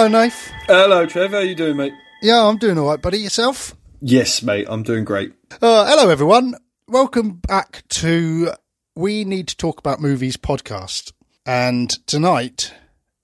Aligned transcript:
Hello, 0.00 0.08
Nath. 0.08 0.50
Hello, 0.66 1.04
Trev. 1.04 1.32
How 1.32 1.40
you 1.40 1.54
doing, 1.54 1.76
mate? 1.76 1.92
Yeah, 2.22 2.46
I'm 2.46 2.56
doing 2.56 2.78
all 2.78 2.88
right, 2.88 3.02
buddy. 3.02 3.18
Yourself? 3.18 3.76
Yes, 4.00 4.42
mate. 4.42 4.66
I'm 4.66 4.82
doing 4.82 5.04
great. 5.04 5.34
Uh, 5.60 5.86
hello, 5.86 6.08
everyone. 6.08 6.54
Welcome 6.88 7.32
back 7.32 7.82
to 7.90 8.52
We 8.96 9.24
Need 9.24 9.48
to 9.48 9.56
Talk 9.58 9.78
About 9.78 10.00
Movies 10.00 10.38
podcast. 10.38 11.12
And 11.44 11.90
tonight, 12.06 12.72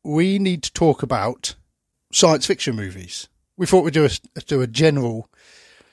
we 0.05 0.39
need 0.39 0.63
to 0.65 0.73
talk 0.75 1.03
about 1.03 1.55
science 2.13 2.45
fiction 2.45 2.77
movies. 2.77 3.31
We 3.57 3.65
thought 3.65 3.83
we'd 3.83 3.95
do 3.95 4.05
a, 4.05 4.41
do 4.43 4.61
a 4.61 4.67
general 4.67 5.31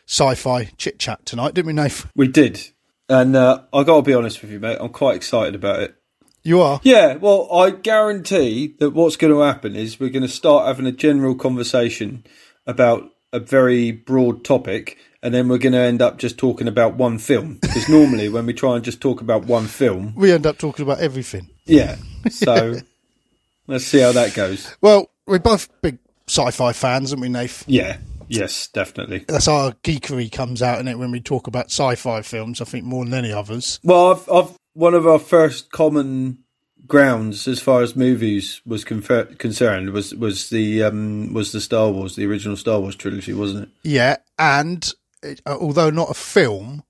sci-fi 0.05 0.65
chit 0.75 0.99
chat 0.99 1.25
tonight, 1.25 1.53
didn't 1.53 1.67
we, 1.67 1.73
Nath? 1.73 2.11
We 2.13 2.27
did, 2.27 2.59
and 3.07 3.37
uh, 3.37 3.61
I 3.71 3.83
got 3.83 3.95
to 3.95 4.01
be 4.01 4.13
honest 4.13 4.41
with 4.41 4.51
you, 4.51 4.59
mate. 4.59 4.79
I'm 4.81 4.89
quite 4.89 5.15
excited 5.15 5.55
about 5.55 5.79
it. 5.79 5.95
You 6.43 6.61
are? 6.61 6.79
Yeah. 6.83 7.15
Well, 7.15 7.47
I 7.53 7.69
guarantee 7.71 8.75
that 8.79 8.91
what's 8.91 9.15
going 9.15 9.33
to 9.33 9.39
happen 9.41 9.75
is 9.75 9.99
we're 9.99 10.09
going 10.09 10.23
to 10.23 10.27
start 10.27 10.67
having 10.67 10.85
a 10.85 10.91
general 10.91 11.35
conversation 11.35 12.25
about 12.67 13.09
a 13.31 13.39
very 13.39 13.91
broad 13.91 14.43
topic, 14.43 14.97
and 15.21 15.33
then 15.33 15.47
we're 15.47 15.57
going 15.57 15.73
to 15.73 15.79
end 15.79 16.01
up 16.01 16.17
just 16.17 16.37
talking 16.37 16.67
about 16.67 16.95
one 16.95 17.17
film. 17.17 17.59
Because 17.61 17.87
normally, 17.89 18.29
when 18.29 18.45
we 18.45 18.53
try 18.53 18.75
and 18.75 18.83
just 18.83 19.01
talk 19.01 19.21
about 19.21 19.45
one 19.45 19.67
film, 19.67 20.13
We 20.15 20.31
end 20.31 20.45
up 20.45 20.57
talking 20.57 20.83
about 20.83 20.99
everything. 20.99 21.49
yeah. 21.65 21.95
So 22.29 22.75
let's 23.67 23.85
see 23.85 23.99
how 23.99 24.11
that 24.11 24.33
goes. 24.33 24.75
Well, 24.81 25.09
we're 25.25 25.39
both 25.39 25.69
big 25.81 25.97
sci-fi 26.27 26.73
fans, 26.73 27.11
aren't 27.11 27.21
we, 27.21 27.29
Nath? 27.29 27.63
Yeah. 27.67 27.97
Yes, 28.29 28.67
definitely. 28.67 29.25
That's 29.27 29.47
our 29.49 29.73
geekery 29.83 30.31
comes 30.31 30.61
out 30.61 30.79
in 30.79 30.87
it 30.87 30.97
when 30.97 31.11
we 31.11 31.19
talk 31.19 31.47
about 31.47 31.65
sci-fi 31.65 32.21
films. 32.21 32.61
I 32.61 32.65
think 32.65 32.85
more 32.85 33.03
than 33.03 33.13
any 33.13 33.31
others. 33.33 33.79
Well, 33.83 34.11
I've, 34.11 34.29
I've 34.31 34.57
one 34.73 34.93
of 34.93 35.07
our 35.07 35.19
first 35.19 35.71
common 35.71 36.39
grounds 36.85 37.47
as 37.47 37.61
far 37.61 37.81
as 37.81 37.95
movies 37.95 38.61
was 38.65 38.83
confer- 38.83 39.25
concerned 39.25 39.91
was 39.91 40.13
was 40.15 40.49
the 40.49 40.83
um, 40.83 41.33
was 41.33 41.51
the 41.51 41.61
Star 41.61 41.89
Wars, 41.89 42.15
the 42.15 42.25
original 42.25 42.57
Star 42.57 42.79
Wars 42.79 42.95
trilogy, 42.95 43.33
wasn't 43.33 43.63
it? 43.63 43.69
Yeah, 43.83 44.17
and 44.37 44.93
it, 45.21 45.41
uh, 45.45 45.57
although 45.59 45.89
not 45.89 46.09
a 46.09 46.15
film, 46.15 46.83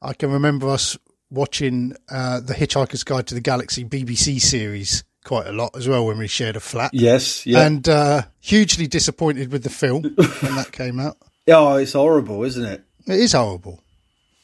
I 0.00 0.14
can 0.14 0.32
remember 0.32 0.68
us 0.68 0.96
watching 1.30 1.94
uh, 2.10 2.40
the 2.40 2.54
Hitchhiker's 2.54 3.04
Guide 3.04 3.26
to 3.28 3.34
the 3.34 3.40
Galaxy 3.40 3.84
BBC 3.84 4.40
series 4.40 5.04
quite 5.24 5.46
a 5.46 5.52
lot 5.52 5.76
as 5.76 5.86
well 5.86 6.06
when 6.06 6.16
we 6.16 6.26
shared 6.26 6.56
a 6.56 6.60
flat. 6.60 6.90
Yes. 6.94 7.44
Yeah. 7.44 7.66
And 7.66 7.86
uh, 7.86 8.22
hugely 8.40 8.86
disappointed 8.86 9.52
with 9.52 9.62
the 9.62 9.70
film 9.70 10.02
when 10.14 10.54
that 10.54 10.70
came 10.72 10.98
out. 10.98 11.18
oh, 11.48 11.76
it's 11.76 11.92
horrible, 11.92 12.44
isn't 12.44 12.64
it? 12.64 12.82
It 13.06 13.20
is 13.20 13.32
horrible. 13.32 13.82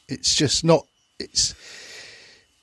It's 0.07 0.35
just 0.35 0.63
not. 0.63 0.85
It's 1.19 1.55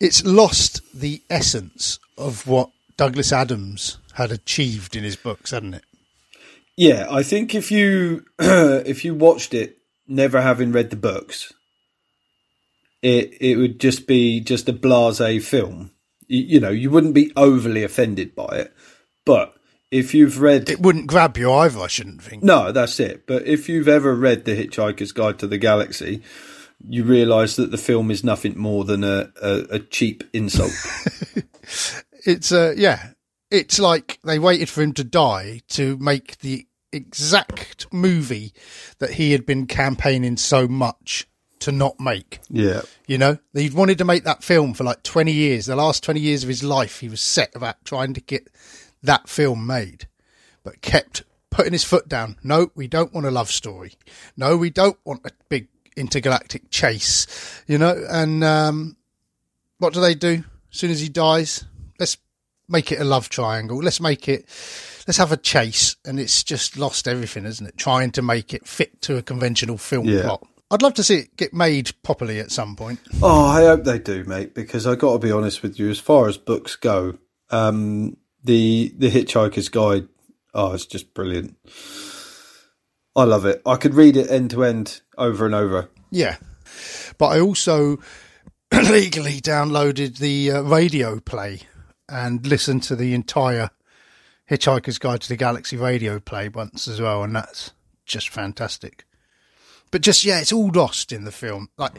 it's 0.03 0.25
lost 0.25 0.83
the 0.93 1.23
essence 1.31 2.01
of 2.19 2.47
what 2.49 2.71
Douglas 2.97 3.33
Adams 3.33 3.99
had 4.15 4.33
achieved 4.33 4.97
in 4.97 5.05
his 5.05 5.15
books, 5.15 5.53
hadn't 5.53 5.75
it? 5.75 5.85
Yeah, 6.77 7.07
I 7.09 7.23
think 7.23 7.55
if 7.55 7.71
you 7.71 8.25
if 8.39 9.05
you 9.05 9.15
watched 9.15 9.55
it 9.55 9.79
never 10.09 10.43
having 10.43 10.73
read 10.73 10.91
the 10.91 10.97
books, 10.97 11.53
it 13.01 13.41
it 13.41 13.57
would 13.57 13.79
just 13.79 14.09
be 14.09 14.41
just 14.41 14.69
a 14.69 14.73
blasé 14.73 15.41
film. 15.41 15.93
You, 16.27 16.43
you 16.43 16.61
know, 16.61 16.71
you 16.71 16.91
wouldn't 16.91 17.15
be 17.15 17.33
overly 17.37 17.85
offended 17.85 18.35
by 18.35 18.49
it, 18.57 18.75
but 19.25 19.55
if 19.93 20.15
you've 20.15 20.41
read 20.41 20.69
It 20.69 20.81
wouldn't 20.81 21.07
grab 21.07 21.37
you 21.37 21.53
either. 21.53 21.79
I 21.79 21.87
shouldn't 21.87 22.23
think. 22.23 22.43
No, 22.43 22.73
that's 22.73 22.99
it. 22.99 23.27
But 23.27 23.47
if 23.47 23.69
you've 23.69 23.89
ever 23.89 24.15
read 24.17 24.47
The 24.47 24.57
Hitchhiker's 24.57 25.13
Guide 25.13 25.39
to 25.41 25.47
the 25.47 25.59
Galaxy, 25.59 26.23
you 26.89 27.05
realise 27.05 27.57
that 27.57 27.71
the 27.71 27.79
film 27.79 28.11
is 28.11 28.25
nothing 28.25 28.59
more 28.59 28.85
than 28.85 29.05
a, 29.05 29.31
a, 29.43 29.67
a 29.71 29.79
cheap 29.79 30.25
insult. 30.33 30.73
it's 32.25 32.53
uh 32.53 32.75
yeah. 32.77 33.11
It's 33.51 33.79
like 33.79 34.19
they 34.25 34.39
waited 34.39 34.69
for 34.69 34.83
him 34.83 34.95
to 34.95 35.05
die 35.05 35.61
to 35.69 35.99
make 35.99 36.39
the 36.39 36.67
exact 36.93 37.93
movie 37.93 38.53
that 38.99 39.13
he 39.13 39.33
had 39.33 39.45
been 39.45 39.67
campaigning 39.67 40.37
so 40.37 40.67
much 40.67 41.27
to 41.61 41.73
not 41.73 42.01
make. 42.01 42.41
Yeah. 42.51 42.83
you 43.07 43.19
know? 43.19 43.39
He'd 43.55 43.75
wanted 43.75 43.99
to 43.99 44.05
make 44.05 44.25
that 44.25 44.43
film 44.43 44.75
for 44.75 44.85
like 44.85 45.03
20 45.03 45.33
years. 45.33 45.67
The 45.67 45.77
last 45.77 46.03
20 46.03 46.21
years 46.21 46.43
of 46.43 46.49
his 46.49 46.65
life 46.65 47.01
he 47.01 47.09
was 47.09 47.21
set 47.21 47.55
about 47.55 47.85
trying 47.85 48.15
to 48.15 48.21
get 48.21 48.49
that 49.03 49.29
film 49.29 49.67
made 49.67 50.09
but 50.65 50.81
kept 50.81 51.25
putting 51.51 51.73
his 51.73 51.85
foot 51.85 52.09
down. 52.09 52.37
No 52.43 52.71
we 52.75 52.89
don't 52.89 53.13
want 53.13 53.27
a 53.27 53.31
love 53.31 53.51
story. 53.51 53.95
No 54.37 54.57
we 54.57 54.71
don't 54.71 54.99
want 55.05 55.27
a 55.27 55.31
big 55.49 55.69
intergalactic 55.97 56.71
chase 56.71 57.27
you 57.67 57.79
know 57.79 57.95
and 58.11 58.43
um 58.45 58.97
what 59.79 59.93
do 59.93 60.01
they 60.01 60.15
do? 60.15 60.45
As 60.73 60.79
soon 60.79 60.91
as 60.91 61.01
he 61.01 61.09
dies 61.09 61.65
let's 61.99 62.17
make 62.69 62.91
it 62.93 63.01
a 63.01 63.05
love 63.05 63.29
triangle. 63.29 63.79
Let's 63.79 64.01
make 64.01 64.29
it 64.29 64.47
let's 65.07 65.19
have 65.19 65.33
a 65.33 65.37
chase 65.37 65.97
and 66.05 66.19
it's 66.21 66.43
just 66.45 66.77
lost 66.79 67.07
everything 67.09 67.45
isn't 67.45 67.67
it? 67.67 67.77
Trying 67.77 68.13
to 68.13 68.23
make 68.23 68.55
it 68.55 68.67
fit 68.67 69.01
to 69.03 69.17
a 69.17 69.23
conventional 69.23 69.77
film 69.79 70.07
Yeah. 70.07 70.23
plot. 70.23 70.47
I'd 70.71 70.81
love 70.81 70.95
to 70.95 71.03
see 71.05 71.17
it 71.17 71.37
get 71.37 71.53
made 71.53 71.91
properly 72.03 72.39
at 72.41 72.51
some 72.51 72.77
point. 72.77 72.99
Oh, 73.23 73.45
I 73.45 73.61
hope 73.65 73.85
they 73.85 73.99
do, 73.99 74.25
mate, 74.25 74.55
because 74.55 74.87
i 74.87 74.95
got 74.95 75.13
to 75.13 75.19
be 75.19 75.31
honest 75.31 75.63
with 75.63 75.79
you, 75.79 75.91
as 75.91 75.99
far 75.99 76.29
as 76.29 76.39
books 76.39 76.77
go, 76.77 77.19
um, 77.51 78.17
the, 78.43 78.95
the 78.97 79.11
Hitchhiker's 79.11 79.69
Guide, 79.69 80.09
oh, 80.55 80.73
it's 80.73 80.87
just 80.87 81.13
brilliant. 81.13 81.57
I 83.15 83.25
love 83.25 83.45
it. 83.45 83.61
I 83.67 83.77
could 83.77 83.95
read 83.95 84.17
it 84.17 84.31
end 84.31 84.51
to 84.53 84.65
end 84.65 85.01
over 85.19 85.45
and 85.47 85.55
over. 85.55 85.89
yeah 86.11 86.37
but 87.19 87.27
i 87.29 87.39
also 87.41 87.99
legally 88.73 89.41
downloaded 89.41 90.17
the 90.19 90.51
uh, 90.51 90.63
radio 90.63 91.21
play 91.21 91.61
and 92.09 92.47
listened 92.47 92.83
to 92.83 92.97
the 92.97 93.13
entire 93.15 93.71
hitchhiker's 94.51 94.99
guide 94.99 95.21
to 95.21 95.29
the 95.29 95.37
galaxy 95.37 95.77
radio 95.77 96.19
play 96.19 96.49
once 96.49 96.89
as 96.89 97.01
well 97.01 97.23
and 97.23 97.37
that's 97.37 97.73
just 98.07 98.31
fantastic 98.31 99.05
but 99.91 100.01
just 100.01 100.25
yeah 100.25 100.41
it's 100.41 100.53
all 100.53 100.71
lost 100.75 101.13
in 101.13 101.25
the 101.25 101.31
film 101.33 101.69
like 101.77 101.93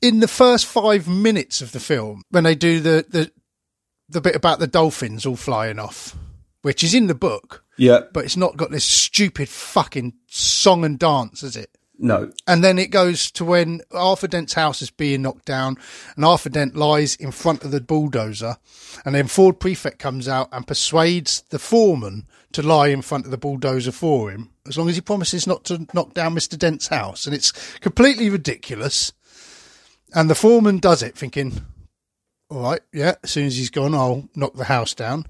in 0.00 0.20
the 0.20 0.28
first 0.28 0.64
five 0.66 1.06
minutes 1.06 1.60
of 1.60 1.72
the 1.72 1.80
film 1.80 2.22
when 2.30 2.44
they 2.44 2.54
do 2.54 2.80
the 2.80 3.04
the 3.08 3.30
the 4.08 4.20
bit 4.20 4.34
about 4.34 4.58
the 4.58 4.66
dolphins 4.66 5.26
all 5.26 5.36
flying 5.36 5.78
off 5.78 6.16
which 6.62 6.82
is 6.82 6.94
in 6.94 7.06
the 7.06 7.14
book 7.14 7.64
Yeah. 7.80 8.00
but 8.12 8.24
it's 8.24 8.36
not 8.36 8.56
got 8.56 8.70
this 8.70 8.84
stupid 8.84 9.48
fucking 9.48 10.12
song 10.28 10.84
and 10.84 10.98
dance 10.98 11.42
is 11.42 11.56
it 11.56 11.70
No. 11.98 12.30
and 12.46 12.62
then 12.62 12.78
it 12.78 12.90
goes 12.90 13.30
to 13.32 13.44
when 13.44 13.80
Arthur 13.92 14.28
Dent's 14.28 14.52
house 14.52 14.82
is 14.82 14.90
being 14.90 15.22
knocked 15.22 15.46
down, 15.46 15.76
and 16.14 16.24
Arthur 16.24 16.50
Dent 16.50 16.76
lies 16.76 17.14
in 17.16 17.32
front 17.32 17.64
of 17.64 17.70
the 17.70 17.80
bulldozer, 17.80 18.56
and 19.04 19.14
then 19.14 19.26
Ford 19.28 19.58
Prefect 19.58 19.98
comes 19.98 20.28
out 20.28 20.48
and 20.52 20.66
persuades 20.66 21.42
the 21.50 21.58
foreman 21.58 22.26
to 22.52 22.62
lie 22.62 22.88
in 22.88 23.00
front 23.02 23.24
of 23.24 23.30
the 23.30 23.38
bulldozer 23.38 23.92
for 23.92 24.30
him, 24.30 24.50
as 24.66 24.76
long 24.76 24.88
as 24.88 24.96
he 24.96 25.00
promises 25.00 25.46
not 25.46 25.64
to 25.64 25.86
knock 25.94 26.14
down 26.14 26.34
Mr. 26.34 26.58
Dent's 26.58 26.88
house. 26.88 27.26
And 27.26 27.34
it's 27.34 27.52
completely 27.78 28.28
ridiculous. 28.28 29.12
And 30.14 30.28
the 30.28 30.34
foreman 30.34 30.78
does 30.78 31.02
it, 31.02 31.16
thinking, 31.16 31.64
all 32.50 32.60
right, 32.62 32.80
yeah, 32.92 33.14
as 33.22 33.30
soon 33.30 33.46
as 33.46 33.56
he's 33.56 33.70
gone, 33.70 33.94
I'll 33.94 34.28
knock 34.34 34.54
the 34.54 34.64
house 34.64 34.94
down. 34.94 35.20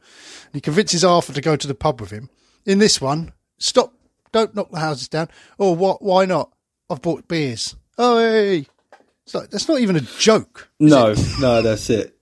And 0.46 0.54
he 0.54 0.60
convinces 0.62 1.04
Arthur 1.04 1.34
to 1.34 1.40
go 1.42 1.56
to 1.56 1.66
the 1.68 1.74
pub 1.74 2.00
with 2.00 2.10
him. 2.10 2.30
In 2.66 2.78
this 2.78 3.00
one, 3.00 3.32
stop, 3.58 3.94
don't 4.32 4.54
knock 4.54 4.70
the 4.70 4.80
houses 4.80 5.08
down. 5.08 5.28
Or 5.58 5.74
what? 5.74 6.02
Why 6.02 6.24
not? 6.24 6.52
I've 6.88 7.02
bought 7.02 7.28
beers. 7.28 7.76
Oh, 7.98 8.18
hey. 8.18 8.66
It's 9.24 9.34
like, 9.34 9.50
that's 9.50 9.68
not 9.68 9.80
even 9.80 9.96
a 9.96 10.00
joke. 10.00 10.70
No, 10.80 11.14
no, 11.40 11.62
that's 11.62 11.88
it. 11.90 12.16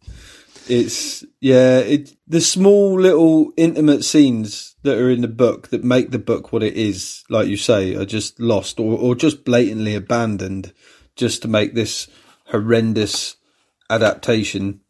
It's 0.68 1.24
yeah, 1.40 1.78
it 1.78 2.14
the 2.26 2.42
small 2.42 3.00
little 3.00 3.52
intimate 3.56 4.04
scenes 4.04 4.76
that 4.82 4.98
are 4.98 5.10
in 5.10 5.22
the 5.22 5.28
book 5.28 5.68
that 5.68 5.82
make 5.82 6.10
the 6.10 6.18
book 6.18 6.52
what 6.52 6.62
it 6.62 6.74
is, 6.74 7.24
like 7.30 7.48
you 7.48 7.56
say, 7.56 7.94
are 7.94 8.04
just 8.04 8.38
lost 8.38 8.78
or, 8.78 8.98
or 8.98 9.14
just 9.14 9.44
blatantly 9.44 9.94
abandoned 9.94 10.74
just 11.16 11.40
to 11.42 11.48
make 11.48 11.74
this 11.74 12.08
horrendous 12.46 13.36
adaptation 13.88 14.80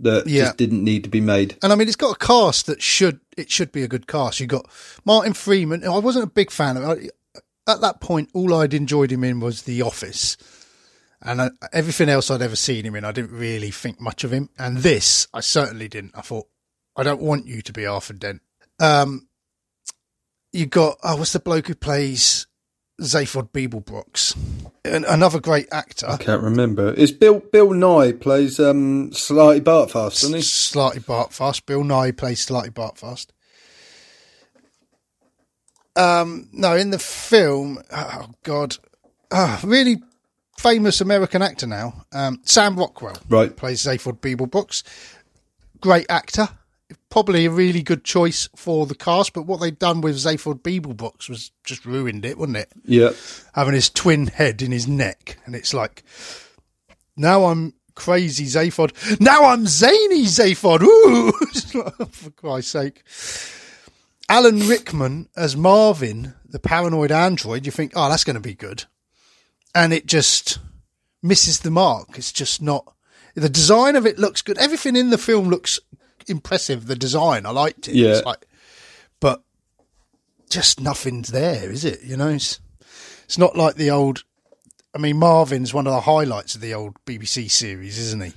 that 0.00 0.26
Yeah. 0.26 0.44
just 0.44 0.56
didn't 0.56 0.84
need 0.84 1.04
to 1.04 1.10
be 1.10 1.20
made. 1.20 1.56
And 1.62 1.72
I 1.72 1.76
mean, 1.76 1.88
it's 1.88 1.96
got 1.96 2.16
a 2.16 2.18
cast 2.18 2.66
that 2.66 2.82
should, 2.82 3.20
it 3.36 3.50
should 3.50 3.72
be 3.72 3.82
a 3.82 3.88
good 3.88 4.06
cast. 4.06 4.40
You 4.40 4.46
got 4.46 4.68
Martin 5.04 5.34
Freeman. 5.34 5.84
I 5.84 5.98
wasn't 5.98 6.24
a 6.24 6.30
big 6.30 6.50
fan 6.50 6.76
of 6.76 6.98
it. 6.98 7.10
At 7.66 7.80
that 7.82 8.00
point, 8.00 8.30
all 8.32 8.54
I'd 8.54 8.74
enjoyed 8.74 9.12
him 9.12 9.24
in 9.24 9.40
was 9.40 9.62
The 9.62 9.82
Office. 9.82 10.36
And 11.20 11.42
I, 11.42 11.50
everything 11.72 12.08
else 12.08 12.30
I'd 12.30 12.42
ever 12.42 12.56
seen 12.56 12.84
him 12.84 12.94
in, 12.94 13.04
I 13.04 13.12
didn't 13.12 13.32
really 13.32 13.70
think 13.70 14.00
much 14.00 14.24
of 14.24 14.32
him. 14.32 14.48
And 14.58 14.78
this, 14.78 15.26
I 15.34 15.40
certainly 15.40 15.88
didn't. 15.88 16.12
I 16.16 16.20
thought, 16.22 16.46
I 16.96 17.02
don't 17.02 17.20
want 17.20 17.46
you 17.46 17.60
to 17.62 17.72
be 17.72 17.86
Arthur 17.86 18.14
Dent. 18.14 18.40
Um, 18.80 19.28
you 20.52 20.66
got, 20.66 20.96
oh, 21.04 21.16
what's 21.16 21.32
the 21.32 21.40
bloke 21.40 21.66
who 21.68 21.74
plays 21.74 22.46
Zaphod 23.00 23.50
Beeblebrox? 23.50 24.36
An, 24.84 25.04
another 25.04 25.40
great 25.40 25.68
actor. 25.70 26.06
I 26.08 26.16
can't 26.16 26.42
remember. 26.42 26.92
Is 26.94 27.12
Bill 27.12 27.38
Bill 27.40 27.68
Nighy 27.68 28.20
plays 28.20 28.58
um 28.58 29.10
Slartibartfast, 29.10 30.20
doesn't 30.22 30.34
he? 30.34 30.40
Slartibartfast. 30.42 31.64
Bill 31.66 31.82
Nighy 31.82 32.16
plays 32.16 32.44
Slartibartfast. 32.44 33.28
Um, 35.96 36.48
no, 36.52 36.76
in 36.76 36.90
the 36.90 36.98
film, 36.98 37.82
oh 37.92 38.26
God, 38.44 38.76
ah, 39.32 39.60
really 39.64 40.00
famous 40.56 41.00
American 41.00 41.42
actor 41.42 41.66
now, 41.66 42.04
um, 42.12 42.40
Sam 42.44 42.76
Rockwell 42.76 43.16
Right. 43.28 43.56
plays 43.56 43.82
Zaphod 43.84 44.20
Beeblebrox. 44.20 44.82
Great 45.80 46.06
actor, 46.08 46.48
probably 47.10 47.46
a 47.46 47.50
really 47.50 47.82
good 47.82 48.04
choice 48.04 48.48
for 48.54 48.86
the 48.86 48.94
cast, 48.94 49.32
but 49.32 49.42
what 49.42 49.60
they'd 49.60 49.78
done 49.78 50.00
with 50.00 50.16
Zaphod 50.16 50.60
Beeblebrox 50.62 51.28
was 51.28 51.50
just 51.64 51.84
ruined 51.84 52.24
it, 52.24 52.38
wasn't 52.38 52.58
it? 52.58 52.70
Yeah. 52.84 53.10
Having 53.54 53.74
his 53.74 53.90
twin 53.90 54.26
head 54.26 54.62
in 54.62 54.72
his 54.72 54.86
neck, 54.86 55.38
and 55.46 55.54
it's 55.54 55.72
like, 55.72 56.04
now 57.16 57.46
I'm 57.46 57.74
crazy 57.94 58.44
Zaphod. 58.44 59.20
Now 59.20 59.46
I'm 59.46 59.66
zany 59.66 60.24
Zaphod. 60.24 60.82
Ooh, 60.82 61.32
for 62.10 62.30
Christ's 62.30 62.70
sake. 62.70 63.02
Alan 64.28 64.60
Rickman 64.68 65.28
as 65.36 65.56
Marvin, 65.56 66.34
the 66.46 66.58
paranoid 66.58 67.10
android. 67.10 67.64
You 67.64 67.72
think, 67.72 67.92
oh, 67.96 68.08
that's 68.08 68.24
going 68.24 68.34
to 68.34 68.40
be 68.40 68.54
good, 68.54 68.84
and 69.74 69.92
it 69.92 70.06
just 70.06 70.58
misses 71.22 71.60
the 71.60 71.70
mark. 71.70 72.10
It's 72.16 72.32
just 72.32 72.62
not. 72.62 72.94
The 73.34 73.48
design 73.48 73.96
of 73.96 74.06
it 74.06 74.18
looks 74.18 74.42
good. 74.42 74.58
Everything 74.58 74.96
in 74.96 75.10
the 75.10 75.18
film 75.18 75.48
looks 75.48 75.78
impressive. 76.30 76.86
The 76.86 76.96
design, 76.96 77.46
I 77.46 77.50
liked 77.50 77.88
it. 77.88 77.94
Yeah. 77.94 78.10
It's 78.10 78.24
like, 78.24 78.46
but 79.20 79.42
just 80.50 80.80
nothing's 80.80 81.28
there, 81.28 81.70
is 81.70 81.84
it? 81.84 82.02
You 82.02 82.16
know, 82.16 82.28
it's 82.28 82.60
it's 83.24 83.38
not 83.38 83.56
like 83.56 83.76
the 83.76 83.90
old. 83.90 84.24
I 84.94 84.98
mean, 84.98 85.18
Marvin's 85.18 85.74
one 85.74 85.86
of 85.86 85.92
the 85.92 86.00
highlights 86.00 86.54
of 86.54 86.60
the 86.60 86.74
old 86.74 86.96
BBC 87.04 87.50
series, 87.50 87.98
isn't 87.98 88.24
he? 88.24 88.32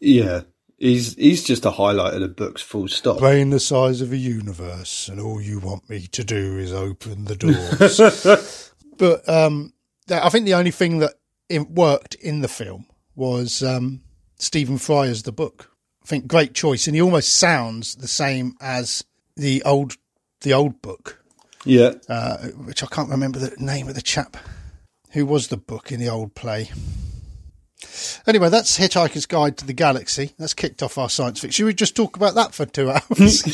Yeah. 0.00 0.42
He's 0.80 1.14
he's 1.16 1.44
just 1.44 1.66
a 1.66 1.72
highlight 1.72 2.14
of 2.14 2.20
the 2.20 2.28
books, 2.28 2.62
full 2.62 2.88
stop. 2.88 3.18
Brain 3.18 3.50
the 3.50 3.60
size 3.60 4.00
of 4.00 4.12
a 4.12 4.16
universe, 4.16 5.08
and 5.08 5.20
all 5.20 5.38
you 5.38 5.58
want 5.58 5.90
me 5.90 6.06
to 6.06 6.24
do 6.24 6.56
is 6.56 6.72
open 6.72 7.26
the 7.26 7.36
doors. 7.36 8.72
but 8.96 9.28
um, 9.28 9.74
I 10.10 10.30
think 10.30 10.46
the 10.46 10.54
only 10.54 10.70
thing 10.70 10.98
that 11.00 11.14
it 11.50 11.68
worked 11.70 12.14
in 12.14 12.40
the 12.40 12.48
film 12.48 12.86
was 13.14 13.62
um, 13.62 14.00
Stephen 14.38 14.78
Fry 14.78 15.08
as 15.08 15.24
the 15.24 15.32
book. 15.32 15.69
I 16.10 16.14
think 16.18 16.26
great 16.26 16.54
choice, 16.54 16.88
and 16.88 16.96
he 16.96 17.00
almost 17.02 17.32
sounds 17.36 17.94
the 17.94 18.08
same 18.08 18.56
as 18.60 19.04
the 19.36 19.62
old 19.62 19.96
the 20.40 20.52
old 20.52 20.82
book, 20.82 21.22
Yeah. 21.64 21.92
uh, 22.08 22.48
which 22.48 22.82
I 22.82 22.86
can't 22.88 23.08
remember 23.10 23.38
the 23.38 23.54
name 23.58 23.88
of 23.88 23.94
the 23.94 24.02
chap 24.02 24.36
who 25.12 25.24
was 25.24 25.46
the 25.48 25.56
book 25.56 25.92
in 25.92 26.00
the 26.00 26.08
old 26.08 26.34
play. 26.34 26.70
Anyway, 28.26 28.48
that's 28.48 28.76
Hitchhiker's 28.76 29.24
Guide 29.26 29.56
to 29.58 29.64
the 29.64 29.72
Galaxy. 29.72 30.32
That's 30.36 30.52
kicked 30.52 30.82
off 30.82 30.98
our 30.98 31.08
science 31.08 31.38
fiction. 31.38 31.52
Should 31.52 31.66
we 31.66 31.74
just 31.74 31.94
talk 31.94 32.16
about 32.16 32.34
that 32.34 32.54
for 32.54 32.66
two 32.66 32.90
hours? 32.90 33.44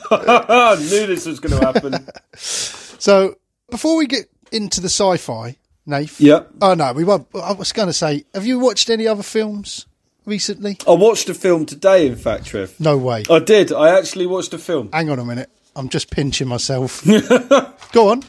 I 0.10 0.76
knew 0.80 1.06
this 1.08 1.26
was 1.26 1.40
going 1.40 1.60
to 1.60 1.66
happen. 1.66 2.08
so, 2.36 3.34
before 3.70 3.98
we 3.98 4.06
get 4.06 4.30
into 4.50 4.80
the 4.80 4.88
sci-fi, 4.88 5.56
Nath. 5.84 6.18
yeah. 6.22 6.44
Oh 6.62 6.72
no, 6.72 6.94
we 6.94 7.04
won't. 7.04 7.28
I 7.34 7.52
was 7.52 7.72
going 7.72 7.88
to 7.88 7.92
say, 7.92 8.24
have 8.32 8.46
you 8.46 8.60
watched 8.60 8.88
any 8.88 9.06
other 9.06 9.22
films 9.22 9.84
recently? 10.24 10.78
I 10.86 10.92
watched 10.92 11.28
a 11.28 11.34
film 11.34 11.66
today, 11.66 12.06
in 12.06 12.16
fact, 12.16 12.46
Trev. 12.46 12.78
No 12.80 12.96
way. 12.96 13.24
I 13.30 13.38
did. 13.38 13.72
I 13.72 13.96
actually 13.98 14.26
watched 14.26 14.52
a 14.54 14.58
film. 14.58 14.90
Hang 14.92 15.10
on 15.10 15.18
a 15.18 15.24
minute. 15.24 15.50
I'm 15.74 15.88
just 15.88 16.10
pinching 16.10 16.48
myself. 16.48 17.04
Go 17.92 18.10
on. 18.10 18.22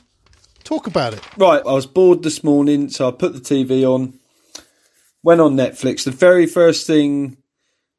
Talk 0.64 0.88
about 0.88 1.14
it. 1.14 1.22
Right, 1.38 1.62
I 1.66 1.74
was 1.74 1.86
bored 1.86 2.24
this 2.24 2.44
morning, 2.44 2.90
so 2.90 3.08
I 3.08 3.12
put 3.12 3.34
the 3.34 3.40
TV 3.40 3.84
on, 3.84 4.14
went 5.22 5.42
on 5.42 5.56
Netflix. 5.56 6.06
The 6.06 6.12
very 6.12 6.46
first 6.46 6.88
thing 6.88 7.38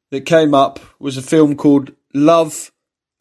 that 0.09 0.21
came 0.21 0.53
up 0.53 0.79
was 0.99 1.15
a 1.17 1.21
film 1.21 1.55
called 1.55 1.91
Love 2.13 2.71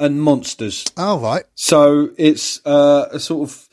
and 0.01 0.23
Monsters. 0.23 0.85
All 0.97 1.19
right. 1.19 1.45
So 1.55 2.11
it's 2.17 2.65
uh, 2.67 3.09
a 3.13 3.21
sort 3.21 3.49
of 3.49 3.69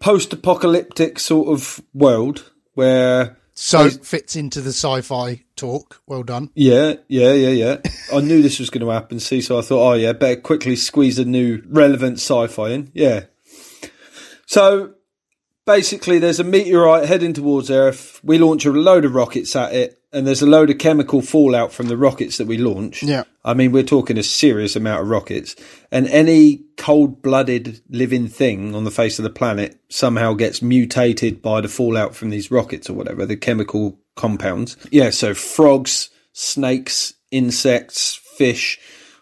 post-apocalyptic 0.00 1.18
sort 1.18 1.48
of 1.48 1.80
world 1.94 2.50
where 2.74 3.36
So 3.58 3.86
it 3.86 4.04
fits 4.04 4.36
into 4.36 4.60
the 4.60 4.68
sci-fi 4.68 5.42
talk. 5.56 6.02
Well 6.06 6.22
done. 6.22 6.50
Yeah, 6.54 6.96
yeah, 7.08 7.32
yeah, 7.32 7.48
yeah. 7.48 7.76
I 8.12 8.20
knew 8.20 8.42
this 8.42 8.58
was 8.58 8.68
going 8.68 8.84
to 8.84 8.92
happen, 8.92 9.18
see, 9.18 9.40
so 9.40 9.58
I 9.58 9.62
thought, 9.62 9.92
oh 9.92 9.94
yeah, 9.94 10.12
better 10.12 10.38
quickly 10.38 10.76
squeeze 10.76 11.18
a 11.18 11.24
new 11.24 11.62
relevant 11.66 12.18
sci-fi 12.18 12.68
in. 12.68 12.90
Yeah. 12.92 13.24
So 14.44 14.92
basically, 15.64 16.18
there's 16.18 16.38
a 16.38 16.44
meteorite 16.44 17.08
heading 17.08 17.32
towards 17.32 17.70
Earth. 17.70 18.20
We 18.22 18.36
launch 18.36 18.66
a 18.66 18.70
load 18.70 19.06
of 19.06 19.14
rockets 19.14 19.56
at 19.56 19.74
it, 19.74 20.02
and 20.12 20.26
there's 20.26 20.42
a 20.42 20.46
load 20.46 20.70
of 20.70 20.78
chemical 20.78 21.20
fallout 21.20 21.72
from 21.72 21.88
the 21.88 21.96
rockets 21.96 22.38
that 22.38 22.46
we 22.46 22.58
launch. 22.58 23.02
Yeah. 23.02 23.24
I 23.44 23.54
mean, 23.54 23.72
we're 23.72 23.82
talking 23.82 24.18
a 24.18 24.22
serious 24.22 24.76
amount 24.76 25.02
of 25.02 25.08
rockets, 25.08 25.56
and 25.90 26.06
any 26.08 26.64
cold-blooded 26.76 27.82
living 27.90 28.28
thing 28.28 28.74
on 28.74 28.84
the 28.84 28.90
face 28.90 29.18
of 29.18 29.22
the 29.22 29.30
planet 29.30 29.80
somehow 29.88 30.34
gets 30.34 30.62
mutated 30.62 31.42
by 31.42 31.60
the 31.60 31.68
fallout 31.68 32.14
from 32.14 32.30
these 32.30 32.50
rockets 32.50 32.88
or 32.88 32.94
whatever, 32.94 33.26
the 33.26 33.36
chemical 33.36 33.98
compounds. 34.16 34.76
Yeah, 34.90 35.10
so 35.10 35.34
frogs, 35.34 36.10
snakes, 36.32 37.14
insects, 37.30 38.14
fish, 38.36 38.78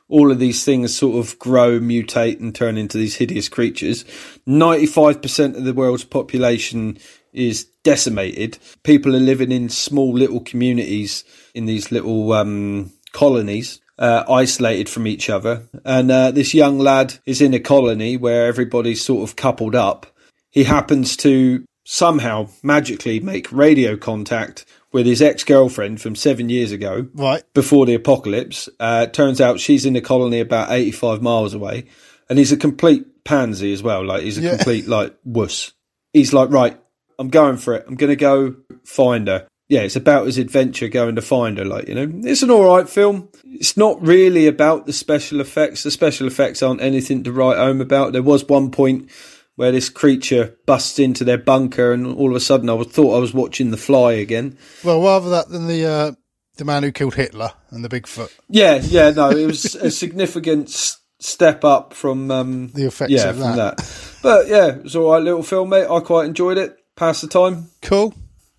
all 0.09 0.31
of 0.31 0.39
these 0.39 0.65
things 0.65 0.95
sort 0.95 1.25
of 1.25 1.39
grow, 1.39 1.81
mutate, 1.81 2.39
and 2.39 2.55
turn 2.55 2.77
into 2.77 2.99
these 2.99 3.17
hideous 3.17 3.49
creatures. 3.49 4.05
95% 4.47 5.57
of 5.57 5.65
the 5.65 5.73
world's 5.73 6.05
population 6.05 6.99
is 7.33 7.69
decimated. 7.85 8.59
People 8.83 9.15
are 9.15 9.21
living 9.21 9.53
in 9.53 9.69
small 9.69 10.13
little 10.13 10.41
communities 10.41 11.23
in 11.55 11.67
these 11.67 11.93
little 11.93 12.33
um, 12.33 12.93
colonies. 13.13 13.81
Uh, 13.97 14.25
isolated 14.29 14.89
from 14.89 15.07
each 15.07 15.31
other, 15.31 15.69
and 15.85 16.11
uh, 16.11 16.33
this 16.33 16.53
young 16.53 16.81
lad 16.81 17.15
is 17.27 17.41
in 17.41 17.55
a 17.55 17.61
colony 17.61 18.17
where 18.17 18.47
everybody's 18.49 19.01
sort 19.01 19.23
of 19.23 19.37
coupled 19.37 19.77
up. 19.77 20.05
He 20.51 20.65
happens 20.65 21.17
to 21.19 21.65
somehow 21.85 22.49
magically 22.65 23.21
make 23.21 23.53
radio 23.53 23.97
contact 23.97 24.65
with 24.93 25.07
his 25.07 25.23
ex 25.23 25.45
girlfriend 25.45 26.01
from 26.01 26.17
seven 26.17 26.49
years 26.49 26.73
ago, 26.73 27.07
Right. 27.15 27.45
before 27.55 27.87
the 27.87 27.95
apocalypse. 27.95 28.69
Uh, 28.81 29.07
turns 29.07 29.41
out 29.41 29.61
she's 29.61 29.87
in 29.87 29.95
a 29.95 30.01
colony 30.01 30.41
about 30.41 30.73
85 30.73 31.23
miles 31.23 31.55
away, 31.55 31.85
and 32.29 32.37
he's 32.37 32.51
a 32.51 32.57
complete 32.57 33.23
pansy 33.25 33.73
as 33.73 33.81
well. 33.85 34.05
Like, 34.05 34.25
he's 34.25 34.39
a 34.39 34.43
Yeah. 34.43 34.57
complete, 34.57 34.89
like, 34.89 35.15
wuss. 35.25 35.71
He's 36.13 36.33
like, 36.33 36.51
right, 36.51 36.77
I'm 37.19 37.29
going 37.29 37.57
for 37.57 37.75
it. 37.75 37.85
I'm 37.87 37.95
going 37.97 38.11
to 38.11 38.17
go 38.17 38.55
find 38.85 39.29
her. 39.29 39.47
Yeah, 39.69 39.81
it's 39.81 39.97
about 39.97 40.27
his 40.27 40.37
adventure 40.37 40.89
going 40.89 41.17
to 41.17 41.23
find 41.23 41.57
her. 41.59 41.65
Like, 41.65 41.89
you 41.89 41.95
know, 41.95 42.11
it's 42.29 42.43
an 42.43 42.51
all 42.51 42.65
right 42.77 42.89
film. 42.89 43.31
It's 43.45 43.77
not 43.77 44.01
really 44.07 44.47
about 44.47 44.85
the 44.87 44.93
special 44.93 45.41
effects. 45.41 45.83
The 45.83 45.91
special 45.91 46.27
effects 46.27 46.63
aren't 46.63 46.83
anything 46.83 47.23
to 47.25 47.33
write 47.33 47.57
home 47.57 47.81
about. 47.81 48.13
There 48.13 48.23
was 48.23 48.47
one 48.47 48.71
point 48.71 49.11
where 49.57 49.73
this 49.73 49.89
creature 49.89 50.55
busts 50.67 50.99
into 50.99 51.25
their 51.25 51.39
bunker, 51.39 51.93
and 51.93 52.07
all 52.07 52.29
of 52.31 52.37
a 52.37 52.41
sudden, 52.41 52.69
I 52.69 52.75
was, 52.75 52.89
thought 52.89 53.17
I 53.17 53.21
was 53.21 53.33
watching 53.33 53.71
The 53.71 53.77
Fly 53.79 54.13
again. 54.13 54.59
Well, 54.85 55.01
rather 55.03 55.31
that 55.31 55.49
than 55.49 55.67
the 55.67 55.87
uh, 55.87 56.13
the 56.57 56.65
man 56.67 56.83
who 56.83 56.93
killed 56.93 57.15
Hitler 57.15 57.53
and 57.71 57.85
the 57.85 57.89
Bigfoot. 57.89 58.31
Yeah, 58.49 58.81
yeah, 58.83 59.11
no, 59.11 59.31
it 59.31 59.47
was 59.47 59.75
a 59.77 59.91
significant 59.91 60.69
s- 60.69 60.99
step 61.21 61.65
up 61.65 61.95
from 61.95 62.31
um, 62.31 62.69
The 62.75 62.87
effects 62.87 63.13
yeah 63.13 63.31
of 63.31 63.37
from 63.39 63.57
that. 63.57 63.77
that. 63.79 64.17
But 64.23 64.49
yeah, 64.49 64.67
it 64.77 64.83
was 64.83 64.95
all 64.97 65.13
right 65.13 65.23
little 65.23 65.43
film, 65.43 65.71
mate. 65.71 65.87
I 65.89 66.01
quite 66.01 66.27
enjoyed 66.27 66.59
it. 66.59 66.77
Pass 66.97 67.21
the 67.21 67.29
time. 67.29 67.71
Cool. 67.83 68.15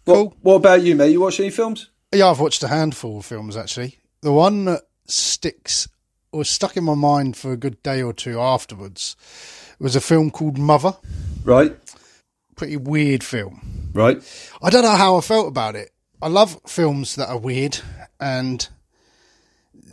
What, 0.05 0.13
Cool. 0.15 0.37
what 0.41 0.55
about 0.55 0.81
you, 0.83 0.95
mate? 0.95 1.11
You 1.11 1.21
watch 1.21 1.39
any 1.39 1.49
films? 1.49 1.89
Yeah, 2.13 2.29
I've 2.29 2.39
watched 2.39 2.63
a 2.63 2.67
handful 2.67 3.17
of 3.19 3.25
films 3.25 3.57
actually. 3.57 3.99
The 4.21 4.31
one 4.31 4.65
that 4.65 4.81
sticks 5.07 5.87
was 6.31 6.49
stuck 6.49 6.75
in 6.77 6.83
my 6.83 6.95
mind 6.95 7.37
for 7.37 7.51
a 7.51 7.57
good 7.57 7.81
day 7.81 8.01
or 8.01 8.13
two 8.13 8.39
afterwards 8.39 9.15
was 9.79 9.95
a 9.95 10.01
film 10.01 10.31
called 10.31 10.57
Mother. 10.57 10.93
Right, 11.43 11.75
Pretty 12.55 12.77
weird 12.77 13.23
film. 13.23 13.89
right. 13.93 14.17
I 14.61 14.69
don't 14.69 14.83
know 14.83 14.95
how 14.95 15.17
I 15.17 15.21
felt 15.21 15.47
about 15.47 15.75
it. 15.75 15.91
I 16.21 16.27
love 16.29 16.59
films 16.67 17.15
that 17.15 17.29
are 17.29 17.37
weird, 17.37 17.79
and 18.19 18.67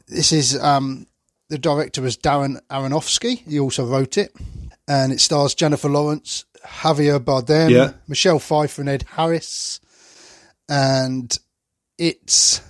this 0.06 0.32
is 0.32 0.56
um, 0.62 1.06
the 1.48 1.58
director 1.58 2.00
was 2.02 2.16
Darren 2.16 2.60
Aronofsky. 2.70 3.38
He 3.46 3.58
also 3.58 3.84
wrote 3.84 4.16
it, 4.16 4.32
and 4.88 5.12
it 5.12 5.20
stars 5.20 5.54
Jennifer 5.54 5.88
Lawrence, 5.88 6.44
Javier 6.64 7.18
Bardem, 7.18 7.70
Yeah. 7.70 7.92
Michelle 8.08 8.38
Pfeiffer, 8.38 8.82
and 8.82 8.88
Ed 8.90 9.04
Harris, 9.10 9.80
and 10.68 11.36
it's 11.98 12.60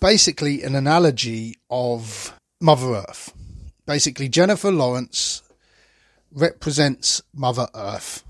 basically 0.00 0.62
an 0.62 0.74
analogy 0.74 1.56
of 1.70 2.32
Mother 2.60 2.94
Earth. 2.94 3.32
Basically, 3.86 4.28
Jennifer 4.28 4.70
Lawrence 4.70 5.42
represents 6.32 7.22
Mother 7.34 7.68
Earth, 7.74 8.24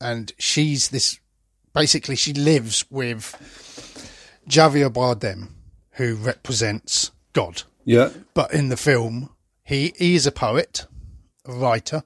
and 0.00 0.32
she's 0.38 0.88
this. 0.88 1.18
Basically, 1.74 2.16
she 2.16 2.32
lives 2.32 2.84
with 2.90 3.34
Javier 4.48 4.90
Bardem, 4.90 5.48
who 5.92 6.14
represents 6.14 7.10
God. 7.32 7.62
Yeah, 7.84 8.10
But 8.34 8.52
in 8.52 8.68
the 8.68 8.76
film, 8.76 9.30
he, 9.64 9.94
he 9.96 10.14
is 10.14 10.26
a 10.26 10.32
poet, 10.32 10.86
a 11.46 11.52
writer, 11.52 12.02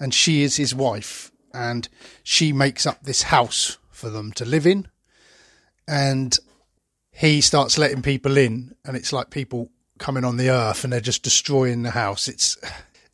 and 0.00 0.12
she 0.12 0.42
is 0.42 0.56
his 0.56 0.74
wife, 0.74 1.30
and 1.54 1.88
she 2.22 2.52
makes 2.52 2.86
up 2.86 3.02
this 3.02 3.22
house 3.22 3.78
for 3.90 4.10
them 4.10 4.32
to 4.32 4.44
live 4.44 4.66
in, 4.66 4.88
and 5.86 6.38
he 7.10 7.40
starts 7.40 7.78
letting 7.78 8.02
people 8.02 8.36
in, 8.36 8.74
and 8.84 8.96
it's 8.96 9.12
like 9.12 9.30
people 9.30 9.70
coming 9.98 10.24
on 10.24 10.36
the 10.36 10.50
earth, 10.50 10.84
and 10.84 10.92
they're 10.92 11.00
just 11.00 11.22
destroying 11.22 11.82
the 11.82 11.90
house. 11.90 12.28
It's 12.28 12.56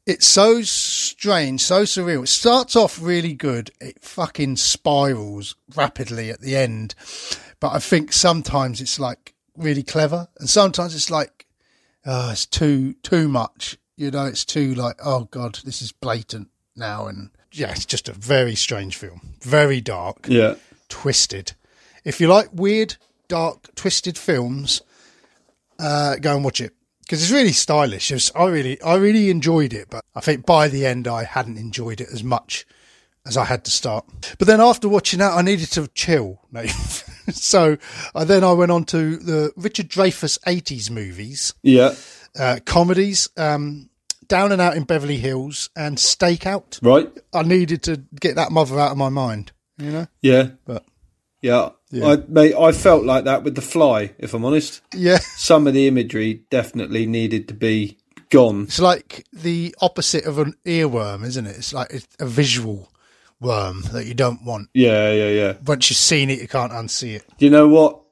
it's 0.07 0.27
so 0.27 0.63
strange, 0.63 1.61
so 1.61 1.83
surreal. 1.83 2.23
It 2.23 2.29
starts 2.29 2.75
off 2.75 2.99
really 3.01 3.35
good. 3.35 3.71
It 3.79 4.03
fucking 4.03 4.57
spirals 4.57 5.55
rapidly 5.77 6.31
at 6.31 6.41
the 6.41 6.57
end. 6.57 6.95
But 7.61 7.75
I 7.75 7.79
think 7.79 8.15
sometimes 8.15 8.81
it's 8.81 8.99
like 8.99 9.35
really 9.57 9.83
clever, 9.83 10.29
and 10.39 10.49
sometimes 10.49 10.95
it's 10.95 11.11
like 11.11 11.47
oh, 12.07 12.31
it's 12.31 12.47
too 12.47 12.95
too 13.03 13.29
much. 13.29 13.77
You 13.99 14.11
know, 14.13 14.25
it's 14.27 14.45
too 14.45 14.75
like, 14.75 14.97
oh 15.05 15.25
god, 15.25 15.59
this 15.65 15.83
is 15.83 15.91
blatant 15.93 16.49
now, 16.77 17.07
and 17.09 17.31
yeah, 17.53 17.73
it's 17.73 17.85
just 17.85 18.09
a 18.09 18.13
very 18.13 18.55
strange 18.55 18.97
film, 18.97 19.35
very 19.43 19.81
dark, 19.81 20.27
Yeah. 20.29 20.55
twisted. 20.89 21.53
If 22.05 22.21
you 22.21 22.29
like 22.29 22.49
weird, 22.53 22.97
dark, 23.27 23.75
twisted 23.75 24.17
films, 24.17 24.81
uh, 25.81 26.15
go 26.17 26.35
and 26.37 26.45
watch 26.45 26.61
it 26.61 26.75
because 27.01 27.23
it's 27.23 27.33
really 27.33 27.53
stylish. 27.53 28.11
It's, 28.13 28.31
I 28.37 28.47
really, 28.47 28.81
I 28.83 28.95
really 28.97 29.31
enjoyed 29.31 29.73
it, 29.73 29.89
but 29.91 30.05
I 30.15 30.21
think 30.21 30.47
by 30.47 30.69
the 30.69 30.87
end 30.87 31.09
I 31.09 31.25
hadn't 31.25 31.59
enjoyed 31.59 32.01
it 32.01 32.09
as 32.13 32.23
much 32.23 32.67
as 33.27 33.37
I 33.37 33.47
had 33.47 33.65
to 33.65 33.71
start. 33.71 34.05
But 34.39 34.47
then 34.47 34.61
after 34.61 34.89
watching 34.89 35.19
that, 35.19 35.33
I 35.33 35.43
needed 35.43 35.71
to 35.73 35.89
chill. 35.89 36.41
So 37.31 37.77
uh, 38.15 38.25
then 38.25 38.43
I 38.43 38.53
went 38.53 38.73
on 38.73 38.85
to 38.85 39.17
the 39.19 39.53
Richard 39.55 39.91
Dreyfuss 39.91 40.39
80s 40.47 40.89
movies, 40.91 41.53
Yeah. 41.63 41.95
uh, 42.39 42.61
comedies, 42.65 43.29
um, 43.37 43.88
Down 44.29 44.53
and 44.53 44.61
Out 44.61 44.77
in 44.77 44.85
Beverly 44.85 45.17
Hills 45.17 45.71
and 45.75 45.97
Stakeout. 45.97 46.79
Right. 46.83 47.11
I 47.33 47.43
needed 47.43 47.83
to 47.85 48.03
get 48.21 48.37
that 48.37 48.53
mother 48.53 48.79
out 48.79 48.93
of 48.93 48.99
my 48.99 49.09
mind, 49.09 49.53
you 49.79 49.91
know? 49.91 50.07
Yeah. 50.23 50.51
But 50.65 50.85
Yeah. 51.41 51.71
Yeah. 51.91 52.07
I 52.07 52.17
mate, 52.29 52.55
I 52.55 52.73
felt 52.73 53.05
like 53.05 53.25
that 53.25 53.43
with 53.45 53.55
the 53.55 53.63
fly, 53.63 54.13
if 54.19 54.35
I'm 54.35 54.45
honest. 54.45 54.83
yeah, 54.95 55.19
Some 55.37 55.67
of 55.67 55.73
the 55.73 55.89
imagery 55.89 56.45
definitely 56.51 57.07
needed 57.07 57.49
to 57.49 57.55
be 57.55 57.97
gone. 58.31 58.65
it's 58.65 58.79
like 58.79 59.25
the 59.33 59.75
opposite 59.81 60.27
of 60.27 60.39
an 60.39 60.55
earworm, 60.67 61.25
isn't 61.25 61.47
it? 61.47 61.57
It's 61.57 61.73
like 61.73 61.91
a 62.21 62.27
visual 62.27 62.93
worm 63.41 63.83
that 63.93 64.05
you 64.05 64.13
don't 64.13 64.45
want. 64.45 64.69
Yeah, 64.75 65.11
yeah, 65.13 65.31
yeah. 65.31 65.53
Once 65.65 65.89
you've 65.89 65.97
seen 65.97 66.29
it, 66.29 66.41
you 66.43 66.49
can't 66.49 66.73
unsee 66.73 67.15
it. 67.17 67.25
You 67.39 67.49
know 67.49 67.69
what? 67.69 68.03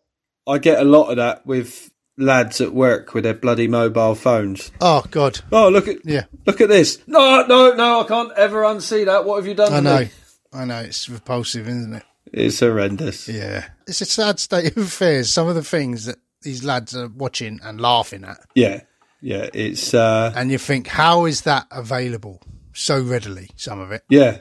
I 0.47 0.57
get 0.59 0.81
a 0.81 0.85
lot 0.85 1.11
of 1.11 1.17
that 1.17 1.45
with 1.45 1.91
lads 2.19 2.61
at 2.61 2.73
work 2.73 3.15
with 3.15 3.25
their 3.25 3.35
bloody 3.35 3.69
mobile 3.69 4.15
phones. 4.15 4.71
Oh, 4.81 5.05
God. 5.11 5.41
Oh, 5.53 5.69
look 5.69 5.89
at 5.89 5.99
Yeah, 6.05 6.25
look 6.47 6.61
at 6.61 6.69
this. 6.69 6.99
No, 7.07 7.45
no, 7.47 7.75
no, 7.75 8.01
I 8.01 8.05
can't 8.09 8.33
ever 8.33 8.63
unsee 8.63 9.05
that. 9.07 9.25
What 9.25 9.37
have 9.37 9.47
you 9.47 9.55
done 9.55 9.73
I 9.73 9.81
know. 9.81 9.99
me? 10.01 10.11
I 10.53 10.65
know. 10.65 10.81
It's 10.81 11.09
repulsive, 11.09 11.69
isn't 11.69 11.95
it? 11.95 12.03
It's 12.33 12.61
horrendous. 12.61 13.29
Yeah. 13.29 13.67
It's 13.87 14.01
a 14.01 14.05
sad 14.07 14.39
state 14.39 14.77
of 14.77 14.85
affairs. 14.85 15.31
Some 15.31 15.49
of 15.49 15.55
the 15.55 15.63
things 15.63 16.07
that 16.07 16.17
these 16.43 16.65
lads 16.65 16.97
are 16.97 17.09
watching 17.09 17.61
and 17.63 17.81
laughing 17.81 18.25
at. 18.25 18.39
Yeah. 18.55 18.83
Yeah, 19.23 19.49
it's 19.55 19.95
uh 19.95 20.33
And 20.37 20.51
you 20.51 20.59
think, 20.59 20.87
how 20.87 21.25
is 21.25 21.43
that 21.43 21.67
available 21.71 22.41
so 22.73 23.01
readily? 23.01 23.51
Some 23.57 23.81
of 23.81 23.93
it. 23.93 24.03
yeah. 24.09 24.39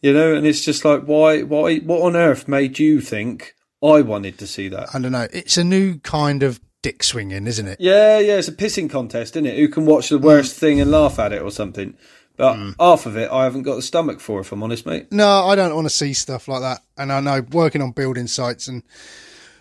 You 0.00 0.12
know, 0.12 0.34
and 0.34 0.44
it's 0.46 0.64
just 0.64 0.84
like 0.84 1.02
why 1.04 1.42
why 1.42 1.78
what 1.78 2.02
on 2.02 2.16
earth 2.16 2.48
made 2.48 2.78
you 2.80 3.00
think 3.00 3.54
I 3.82 4.00
wanted 4.02 4.36
to 4.38 4.46
see 4.48 4.68
that? 4.68 4.94
I 4.94 4.98
don't 4.98 5.12
know. 5.12 5.28
It's 5.32 5.56
a 5.56 5.64
new 5.64 5.98
kind 6.00 6.42
of 6.42 6.60
dick 6.82 7.02
swinging, 7.02 7.46
isn't 7.46 7.66
it? 7.66 7.80
Yeah, 7.80 8.18
yeah, 8.18 8.36
it's 8.36 8.48
a 8.48 8.52
pissing 8.52 8.90
contest, 8.90 9.36
isn't 9.36 9.46
it? 9.46 9.56
Who 9.56 9.68
can 9.68 9.86
watch 9.86 10.08
the 10.08 10.18
mm. 10.18 10.22
worst 10.22 10.56
thing 10.56 10.80
and 10.80 10.90
laugh 10.90 11.18
at 11.18 11.32
it 11.32 11.40
or 11.40 11.50
something? 11.50 11.96
But 12.36 12.54
mm. 12.54 12.74
half 12.78 13.06
of 13.06 13.16
it 13.16 13.30
I 13.30 13.44
haven't 13.44 13.62
got 13.62 13.76
the 13.76 13.82
stomach 13.82 14.20
for, 14.20 14.40
if 14.40 14.52
I'm 14.52 14.62
honest, 14.62 14.86
mate. 14.86 15.12
No, 15.12 15.46
I 15.46 15.54
don't 15.54 15.74
want 15.74 15.86
to 15.86 15.94
see 15.94 16.12
stuff 16.12 16.48
like 16.48 16.60
that. 16.60 16.80
And 16.96 17.12
I 17.12 17.20
know 17.20 17.42
working 17.52 17.82
on 17.82 17.92
building 17.92 18.26
sites 18.26 18.68
and 18.68 18.82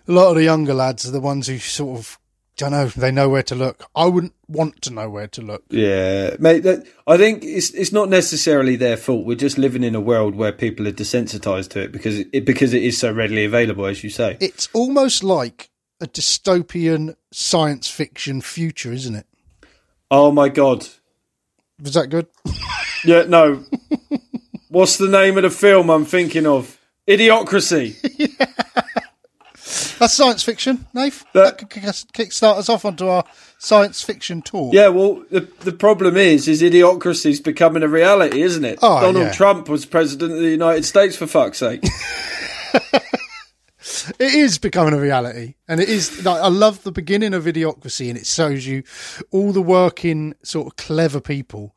a 0.08 0.12
lot 0.12 0.30
of 0.30 0.36
the 0.36 0.44
younger 0.44 0.74
lads 0.74 1.08
are 1.08 1.12
the 1.12 1.22
ones 1.22 1.48
who 1.48 1.58
sort 1.60 2.00
of, 2.00 2.18
don't 2.58 2.72
know, 2.72 2.88
they 2.88 3.12
know 3.12 3.30
where 3.30 3.44
to 3.44 3.56
look. 3.56 3.84
I 3.96 4.06
wouldn't 4.06 4.34
want 4.48 4.82
to 4.84 4.94
know 4.94 5.10
where 5.10 5.28
to 5.28 5.42
look. 5.42 5.64
Yeah, 5.70 6.36
mate. 6.40 6.64
That, 6.64 6.86
I 7.08 7.18
think 7.18 7.44
it's 7.44 7.72
it's 7.72 7.92
not 7.92 8.10
necessarily 8.10 8.76
their 8.76 8.98
fault. 8.98 9.26
We're 9.26 9.36
just 9.36 9.58
living 9.58 9.84
in 9.84 9.96
a 9.96 10.02
world 10.02 10.36
where 10.36 10.52
people 10.52 10.88
are 10.88 10.92
desensitized 10.92 11.70
to 11.70 11.82
it 11.82 11.92
because 11.92 12.20
it 12.20 12.46
because 12.46 12.74
it 12.74 12.84
is 12.84 12.98
so 12.98 13.12
readily 13.12 13.46
available, 13.46 13.86
as 13.86 14.04
you 14.04 14.10
say. 14.10 14.38
It's 14.40 14.70
almost 14.74 15.24
like 15.24 15.72
a 16.02 16.08
dystopian 16.08 17.16
science 17.32 17.88
fiction 17.90 18.42
future, 18.42 18.92
isn't 18.92 19.16
it? 19.16 19.26
Oh 20.10 20.32
my 20.32 20.50
god. 20.50 20.88
Was 21.82 21.94
that 21.94 22.08
good? 22.10 22.28
Yeah, 23.04 23.24
no. 23.28 23.64
What's 24.70 24.98
the 24.98 25.08
name 25.10 25.36
of 25.38 25.42
the 25.42 25.50
film 25.50 25.90
I'm 25.90 26.06
thinking 26.06 26.46
of? 26.46 26.78
Idiocracy. 27.08 27.96
That's 29.98 30.14
science 30.14 30.44
fiction, 30.44 30.86
Nath. 30.94 31.26
That- 31.34 31.44
That 31.44 31.58
could 31.58 31.70
kick 31.72 31.84
us- 31.86 32.06
kickstart 32.14 32.58
us 32.58 32.70
off 32.70 32.86
onto 32.86 33.08
our 33.08 33.24
science 33.58 34.04
fiction 34.04 34.44
tour. 34.44 34.70
Yeah, 34.72 34.90
well, 34.90 35.24
the 35.32 35.42
the 35.62 35.72
problem 35.72 36.16
is, 36.16 36.48
is 36.48 36.62
idiocracy's 36.62 37.40
becoming 37.42 37.82
a 37.82 37.88
reality, 37.88 38.44
isn't 38.44 38.66
it? 38.66 38.78
Oh, 38.84 39.02
Donald 39.02 39.26
yeah. 39.26 39.32
Trump 39.32 39.68
was 39.68 39.86
president 39.88 40.34
of 40.34 40.38
the 40.40 40.50
United 40.50 40.86
States 40.86 41.16
for 41.16 41.26
fuck's 41.26 41.58
sake. 41.58 41.84
It 44.20 44.36
is 44.36 44.58
becoming 44.58 44.94
a 44.94 45.00
reality, 45.00 45.56
and 45.68 45.80
it 45.80 45.90
is. 45.90 46.24
Like, 46.24 46.42
I 46.42 46.50
love 46.50 46.84
the 46.84 46.92
beginning 46.92 47.34
of 47.34 47.46
Idiocracy, 47.46 48.10
and 48.10 48.18
it 48.18 48.28
shows 48.28 48.66
you 48.66 48.84
all 49.32 49.52
the 49.52 49.62
working, 49.62 50.36
sort 50.44 50.68
of 50.68 50.76
clever 50.76 51.20
people 51.20 51.76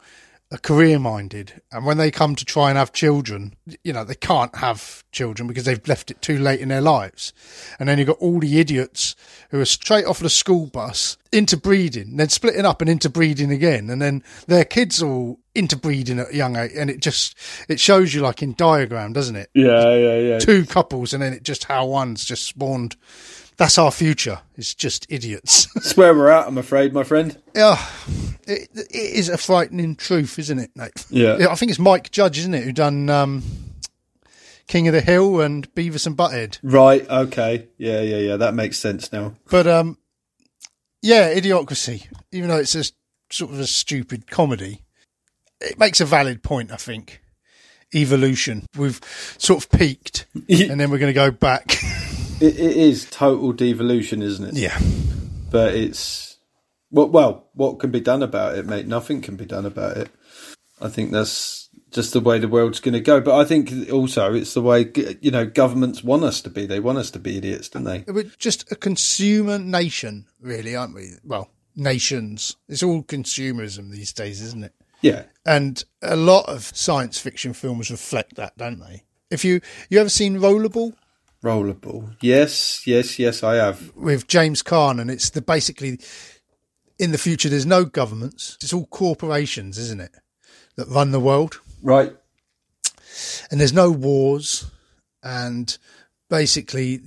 are 0.52 0.58
career 0.58 0.98
minded, 0.98 1.62
and 1.72 1.86
when 1.86 1.96
they 1.96 2.10
come 2.10 2.36
to 2.36 2.44
try 2.44 2.68
and 2.68 2.78
have 2.78 2.92
children, 2.92 3.54
you 3.82 3.92
know 3.92 4.04
they 4.04 4.14
can't 4.14 4.54
have 4.56 5.02
children 5.10 5.48
because 5.48 5.64
they've 5.64 5.88
left 5.88 6.10
it 6.10 6.20
too 6.20 6.38
late 6.38 6.60
in 6.60 6.68
their 6.68 6.82
lives, 6.82 7.32
and 7.78 7.88
then 7.88 7.98
you've 7.98 8.08
got 8.08 8.18
all 8.18 8.38
the 8.38 8.60
idiots 8.60 9.16
who 9.50 9.60
are 9.60 9.64
straight 9.64 10.04
off 10.04 10.20
the 10.20 10.28
school 10.28 10.66
bus 10.66 11.16
interbreeding, 11.32 12.16
then 12.18 12.28
splitting 12.28 12.66
up 12.66 12.82
and 12.82 12.90
interbreeding 12.90 13.50
again, 13.50 13.88
and 13.88 14.02
then 14.02 14.22
their 14.46 14.64
kids 14.64 15.02
all 15.02 15.40
interbreeding 15.54 16.18
at 16.18 16.30
a 16.30 16.36
young 16.36 16.56
age, 16.56 16.72
and 16.76 16.90
it 16.90 17.00
just 17.00 17.36
it 17.68 17.80
shows 17.80 18.12
you 18.12 18.20
like 18.20 18.42
in 18.42 18.54
diagram, 18.54 19.12
doesn't 19.12 19.36
it? 19.36 19.50
yeah, 19.54 19.94
yeah, 19.94 20.18
yeah. 20.18 20.38
two 20.38 20.64
couples 20.66 21.12
and 21.12 21.22
then 21.22 21.32
it 21.32 21.42
just 21.42 21.64
how 21.64 21.86
one's 21.86 22.24
just 22.24 22.44
spawned. 22.46 22.96
That's 23.56 23.78
our 23.78 23.92
future. 23.92 24.40
It's 24.56 24.74
just 24.74 25.06
idiots. 25.08 25.66
That's 25.74 25.96
where 25.96 26.12
we're 26.12 26.28
at, 26.30 26.48
I'm 26.48 26.58
afraid, 26.58 26.92
my 26.92 27.04
friend. 27.04 27.40
yeah, 27.54 27.84
it, 28.48 28.68
it 28.74 28.90
is 28.92 29.28
a 29.28 29.38
frightening 29.38 29.94
truth, 29.94 30.38
isn't 30.40 30.58
it, 30.58 30.70
Nate? 30.74 31.06
Yeah. 31.08 31.46
I 31.48 31.54
think 31.54 31.70
it's 31.70 31.78
Mike 31.78 32.10
Judge, 32.10 32.38
isn't 32.38 32.52
it, 32.52 32.64
who 32.64 32.72
done 32.72 33.08
um, 33.08 33.44
King 34.66 34.88
of 34.88 34.94
the 34.94 35.00
Hill 35.00 35.40
and 35.40 35.72
Beavis 35.74 36.06
and 36.06 36.16
Butthead. 36.16 36.58
Right, 36.62 37.08
okay. 37.08 37.68
Yeah, 37.78 38.00
yeah, 38.00 38.16
yeah. 38.16 38.36
That 38.36 38.54
makes 38.54 38.78
sense 38.78 39.12
now. 39.12 39.34
But 39.50 39.66
um, 39.66 39.98
yeah, 41.02 41.34
Idiocracy. 41.34 42.06
Even 42.32 42.48
though 42.48 42.56
it's 42.56 42.74
a 42.74 42.84
sort 43.30 43.52
of 43.52 43.60
a 43.60 43.66
stupid 43.66 44.30
comedy, 44.30 44.82
it 45.64 45.78
makes 45.78 46.00
a 46.00 46.04
valid 46.04 46.42
point. 46.42 46.70
I 46.72 46.76
think 46.76 47.20
evolution. 47.94 48.66
We've 48.76 49.00
sort 49.38 49.64
of 49.64 49.70
peaked, 49.70 50.26
and 50.34 50.80
then 50.80 50.90
we're 50.90 50.98
going 50.98 51.10
to 51.10 51.12
go 51.12 51.30
back. 51.30 51.82
It, 52.40 52.58
it 52.58 52.76
is 52.76 53.08
total 53.10 53.52
devolution, 53.52 54.22
isn't 54.22 54.48
it? 54.48 54.54
yeah. 54.54 54.78
But 55.50 55.74
it's 55.74 56.36
well, 56.90 57.08
well, 57.08 57.48
what 57.54 57.78
can 57.78 57.90
be 57.90 58.00
done 58.00 58.22
about 58.22 58.58
it, 58.58 58.66
mate? 58.66 58.86
Nothing 58.86 59.20
can 59.20 59.36
be 59.36 59.44
done 59.44 59.66
about 59.66 59.96
it. 59.96 60.10
I 60.80 60.88
think 60.88 61.12
that's 61.12 61.68
just 61.92 62.12
the 62.12 62.20
way 62.20 62.38
the 62.38 62.48
world's 62.48 62.80
going 62.80 62.94
to 62.94 63.00
go. 63.00 63.20
But 63.20 63.38
I 63.38 63.44
think 63.44 63.90
also 63.90 64.34
it's 64.34 64.54
the 64.54 64.62
way 64.62 64.90
you 65.20 65.30
know 65.30 65.46
governments 65.46 66.02
want 66.02 66.24
us 66.24 66.40
to 66.42 66.50
be. 66.50 66.66
They 66.66 66.80
want 66.80 66.98
us 66.98 67.10
to 67.12 67.18
be 67.18 67.38
idiots, 67.38 67.68
don't 67.68 67.84
they? 67.84 68.04
We're 68.06 68.30
just 68.38 68.70
a 68.70 68.76
consumer 68.76 69.58
nation, 69.58 70.26
really, 70.40 70.74
aren't 70.76 70.94
we? 70.94 71.12
Well, 71.24 71.50
nations. 71.76 72.56
It's 72.68 72.82
all 72.82 73.02
consumerism 73.02 73.90
these 73.90 74.12
days, 74.12 74.42
isn't 74.42 74.64
it? 74.64 74.74
Yeah, 75.04 75.24
And 75.44 75.84
a 76.00 76.16
lot 76.16 76.48
of 76.48 76.62
science 76.74 77.18
fiction 77.18 77.52
films 77.52 77.90
reflect 77.90 78.36
that, 78.36 78.56
don't 78.56 78.80
they? 78.80 79.02
If 79.30 79.44
you 79.44 79.60
you 79.90 80.00
ever 80.00 80.08
seen 80.08 80.38
Rollerball 80.38 80.94
rollerball. 81.42 82.16
Yes, 82.22 82.86
yes, 82.86 83.18
yes. 83.18 83.42
I 83.42 83.56
have. 83.56 83.94
with 83.94 84.26
James 84.26 84.62
Caan, 84.62 84.98
and 84.98 85.10
it's 85.10 85.28
the 85.28 85.42
basically 85.42 85.98
in 86.98 87.12
the 87.12 87.18
future 87.18 87.50
there's 87.50 87.66
no 87.66 87.84
governments, 87.84 88.56
it's 88.62 88.72
all 88.72 88.86
corporations, 88.86 89.76
isn't 89.76 90.00
it, 90.00 90.12
that 90.76 90.88
run 90.88 91.10
the 91.10 91.20
world, 91.20 91.60
Right. 91.82 92.16
and 93.50 93.60
there's 93.60 93.74
no 93.74 93.90
wars, 93.90 94.70
and 95.22 95.76
basically 96.30 97.02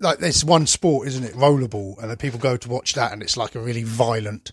like 0.00 0.18
there's 0.18 0.44
one 0.44 0.66
sport, 0.66 1.06
isn't 1.06 1.22
it, 1.22 1.34
rollerball, 1.34 1.96
and 2.00 2.10
then 2.10 2.16
people 2.16 2.40
go 2.40 2.56
to 2.56 2.68
watch 2.68 2.94
that, 2.94 3.12
and 3.12 3.22
it's 3.22 3.36
like 3.36 3.54
a 3.54 3.60
really 3.60 3.84
violent 3.84 4.50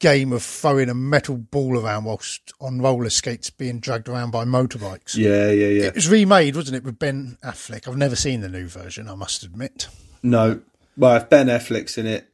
game 0.00 0.32
of 0.32 0.42
throwing 0.42 0.88
a 0.88 0.94
metal 0.94 1.36
ball 1.36 1.78
around 1.78 2.04
whilst 2.04 2.52
on 2.60 2.80
roller 2.80 3.10
skates 3.10 3.50
being 3.50 3.78
dragged 3.78 4.08
around 4.08 4.32
by 4.32 4.44
motorbikes. 4.44 5.14
Yeah, 5.14 5.50
yeah, 5.50 5.68
yeah. 5.68 5.84
It 5.84 5.94
was 5.94 6.08
remade, 6.08 6.56
wasn't 6.56 6.78
it, 6.78 6.84
with 6.84 6.98
Ben 6.98 7.38
Affleck? 7.44 7.86
I've 7.86 7.96
never 7.96 8.16
seen 8.16 8.40
the 8.40 8.48
new 8.48 8.66
version, 8.66 9.08
I 9.08 9.14
must 9.14 9.44
admit. 9.44 9.88
No. 10.22 10.60
Well, 10.96 11.16
if 11.16 11.30
Ben 11.30 11.46
Affleck's 11.46 11.96
in 11.96 12.06
it, 12.06 12.28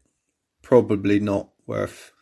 probably 0.63 1.21
not 1.21 1.49
worth. 1.67 2.13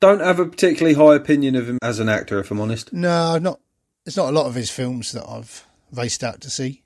Don't 0.00 0.20
have 0.20 0.40
a 0.40 0.46
particularly 0.46 0.94
high 0.94 1.14
opinion 1.14 1.54
of 1.54 1.68
him 1.68 1.78
as 1.82 2.00
an 2.00 2.08
actor, 2.08 2.38
if 2.40 2.50
I'm 2.50 2.60
honest. 2.60 2.92
No, 2.92 3.38
not. 3.38 3.60
There's 4.04 4.16
not 4.16 4.28
a 4.28 4.32
lot 4.32 4.46
of 4.46 4.54
his 4.54 4.70
films 4.70 5.12
that 5.12 5.28
I've 5.28 5.66
raced 5.92 6.22
out 6.22 6.40
to 6.42 6.50
see. 6.50 6.82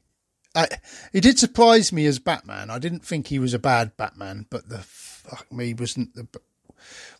I, 0.55 0.69
he 1.12 1.21
did 1.21 1.38
surprise 1.38 1.93
me 1.93 2.07
as 2.07 2.19
Batman. 2.19 2.71
I 2.71 2.79
didn't 2.79 3.05
think 3.05 3.26
he 3.26 3.38
was 3.38 3.55
a 3.55 3.59
bad 3.59 3.97
Batman, 3.97 4.47
but 4.50 4.69
the 4.69 4.79
fuck 4.79 5.50
me 5.52 5.75
wasn't 5.75 6.14
the 6.14 6.26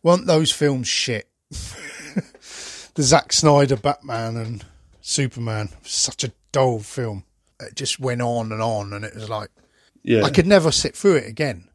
weren't 0.02 0.26
those 0.26 0.52
films 0.52 0.88
shit. 0.88 1.29
the 1.50 3.02
Zack 3.02 3.33
Snyder 3.33 3.76
Batman 3.76 4.37
and 4.37 4.64
Superman, 5.00 5.71
such 5.83 6.25
a 6.25 6.33
dull 6.52 6.81
film. 6.81 7.25
It 7.61 7.75
just 7.75 8.00
went 8.00 8.23
on 8.23 8.52
and 8.52 8.62
on, 8.62 8.93
and 8.93 9.05
it 9.05 9.14
was 9.14 9.29
like 9.29 9.50
Yeah. 10.02 10.23
I 10.23 10.31
could 10.31 10.47
never 10.47 10.71
sit 10.71 10.97
through 10.97 11.17
it 11.17 11.29
again. 11.29 11.69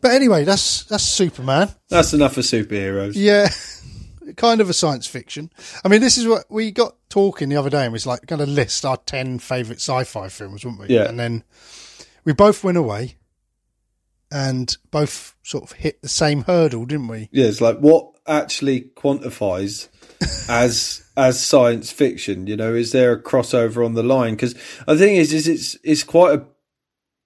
But 0.00 0.12
anyway, 0.12 0.44
that's 0.44 0.84
that's 0.84 1.04
Superman. 1.04 1.70
That's 1.88 2.12
enough 2.14 2.34
for 2.34 2.40
superheroes. 2.40 3.12
Yeah, 3.16 3.50
kind 4.36 4.60
of 4.60 4.70
a 4.70 4.72
science 4.72 5.06
fiction. 5.06 5.50
I 5.84 5.88
mean, 5.88 6.00
this 6.00 6.16
is 6.16 6.26
what 6.26 6.44
we 6.50 6.70
got 6.70 6.96
talking 7.10 7.48
the 7.50 7.56
other 7.56 7.68
day, 7.70 7.82
and 7.82 7.92
we 7.92 7.96
was 7.96 8.06
like 8.06 8.24
going 8.26 8.38
to 8.40 8.46
list 8.46 8.84
our 8.86 8.96
ten 8.96 9.38
favorite 9.38 9.78
sci-fi 9.80 10.28
films, 10.28 10.64
weren't 10.64 10.78
we? 10.80 10.86
Yeah. 10.88 11.08
And 11.08 11.18
then 11.18 11.44
we 12.24 12.32
both 12.32 12.64
went 12.64 12.78
away, 12.78 13.16
and 14.30 14.76
both 14.90 15.34
sort 15.42 15.64
of 15.64 15.72
hit 15.72 16.02
the 16.02 16.08
same 16.08 16.44
hurdle, 16.44 16.86
didn't 16.86 17.08
we? 17.08 17.28
Yeah, 17.32 17.46
it's 17.46 17.60
like 17.60 17.78
what 17.78 18.12
actually 18.26 18.90
quantifies 18.96 19.88
as 20.48 21.02
as 21.16 21.44
science 21.44 21.90
fiction. 21.90 22.46
You 22.46 22.56
know, 22.56 22.74
is 22.74 22.92
there 22.92 23.12
a 23.12 23.22
crossover 23.22 23.84
on 23.84 23.94
the 23.94 24.02
line? 24.02 24.34
Because 24.34 24.54
the 24.86 24.96
thing 24.96 25.16
is, 25.16 25.32
is 25.32 25.48
it's 25.48 25.76
it's 25.82 26.04
quite 26.04 26.38
a 26.38 26.44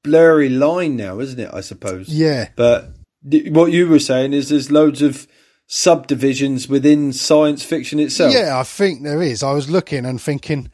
blurry 0.03 0.49
line 0.49 0.97
now, 0.97 1.21
isn't 1.21 1.41
it? 1.41 1.51
I 1.53 1.61
suppose. 1.61 2.09
Yeah. 2.09 2.49
But 2.57 2.91
th- 3.29 3.51
what 3.51 3.73
you 3.73 3.89
were 3.89 3.99
saying 3.99 4.33
is 4.33 4.49
there's 4.49 4.71
loads 4.71 5.03
of 5.03 5.27
subdivisions 5.67 6.69
within 6.69 7.13
science 7.13 7.65
fiction 7.65 7.99
itself. 7.99 8.33
Yeah, 8.33 8.59
I 8.59 8.63
think 8.63 9.03
there 9.03 9.23
is. 9.23 9.43
I 9.43 9.53
was 9.53 9.71
looking 9.71 10.05
and 10.05 10.21
thinking, 10.21 10.71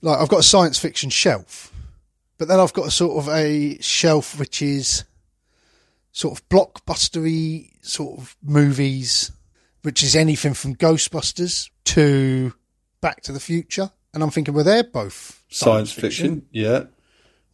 like, 0.00 0.18
I've 0.18 0.28
got 0.28 0.40
a 0.40 0.44
science 0.44 0.78
fiction 0.78 1.10
shelf, 1.10 1.72
but 2.38 2.48
then 2.48 2.58
I've 2.58 2.72
got 2.72 2.86
a 2.86 2.90
sort 2.90 3.18
of 3.18 3.28
a 3.28 3.78
shelf 3.80 4.38
which 4.38 4.62
is 4.62 5.04
sort 6.12 6.38
of 6.38 6.48
blockbustery 6.48 7.70
sort 7.82 8.18
of 8.18 8.36
movies, 8.42 9.32
which 9.82 10.02
is 10.02 10.14
anything 10.14 10.54
from 10.54 10.76
Ghostbusters 10.76 11.70
to 11.84 12.54
Back 13.00 13.22
to 13.22 13.32
the 13.32 13.40
Future. 13.40 13.90
And 14.14 14.22
I'm 14.22 14.30
thinking, 14.30 14.54
well, 14.54 14.64
they're 14.64 14.84
both 14.84 15.42
Science 15.48 15.90
fiction. 15.92 16.46
Yeah. 16.52 16.84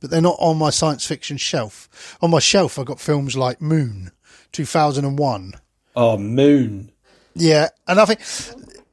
but 0.00 0.10
they're 0.10 0.20
not 0.20 0.36
on 0.40 0.58
my 0.58 0.70
science 0.70 1.04
fiction 1.06 1.36
shelf. 1.36 2.16
On 2.20 2.30
my 2.30 2.38
shelf, 2.40 2.78
I've 2.78 2.86
got 2.86 3.00
films 3.00 3.36
like 3.36 3.60
Moon, 3.62 4.10
2001. 4.52 5.54
Oh, 5.96 6.18
Moon. 6.18 6.90
Yeah, 7.34 7.68
and 7.86 8.00
I 8.00 8.04
think 8.04 8.20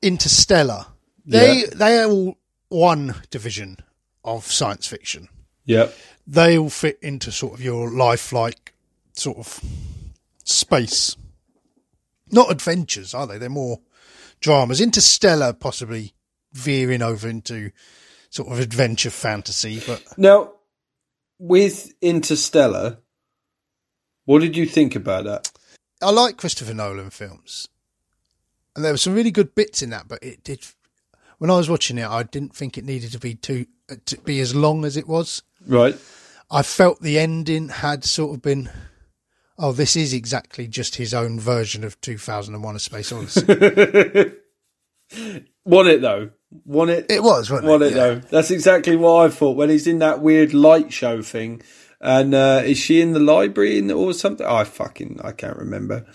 Interstellar. 0.01 0.85
They 1.25 1.63
they 1.73 1.97
are 1.99 2.05
all 2.09 2.37
one 2.69 3.15
division 3.31 3.77
of 4.23 4.45
science 4.45 4.85
fiction. 4.85 5.27
Yeah. 5.65 5.89
They 6.27 6.55
all 6.57 6.69
fit 6.69 6.99
into 7.01 7.31
sort 7.31 7.53
of 7.55 7.61
your 7.61 7.89
lifelike 7.89 8.74
sort 9.15 9.37
of 9.37 9.59
space. 10.43 11.15
Not 12.31 12.51
adventures, 12.51 13.13
are 13.13 13.27
they? 13.27 13.37
They're 13.37 13.49
more 13.49 13.79
dramas. 14.39 14.81
Interstellar 14.81 15.53
possibly 15.53 16.13
veering 16.53 17.01
over 17.01 17.27
into 17.27 17.71
sort 18.29 18.51
of 18.51 18.59
adventure 18.59 19.09
fantasy, 19.09 19.81
but 19.85 20.03
Now, 20.17 20.53
with 21.39 21.93
Interstellar, 22.01 22.97
what 24.25 24.39
did 24.39 24.57
you 24.57 24.65
think 24.65 24.95
about 24.95 25.25
that? 25.25 25.51
I 26.01 26.11
like 26.11 26.37
Christopher 26.37 26.73
Nolan 26.73 27.09
films, 27.09 27.69
and 28.75 28.83
there 28.83 28.91
were 28.93 28.97
some 28.97 29.13
really 29.13 29.31
good 29.31 29.55
bits 29.55 29.81
in 29.81 29.91
that. 29.91 30.07
But 30.07 30.21
it 30.21 30.43
did, 30.43 30.65
when 31.37 31.49
I 31.49 31.57
was 31.57 31.69
watching 31.69 31.97
it, 31.97 32.07
I 32.07 32.23
didn't 32.23 32.55
think 32.55 32.77
it 32.77 32.85
needed 32.85 33.11
to 33.13 33.19
be 33.19 33.35
too 33.35 33.65
to 34.05 34.17
be 34.21 34.39
as 34.39 34.55
long 34.55 34.83
as 34.83 34.97
it 34.97 35.07
was. 35.07 35.43
Right. 35.65 35.97
I 36.51 36.61
felt 36.61 37.01
the 37.01 37.19
ending 37.19 37.69
had 37.69 38.03
sort 38.03 38.35
of 38.35 38.41
been, 38.41 38.69
oh, 39.57 39.71
this 39.71 39.95
is 39.95 40.13
exactly 40.13 40.67
just 40.67 40.95
his 40.95 41.13
own 41.13 41.39
version 41.39 41.83
of 41.83 41.99
2001: 42.01 42.75
A 42.75 42.79
Space 42.79 43.11
Odyssey. 43.11 43.41
Want 45.65 45.87
it 45.87 46.01
though? 46.01 46.29
Want 46.65 46.89
it? 46.91 47.05
it 47.09 47.23
was, 47.23 47.49
wasn't 47.49 47.67
Want 47.69 47.83
it? 47.83 47.91
it 47.91 47.95
though? 47.95 48.15
That's 48.19 48.51
exactly 48.51 48.95
what 48.95 49.25
I 49.25 49.29
thought 49.29 49.57
when 49.57 49.69
he's 49.69 49.87
in 49.87 49.99
that 49.99 50.21
weird 50.21 50.53
light 50.53 50.93
show 50.93 51.21
thing. 51.21 51.61
And 52.01 52.35
uh, 52.35 52.61
is 52.63 52.77
she 52.77 53.01
in 53.01 53.13
the 53.13 53.19
library 53.19 53.77
in, 53.79 53.89
or 53.89 54.13
something? 54.13 54.45
I 54.45 54.63
fucking 54.63 55.21
I 55.23 55.31
can't 55.31 55.57
remember. 55.57 56.05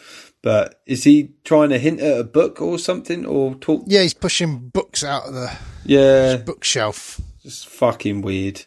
But 0.42 0.80
is 0.86 1.04
he 1.04 1.32
trying 1.44 1.68
to 1.70 1.78
hint 1.78 2.00
at 2.00 2.18
a 2.20 2.24
book 2.24 2.62
or 2.62 2.78
something 2.78 3.26
or 3.26 3.54
talk? 3.56 3.82
Yeah, 3.86 4.02
he's 4.02 4.14
pushing 4.14 4.68
books 4.68 5.02
out 5.04 5.26
of 5.26 5.34
the 5.34 5.50
Yeah, 5.84 6.36
bookshelf. 6.36 7.20
just 7.42 7.68
fucking 7.68 8.22
weird. 8.22 8.64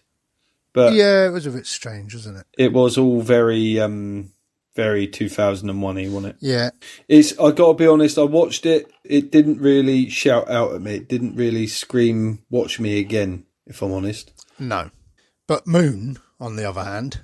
But 0.74 0.94
Yeah, 0.94 1.26
it 1.28 1.30
was 1.32 1.46
a 1.46 1.52
bit 1.52 1.66
strange, 1.66 2.14
wasn't 2.14 2.38
it? 2.40 2.46
it 2.58 2.74
was 2.74 2.98
all 2.98 3.22
very 3.22 3.80
um 3.80 4.32
very 4.76 5.08
2001y, 5.08 6.10
wasn't 6.12 6.34
it? 6.34 6.38
Yeah, 6.40 6.70
It's 7.08 7.32
I 7.40 7.52
got 7.52 7.68
to 7.70 7.74
be 7.76 7.88
honest. 7.88 8.18
I 8.18 8.24
watched 8.24 8.66
it. 8.66 8.92
It 9.04 9.32
didn't 9.32 9.60
really 9.60 10.10
shout 10.10 10.50
out 10.50 10.74
at 10.74 10.82
me. 10.82 10.96
It 10.96 11.08
didn't 11.10 11.36
really 11.36 11.68
scream, 11.68 12.44
"Watch 12.50 12.80
me 12.80 13.00
again." 13.00 13.46
If 13.66 13.82
I'm 13.82 13.92
honest. 13.94 14.32
no. 14.60 14.90
But 15.48 15.68
Moon, 15.68 16.18
on 16.40 16.56
the 16.56 16.64
other 16.68 16.84
hand, 16.84 17.20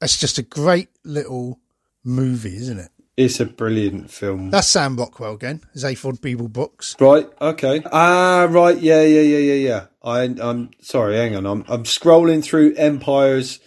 it's 0.00 0.18
just 0.18 0.36
a 0.38 0.42
great 0.42 0.88
little 1.04 1.60
movie, 2.04 2.56
isn't 2.56 2.78
it? 2.78 2.90
It's 3.16 3.38
a 3.40 3.46
brilliant 3.46 4.10
film. 4.10 4.50
That's 4.50 4.66
Sam 4.68 4.96
Rockwell 4.96 5.34
again, 5.34 5.60
Zaphod 5.76 6.18
Beeblebrox. 6.20 7.00
Right. 7.00 7.28
Okay. 7.40 7.82
Ah. 7.92 8.46
Right. 8.50 8.78
Yeah. 8.78 9.02
Yeah. 9.02 9.20
Yeah. 9.20 9.38
Yeah. 9.38 9.68
Yeah. 9.68 9.86
I. 10.02 10.22
I'm 10.40 10.70
sorry. 10.80 11.16
Hang 11.16 11.36
on. 11.36 11.46
I'm. 11.46 11.64
I'm 11.68 11.84
scrolling 11.84 12.42
through 12.42 12.74
Empire's 12.76 13.60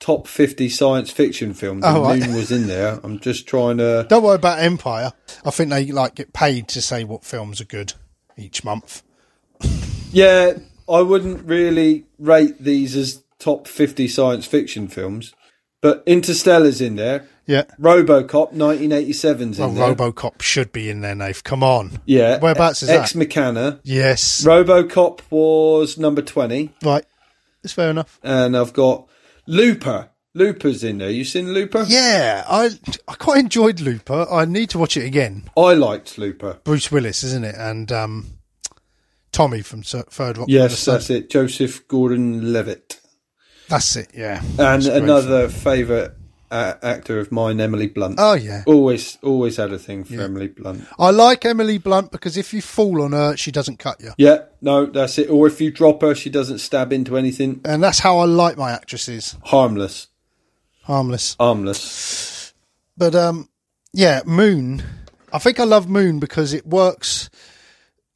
top 0.00 0.26
50 0.26 0.68
science 0.68 1.10
fiction 1.10 1.54
films. 1.54 1.82
Oh, 1.86 2.02
right. 2.02 2.20
Moon 2.20 2.34
was 2.34 2.50
in 2.52 2.66
there. 2.66 3.00
I'm 3.02 3.18
just 3.20 3.46
trying 3.46 3.78
to. 3.78 4.06
Don't 4.08 4.22
worry 4.22 4.34
about 4.36 4.58
Empire. 4.60 5.12
I 5.44 5.50
think 5.50 5.70
they 5.70 5.86
like 5.86 6.14
get 6.14 6.32
paid 6.32 6.68
to 6.68 6.82
say 6.82 7.04
what 7.04 7.24
films 7.24 7.60
are 7.60 7.64
good 7.66 7.94
each 8.36 8.64
month. 8.64 9.02
Yeah. 10.12 10.54
I 10.88 11.00
wouldn't 11.00 11.46
really 11.46 12.04
rate 12.18 12.62
these 12.62 12.94
as 12.94 13.22
top 13.38 13.66
50 13.66 14.06
science 14.08 14.44
fiction 14.46 14.86
films, 14.88 15.34
but 15.80 16.02
Interstellar's 16.06 16.80
in 16.82 16.96
there. 16.96 17.26
Yeah. 17.46 17.64
RoboCop 17.80 18.52
1987's 18.54 19.58
in 19.58 19.74
Well, 19.74 19.94
there. 19.94 19.94
RoboCop 19.94 20.40
should 20.42 20.72
be 20.72 20.88
in 20.90 21.00
there, 21.00 21.14
Nave. 21.14 21.42
Come 21.44 21.62
on. 21.62 22.00
yeah. 22.06 22.38
Whereabouts 22.38 22.82
is 22.82 22.88
Ex 22.90 23.12
that? 23.12 23.18
Machina. 23.18 23.80
Yes. 23.82 24.44
RoboCop 24.44 25.20
was 25.30 25.96
number 25.98 26.22
20, 26.22 26.70
Right. 26.82 27.04
It's 27.62 27.72
fair 27.72 27.90
enough. 27.90 28.18
and 28.22 28.54
I've 28.56 28.72
got 28.74 29.06
Looper. 29.46 30.10
Looper's 30.36 30.82
in 30.82 30.98
there. 30.98 31.10
You 31.10 31.24
seen 31.24 31.52
Looper? 31.52 31.84
Yeah, 31.86 32.44
I 32.48 32.70
I 33.06 33.14
quite 33.14 33.38
enjoyed 33.38 33.80
Looper. 33.80 34.26
I 34.30 34.44
need 34.46 34.70
to 34.70 34.78
watch 34.78 34.96
it 34.96 35.04
again. 35.04 35.44
I 35.56 35.74
liked 35.74 36.18
Looper. 36.18 36.58
Bruce 36.64 36.90
Willis, 36.90 37.22
isn't 37.22 37.44
it? 37.44 37.54
And 37.56 37.92
um, 37.92 38.26
Tommy 39.30 39.62
from 39.62 39.82
Third 39.82 40.38
Rock. 40.38 40.48
Yes, 40.50 40.84
that's 40.84 41.08
it. 41.10 41.30
Joseph 41.30 41.86
Gordon-Levitt, 41.86 43.00
That's 43.68 43.94
it. 43.96 44.10
Yeah. 44.14 44.42
and 44.58 44.84
another 44.86 45.48
favourite 45.48 46.10
uh, 46.50 46.74
actor 46.82 47.18
of 47.18 47.32
mine, 47.32 47.60
Emily 47.60 47.86
Blunt. 47.88 48.16
Oh 48.18 48.34
yeah. 48.34 48.62
always, 48.66 49.18
always 49.22 49.56
had 49.56 49.72
a 49.72 49.78
thing 49.78 50.04
for 50.04 50.20
Emily 50.20 50.48
Blunt. 50.48 50.84
I 50.98 51.10
like 51.10 51.44
Emily 51.44 51.78
Blunt 51.78 52.10
because 52.12 52.36
if 52.36 52.52
you 52.54 52.62
fall 52.62 53.02
on 53.02 53.12
her, 53.12 53.36
she 53.36 53.50
doesn't 53.50 53.78
cut 53.78 54.00
you, 54.00 54.10
Yeah, 54.18 54.44
no, 54.60 54.86
that's 54.86 55.18
it. 55.18 55.30
Or 55.30 55.46
if 55.46 55.60
you 55.60 55.70
drop 55.70 56.02
her, 56.02 56.14
she 56.14 56.30
doesn't 56.30 56.58
stab 56.58 56.92
into 56.92 57.16
anything. 57.16 57.60
and 57.64 57.82
that's 57.82 57.98
how 57.98 58.18
I 58.18 58.24
like 58.26 58.56
my 58.56 58.70
actresses. 58.72 59.36
Harmless, 59.44 60.08
Harmless. 60.82 61.36
harmless. 61.40 62.54
But 62.96 63.14
um, 63.14 63.48
yeah, 63.92 64.22
Moon. 64.26 64.82
I 65.32 65.38
think 65.38 65.58
I 65.58 65.64
love 65.64 65.88
Moon 65.88 66.20
because 66.20 66.52
it 66.52 66.66
works. 66.66 67.28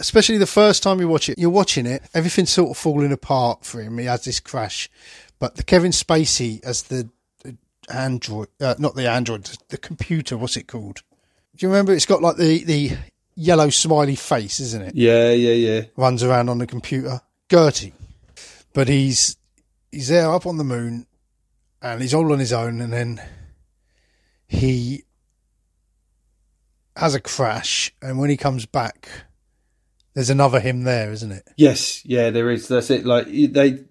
Especially 0.01 0.39
the 0.39 0.47
first 0.47 0.85
time 0.85 1.01
you 1.01 1.09
watch 1.09 1.29
it, 1.29 1.39
you're 1.41 1.51
watching 1.51 1.85
it, 1.85 2.03
everything's 2.15 2.51
sort 2.51 2.71
of 2.71 2.77
falling 2.77 3.11
apart 3.11 3.65
for 3.65 3.83
him. 3.83 3.99
He 3.99 4.05
has 4.07 4.23
this 4.25 4.39
crash, 4.39 4.89
but 5.41 5.57
the 5.57 5.65
Kevin 5.65 5.91
Spacey 5.91 6.63
as 6.65 6.85
the 6.85 7.09
android, 7.91 8.49
uh, 8.61 8.75
not 8.79 8.95
the 8.95 9.09
android, 9.09 9.45
the 9.69 9.79
computer. 9.79 10.37
What's 10.37 10.57
it 10.57 10.69
called? 10.69 11.03
Do 11.57 11.67
you 11.67 11.69
remember? 11.69 11.93
It's 11.93 12.07
got 12.07 12.23
like 12.23 12.37
the 12.37 12.65
the 12.65 12.97
yellow 13.35 13.71
smiley 13.71 14.17
face, 14.17 14.61
isn't 14.61 14.83
it? 14.83 14.95
Yeah, 14.95 15.31
yeah, 15.31 15.53
yeah. 15.53 15.83
Runs 15.97 16.23
around 16.23 16.49
on 16.49 16.59
the 16.59 16.67
computer. 16.67 17.21
GERTY, 17.49 17.95
but 18.75 18.89
he's 18.89 19.37
he's 19.91 20.09
there 20.09 20.31
up 20.31 20.47
on 20.47 20.59
the 20.59 20.65
moon, 20.65 21.07
and 21.81 22.03
he's 22.03 22.15
all 22.15 22.33
on 22.33 22.39
his 22.39 22.53
own, 22.53 22.81
and 22.81 22.93
then 22.93 23.21
he 24.47 25.05
has 26.97 27.15
a 27.15 27.21
crash, 27.21 27.95
and 28.03 28.19
when 28.19 28.29
he 28.29 28.37
comes 28.37 28.67
back, 28.67 29.09
there's 30.15 30.31
another 30.31 30.61
him 30.61 30.83
there, 30.83 31.13
isn't 31.13 31.33
it? 31.33 31.49
Yes, 31.57 32.05
yeah, 32.05 32.31
there 32.31 32.51
is. 32.51 32.69
That's 32.69 32.91
it. 32.91 33.07
Like 33.07 33.27
they, 33.27 33.85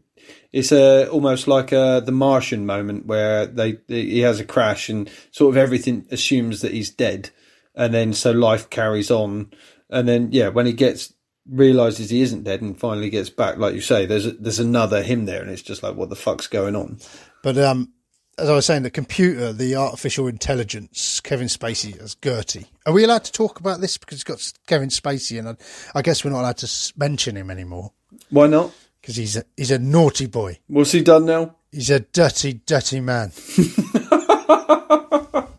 it's 0.51 0.71
a 0.71 1.09
almost 1.09 1.47
like 1.47 1.71
a 1.71 2.01
the 2.05 2.11
Martian 2.11 2.65
moment 2.65 3.05
where 3.05 3.45
they 3.45 3.77
he 3.87 4.19
has 4.19 4.39
a 4.39 4.45
crash 4.45 4.89
and 4.89 5.09
sort 5.31 5.53
of 5.53 5.57
everything 5.57 6.05
assumes 6.11 6.61
that 6.61 6.73
he's 6.73 6.89
dead, 6.89 7.29
and 7.75 7.93
then 7.93 8.13
so 8.13 8.31
life 8.31 8.69
carries 8.69 9.11
on, 9.11 9.51
and 9.89 10.07
then 10.07 10.29
yeah, 10.31 10.49
when 10.49 10.65
he 10.65 10.73
gets 10.73 11.13
realizes 11.49 12.09
he 12.09 12.21
isn't 12.21 12.43
dead 12.43 12.61
and 12.61 12.77
finally 12.77 13.09
gets 13.09 13.29
back, 13.29 13.57
like 13.57 13.73
you 13.73 13.81
say, 13.81 14.05
there's 14.05 14.25
a, 14.25 14.31
there's 14.31 14.59
another 14.59 15.01
him 15.01 15.25
there, 15.25 15.41
and 15.41 15.51
it's 15.51 15.61
just 15.61 15.83
like 15.83 15.95
what 15.95 16.09
the 16.09 16.15
fuck's 16.15 16.47
going 16.47 16.75
on? 16.75 16.99
But 17.43 17.57
um, 17.57 17.93
as 18.37 18.49
I 18.49 18.53
was 18.53 18.65
saying, 18.65 18.83
the 18.83 18.91
computer, 18.91 19.51
the 19.51 19.75
artificial 19.75 20.27
intelligence, 20.27 21.19
Kevin 21.21 21.47
Spacey 21.47 21.99
as 22.01 22.15
GERTY. 22.15 22.67
Are 22.85 22.93
we 22.93 23.03
allowed 23.03 23.23
to 23.25 23.31
talk 23.31 23.59
about 23.59 23.81
this 23.81 23.97
because 23.97 24.17
it's 24.17 24.23
got 24.23 24.53
Kevin 24.67 24.89
Spacey, 24.89 25.39
and 25.39 25.49
I, 25.49 25.55
I 25.95 26.01
guess 26.01 26.23
we're 26.23 26.31
not 26.31 26.41
allowed 26.41 26.57
to 26.57 26.93
mention 26.97 27.35
him 27.35 27.49
anymore 27.49 27.91
Why 28.29 28.47
not? 28.47 28.71
Because 29.07 29.15
he's 29.15 29.37
a 29.37 29.45
he's 29.55 29.71
a 29.71 29.79
naughty 29.79 30.25
boy. 30.25 30.59
What's 30.67 30.91
he 30.91 31.01
done 31.01 31.23
now? 31.27 31.55
He's 31.71 31.89
a 31.89 32.01
dirty, 32.01 32.59
dirty 32.65 32.99
man. 32.99 33.31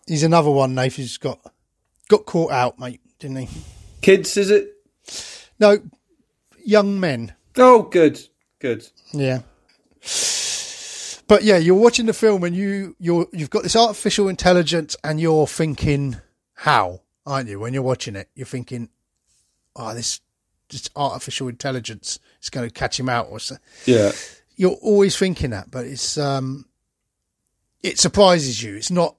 He's 0.06 0.22
another 0.22 0.50
one, 0.50 0.74
Nath, 0.74 0.96
who's 0.96 1.16
got 1.16 1.40
got 2.08 2.26
caught 2.26 2.50
out, 2.50 2.78
mate, 2.78 3.00
didn't 3.18 3.36
he? 3.38 3.48
Kids, 4.02 4.36
is 4.36 4.50
it? 4.50 4.74
No, 5.58 5.78
young 6.62 7.00
men. 7.00 7.32
Oh, 7.56 7.84
good, 7.84 8.20
good. 8.58 8.86
Yeah. 9.12 9.40
But 11.26 11.42
yeah, 11.42 11.56
you're 11.56 11.74
watching 11.74 12.04
the 12.04 12.12
film 12.12 12.44
and 12.44 12.54
you 12.54 12.96
you're 12.98 13.28
you've 13.32 13.48
got 13.48 13.62
this 13.62 13.76
artificial 13.76 14.28
intelligence 14.28 14.94
and 15.02 15.18
you're 15.18 15.46
thinking 15.46 16.18
how, 16.52 17.00
aren't 17.24 17.48
you? 17.48 17.60
When 17.60 17.72
you're 17.72 17.82
watching 17.82 18.14
it, 18.14 18.28
you're 18.34 18.44
thinking, 18.44 18.90
oh, 19.74 19.94
this 19.94 20.20
this 20.68 20.90
artificial 20.94 21.48
intelligence 21.48 22.18
is 22.42 22.50
going 22.50 22.68
to 22.68 22.72
catch 22.72 22.98
him 22.98 23.08
out, 23.08 23.28
or 23.30 23.40
so. 23.40 23.56
Yeah, 23.86 24.12
You're 24.56 24.78
always 24.82 25.16
thinking 25.16 25.50
that, 25.50 25.70
but 25.70 25.86
it's 25.86 26.18
um, 26.18 26.66
it 27.82 27.98
surprises 27.98 28.62
you. 28.62 28.76
It's 28.76 28.90
not. 28.90 29.18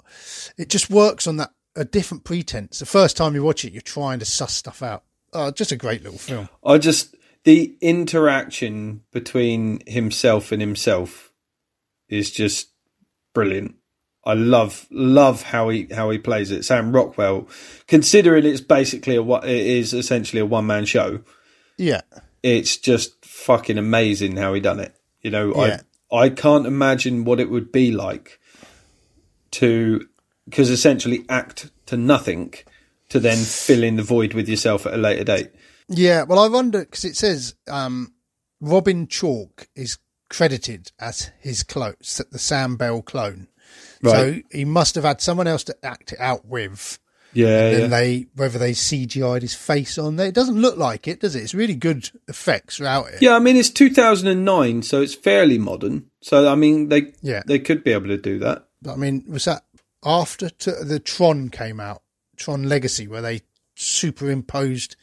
It 0.58 0.70
just 0.70 0.90
works 0.90 1.28
on 1.28 1.38
that 1.38 1.52
a 1.76 1.86
different 1.86 2.24
pretense. 2.24 2.80
The 2.80 2.86
first 2.86 3.16
time 3.16 3.36
you 3.36 3.44
watch 3.44 3.64
it, 3.64 3.74
you're 3.74 3.82
trying 3.82 4.20
to 4.20 4.26
suss 4.26 4.54
stuff 4.54 4.84
out. 4.84 5.04
Oh, 5.34 5.52
just 5.52 5.72
a 5.72 5.78
great 5.78 6.04
little 6.04 6.20
film. 6.20 6.50
I 6.66 6.78
just 6.78 7.16
the 7.44 7.76
interaction 7.82 9.04
between 9.12 9.82
himself 9.88 10.52
and 10.52 10.62
himself 10.62 11.32
is 12.10 12.32
just 12.32 12.70
brilliant. 13.34 13.76
I 14.26 14.34
love 14.34 14.88
love 14.92 15.44
how 15.44 15.70
he 15.70 15.88
how 15.92 16.10
he 16.10 16.18
plays 16.18 16.52
it. 16.52 16.66
Sam 16.66 16.92
Rockwell, 16.92 17.48
considering 17.88 18.46
it's 18.46 18.62
basically 18.62 19.16
a 19.16 19.24
what 19.24 19.46
it 19.46 19.66
is 19.66 19.94
essentially 19.94 20.42
a 20.42 20.46
one 20.46 20.68
man 20.68 20.86
show. 20.86 21.22
Yeah, 21.78 22.02
It's 22.44 22.78
just 22.78 23.24
fucking 23.26 23.78
amazing 23.78 24.38
how 24.38 24.54
he 24.54 24.60
done 24.62 24.80
it. 24.80 24.96
You 25.22 25.32
know, 25.32 25.54
Yeah. 25.56 25.82
I 26.12 26.16
I 26.26 26.30
can't 26.30 26.66
imagine 26.66 27.24
what 27.24 27.40
it 27.40 27.50
would 27.50 27.72
be 27.72 27.92
like 27.92 28.40
to 29.52 30.08
because 30.46 30.70
essentially 30.70 31.26
act 31.30 31.70
to 31.88 31.98
nothing 31.98 32.54
to 33.10 33.20
then 33.20 33.38
fill 33.38 33.84
in 33.84 33.96
the 33.96 34.04
void 34.04 34.34
with 34.34 34.48
yourself 34.50 34.86
at 34.86 34.94
a 34.94 34.98
later 34.98 35.24
date. 35.24 35.52
yeah. 35.88 36.24
Well, 36.24 36.40
I 36.40 36.48
wonder 36.48 36.80
because 36.80 37.06
it 37.06 37.16
says 37.16 37.56
um, 37.70 38.14
Robin 38.62 39.08
Chalk 39.08 39.68
is 39.76 39.98
credited 40.30 40.92
as 41.00 41.32
his 41.40 41.64
clone, 41.64 41.96
the 42.00 42.40
Sam 42.40 42.76
Bell 42.78 43.02
clone. 43.02 43.48
Right. 44.02 44.12
So 44.12 44.42
he 44.58 44.66
must 44.66 44.96
have 44.96 45.04
had 45.04 45.22
someone 45.22 45.48
else 45.48 45.64
to 45.66 45.86
act 45.86 46.14
it 46.14 46.20
out 46.20 46.46
with. 46.46 47.00
Yeah, 47.34 47.70
and 47.70 47.80
yeah. 47.82 47.88
they 47.88 48.28
whether 48.36 48.58
they 48.58 48.72
CGI'd 48.72 49.42
his 49.44 49.54
face 49.54 49.98
on 49.98 50.16
there. 50.16 50.28
It 50.28 50.34
doesn't 50.36 50.60
look 50.60 50.78
like 50.78 51.08
it, 51.08 51.20
does 51.20 51.36
it? 51.36 51.44
It's 51.44 51.54
really 51.54 51.76
good 51.76 52.10
effects 52.28 52.78
throughout 52.78 53.10
it. 53.10 53.22
Yeah, 53.22 53.36
I 53.36 53.40
mean 53.40 53.56
it's 53.56 53.70
2009, 53.70 54.82
so 54.84 55.02
it's 55.02 55.14
fairly 55.16 55.58
modern. 55.58 56.06
So 56.22 56.48
I 56.52 56.56
mean 56.56 56.90
they 56.90 57.14
Yeah. 57.22 57.44
they 57.46 57.60
could 57.60 57.84
be 57.84 57.92
able 57.92 58.08
to 58.08 58.18
do 58.18 58.40
that. 58.40 58.66
But, 58.82 58.94
I 58.94 58.96
mean, 58.96 59.24
was 59.28 59.46
that 59.46 59.64
after 60.04 60.50
t- 60.50 60.72
the 60.84 61.00
Tron 61.00 61.50
came 61.50 61.80
out, 61.80 62.02
Tron 62.38 62.64
Legacy, 62.70 63.08
where 63.08 63.22
they 63.22 63.42
superimposed 63.76 64.96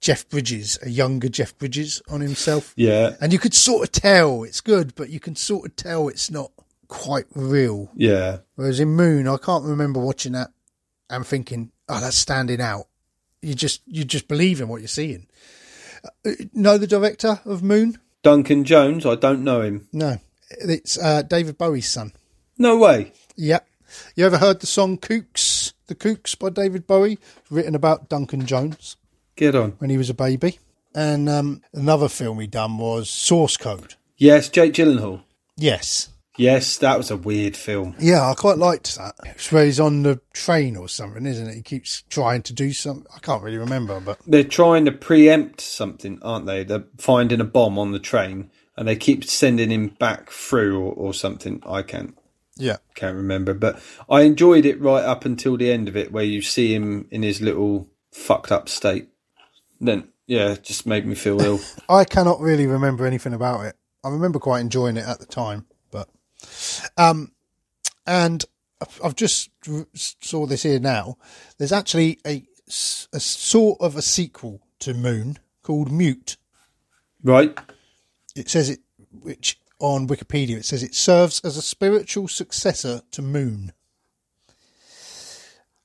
Jeff 0.00 0.28
Bridges, 0.28 0.78
a 0.82 0.88
younger 0.90 1.28
Jeff 1.28 1.56
Bridges, 1.58 2.00
on 2.08 2.20
himself, 2.20 2.72
Yeah, 2.76 3.16
and 3.20 3.32
you 3.32 3.38
could 3.38 3.54
sort 3.54 3.82
of 3.88 3.92
tell 3.92 4.44
it's 4.44 4.60
good, 4.60 4.94
but 4.94 5.10
you 5.10 5.18
can 5.18 5.34
sort 5.34 5.66
of 5.68 5.76
tell 5.76 6.08
it's 6.08 6.30
not 6.30 6.52
quite 6.88 7.24
real. 7.34 7.90
yeah, 7.96 8.38
Whereas 8.54 8.78
in 8.78 8.90
Moon, 8.90 9.26
I 9.26 9.36
can't 9.38 9.64
remember 9.64 9.98
watching 10.00 10.32
that 10.32 10.50
and 11.10 11.26
thinking, 11.26 11.72
"Oh, 11.88 12.00
that's 12.00 12.16
standing 12.16 12.60
out." 12.60 12.86
You 13.42 13.54
just 13.54 13.82
you 13.86 14.04
just 14.04 14.28
believe 14.28 14.60
in 14.60 14.68
what 14.68 14.80
you're 14.80 14.88
seeing. 14.88 15.26
Uh, 16.24 16.32
know 16.52 16.78
the 16.78 16.86
director 16.86 17.40
of 17.44 17.62
Moon? 17.62 17.98
Duncan 18.22 18.64
Jones. 18.64 19.04
I 19.06 19.14
don't 19.14 19.44
know 19.44 19.60
him. 19.62 19.88
No, 19.92 20.18
it's 20.50 20.98
uh, 20.98 21.22
David 21.22 21.58
Bowie's 21.58 21.88
son. 21.88 22.12
No 22.58 22.76
way. 22.76 23.12
Yep. 23.36 23.66
You 24.16 24.26
ever 24.26 24.38
heard 24.38 24.60
the 24.60 24.66
song 24.66 24.98
Kooks? 24.98 25.72
The 25.86 25.94
Kooks 25.94 26.36
by 26.36 26.50
David 26.50 26.86
Bowie, 26.86 27.18
written 27.50 27.74
about 27.76 28.08
Duncan 28.08 28.44
Jones 28.46 28.96
Get 29.36 29.54
on. 29.54 29.72
when 29.78 29.90
he 29.90 29.96
was 29.98 30.10
a 30.10 30.14
baby. 30.14 30.58
And 30.94 31.28
um, 31.28 31.62
another 31.72 32.08
film 32.08 32.40
he 32.40 32.46
done 32.48 32.78
was 32.78 33.08
Source 33.08 33.56
Code. 33.56 33.94
Yes, 34.16 34.48
Jake 34.48 34.72
Gyllenhaal. 34.72 35.22
Yes. 35.56 36.08
Yes, 36.36 36.76
that 36.78 36.98
was 36.98 37.10
a 37.10 37.16
weird 37.16 37.56
film. 37.56 37.94
Yeah, 37.98 38.28
I 38.28 38.34
quite 38.34 38.58
liked 38.58 38.96
that. 38.96 39.14
It's 39.24 39.50
where 39.50 39.64
he's 39.64 39.80
on 39.80 40.02
the 40.02 40.20
train 40.32 40.76
or 40.76 40.88
something, 40.88 41.24
isn't 41.26 41.48
it? 41.48 41.54
He 41.54 41.62
keeps 41.62 42.02
trying 42.10 42.42
to 42.42 42.52
do 42.52 42.72
something. 42.72 43.06
I 43.14 43.18
can't 43.20 43.42
really 43.42 43.58
remember, 43.58 44.00
but 44.00 44.18
They're 44.26 44.44
trying 44.44 44.84
to 44.84 44.92
preempt 44.92 45.60
something, 45.60 46.18
aren't 46.22 46.46
they? 46.46 46.64
They're 46.64 46.84
finding 46.98 47.40
a 47.40 47.44
bomb 47.44 47.78
on 47.78 47.92
the 47.92 47.98
train, 47.98 48.50
and 48.76 48.86
they 48.86 48.96
keep 48.96 49.24
sending 49.24 49.70
him 49.70 49.88
back 49.88 50.30
through 50.30 50.78
or, 50.80 50.92
or 50.92 51.14
something. 51.14 51.62
I 51.66 51.82
can't 51.82 52.16
yeah. 52.56 52.76
can't 52.94 53.16
remember, 53.16 53.54
but 53.54 53.80
I 54.08 54.22
enjoyed 54.22 54.66
it 54.66 54.80
right 54.80 55.04
up 55.04 55.24
until 55.24 55.56
the 55.56 55.70
end 55.70 55.88
of 55.88 55.96
it, 55.96 56.12
where 56.12 56.24
you 56.24 56.42
see 56.42 56.74
him 56.74 57.06
in 57.10 57.22
his 57.22 57.40
little 57.40 57.88
fucked 58.12 58.52
up 58.52 58.68
state. 58.68 59.08
Then, 59.80 60.08
yeah, 60.26 60.52
it 60.52 60.64
just 60.64 60.86
made 60.86 61.06
me 61.06 61.14
feel 61.14 61.40
ill. 61.40 61.60
I 61.88 62.04
cannot 62.04 62.40
really 62.40 62.66
remember 62.66 63.06
anything 63.06 63.34
about 63.34 63.66
it. 63.66 63.76
I 64.04 64.08
remember 64.08 64.38
quite 64.38 64.60
enjoying 64.60 64.96
it 64.96 65.06
at 65.06 65.18
the 65.18 65.26
time, 65.26 65.66
um, 66.96 67.32
and 68.06 68.44
I've- 69.02 69.14
just 69.14 69.50
saw 69.94 70.46
this 70.46 70.62
here 70.62 70.78
now. 70.80 71.16
There's 71.58 71.72
actually 71.72 72.18
a, 72.26 72.44
a 73.12 73.20
sort 73.20 73.80
of 73.80 73.96
a 73.96 74.02
sequel 74.02 74.60
to 74.80 74.92
Moon 74.94 75.38
called 75.62 75.90
Mute. 75.90 76.36
right? 77.22 77.56
It 78.34 78.50
says 78.50 78.68
it, 78.68 78.80
which 79.10 79.58
on 79.78 80.06
Wikipedia 80.08 80.56
it 80.58 80.64
says 80.64 80.82
it 80.82 80.94
serves 80.94 81.40
as 81.44 81.56
a 81.56 81.62
spiritual 81.62 82.28
successor 82.28 83.00
to 83.12 83.22
Moon. 83.22 83.72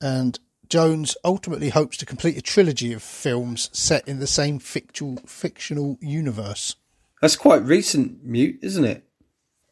And 0.00 0.38
Jones 0.68 1.16
ultimately 1.24 1.68
hopes 1.70 1.96
to 1.98 2.06
complete 2.06 2.36
a 2.36 2.42
trilogy 2.42 2.92
of 2.92 3.02
films 3.02 3.70
set 3.72 4.06
in 4.08 4.18
the 4.18 4.26
same 4.26 4.58
fictional 4.58 5.16
fictional 5.26 5.98
universe. 6.00 6.76
That's 7.20 7.36
quite 7.36 7.62
recent, 7.62 8.24
Mute, 8.24 8.58
isn't 8.62 8.84
it? 8.84 9.04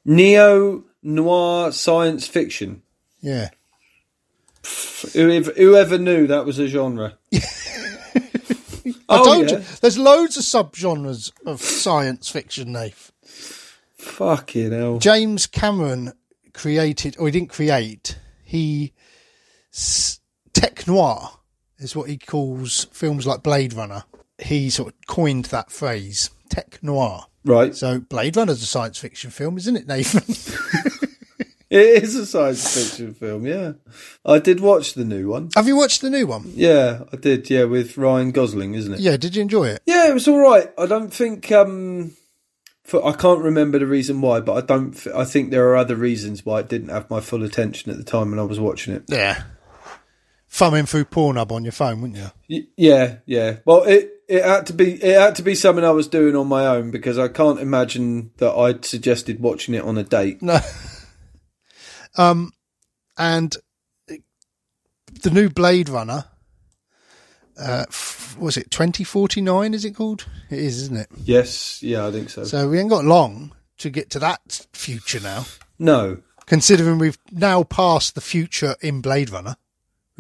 Neo 0.05 0.85
noir 1.03 1.73
science 1.73 2.27
fiction. 2.27 2.83
Yeah. 3.21 3.51
Whoever, 5.15 5.53
whoever 5.53 5.99
knew 5.99 6.27
that 6.27 6.45
was 6.45 6.59
a 6.59 6.67
genre? 6.69 7.17
I 7.33 7.41
Oh, 9.09 9.25
told 9.25 9.51
yeah. 9.51 9.59
you, 9.59 9.65
there's 9.81 9.99
loads 9.99 10.37
of 10.37 10.45
subgenres 10.45 11.33
of 11.47 11.61
science 11.61 12.29
fiction, 12.29 12.73
Nath. 12.73 13.11
Fucking 13.97 14.73
hell. 14.73 14.99
James 14.99 15.47
Cameron 15.47 16.13
created, 16.53 17.17
or 17.19 17.27
he 17.27 17.33
didn't 17.33 17.49
create, 17.51 18.19
he 18.45 18.93
s- 19.73 20.21
tech 20.53 20.87
noir 20.87 21.31
is 21.79 21.97
what 21.97 22.09
he 22.09 22.19
calls 22.19 22.85
films 22.93 23.27
like 23.27 23.43
Blade 23.43 23.73
Runner. 23.73 24.05
He 24.39 24.71
sort 24.71 24.95
of 24.95 25.07
coined 25.09 25.47
that 25.47 25.71
phrase, 25.73 26.31
tech 26.49 26.83
noir. 26.83 27.27
Right. 27.45 27.75
So 27.75 28.01
Blade 28.01 28.37
Runner's 28.37 28.63
a 28.63 28.67
science 28.67 28.99
fiction 28.99 29.31
film, 29.31 29.57
isn't 29.59 29.77
it, 29.77 29.87
Nathan? 29.87 30.23
It 31.71 32.03
is 32.03 32.17
a 32.17 32.27
science 32.27 32.75
fiction 32.75 33.15
film, 33.15 33.47
yeah. 33.47 33.75
I 34.25 34.41
did 34.41 34.59
watch 34.59 34.95
the 34.95 35.05
new 35.05 35.29
one. 35.29 35.51
Have 35.55 35.69
you 35.69 35.77
watched 35.77 36.01
the 36.01 36.11
new 36.11 36.27
one? 36.27 36.51
Yeah, 36.57 37.05
I 37.13 37.17
did, 37.17 37.49
yeah, 37.49 37.63
with 37.63 37.97
Ryan 37.97 38.33
Gosling, 38.33 38.75
isn't 38.75 38.95
it? 38.95 38.99
Yeah, 38.99 39.17
did 39.17 39.37
you 39.37 39.43
enjoy 39.43 39.69
it? 39.69 39.83
Yeah, 39.87 40.09
it 40.09 40.15
was 40.15 40.27
all 40.27 40.41
right. 40.41 40.69
I 40.77 40.87
don't 40.87 41.15
think 41.15 41.53
um 41.53 42.17
for, 42.83 43.07
I 43.07 43.13
can't 43.13 43.41
remember 43.41 43.79
the 43.79 43.87
reason 43.87 44.21
why, 44.21 44.41
but 44.41 44.55
I 44.55 44.67
don't 44.67 45.07
I 45.15 45.25
think 45.25 45.53
there 45.53 45.69
are 45.69 45.77
other 45.77 45.95
reasons 45.95 46.45
why 46.45 46.59
it 46.59 46.69
didn't 46.69 46.89
have 46.89 47.09
my 47.09 47.21
full 47.21 47.45
attention 47.45 47.93
at 47.93 47.99
the 47.99 48.05
time 48.05 48.31
when 48.31 48.41
I 48.41 48.45
was 48.45 48.59
watching 48.59 48.93
it. 48.93 49.05
Yeah. 49.07 49.45
Thumbing 50.53 50.87
through 50.87 51.05
Pornhub 51.05 51.53
on 51.53 51.65
your 51.65 51.73
phone, 51.73 52.01
wouldn't 52.01 52.33
you? 52.49 52.67
Yeah, 52.77 53.19
yeah. 53.25 53.59
Well, 53.65 53.85
it 53.85 54.11
it 54.29 54.45
had 54.45 54.67
to 54.67 54.73
be 54.73 54.95
it 54.95 55.19
had 55.19 55.37
to 55.37 55.43
be 55.43 55.55
something 55.55 55.85
I 55.85 55.91
was 55.91 56.09
doing 56.09 56.35
on 56.35 56.49
my 56.49 56.67
own 56.67 56.91
because 56.91 57.19
I 57.19 57.29
can't 57.29 57.61
imagine 57.61 58.33
that 58.39 58.53
I'd 58.53 58.85
suggested 58.85 59.41
watching 59.41 59.75
it 59.75 59.85
on 59.85 59.97
a 59.97 60.03
date. 60.03 60.43
No. 60.43 60.59
um, 62.17 62.53
and 63.17 63.57
the 65.23 65.31
new 65.31 65.49
Blade 65.49 65.89
Runner, 65.89 66.25
uh, 67.59 67.85
f- 67.89 68.37
was 68.39 68.57
it 68.57 68.71
2049? 68.71 69.75
Is 69.75 69.85
it 69.85 69.93
called? 69.93 70.27
It 70.49 70.59
is, 70.59 70.83
isn't 70.83 70.97
it? 70.97 71.09
Yes, 71.25 71.83
yeah, 71.83 72.07
I 72.07 72.11
think 72.11 72.31
so. 72.31 72.45
So 72.45 72.69
we 72.69 72.79
ain't 72.79 72.91
got 72.91 73.05
long 73.05 73.53
to 73.79 73.91
get 73.91 74.11
to 74.11 74.19
that 74.19 74.67
future 74.73 75.21
now, 75.21 75.45
no. 75.79 76.19
considering 76.47 76.99
we've 76.99 77.19
now 77.31 77.63
passed 77.63 78.15
the 78.15 78.21
future 78.21 78.77
in 78.81 79.01
Blade 79.01 79.31
Runner, 79.31 79.57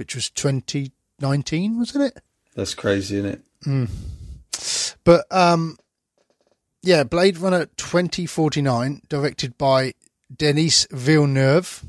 which 0.00 0.14
was 0.14 0.30
2019, 0.30 1.78
wasn't 1.78 2.04
it? 2.04 2.22
That's 2.56 2.74
crazy, 2.74 3.18
isn't 3.18 3.42
it? 3.66 3.90
But 5.04 5.26
um, 5.30 5.76
yeah, 6.82 7.04
Blade 7.04 7.36
Runner 7.36 7.66
2049, 7.76 9.02
directed 9.10 9.58
by 9.58 9.92
Denis 10.34 10.86
Villeneuve. 10.90 11.84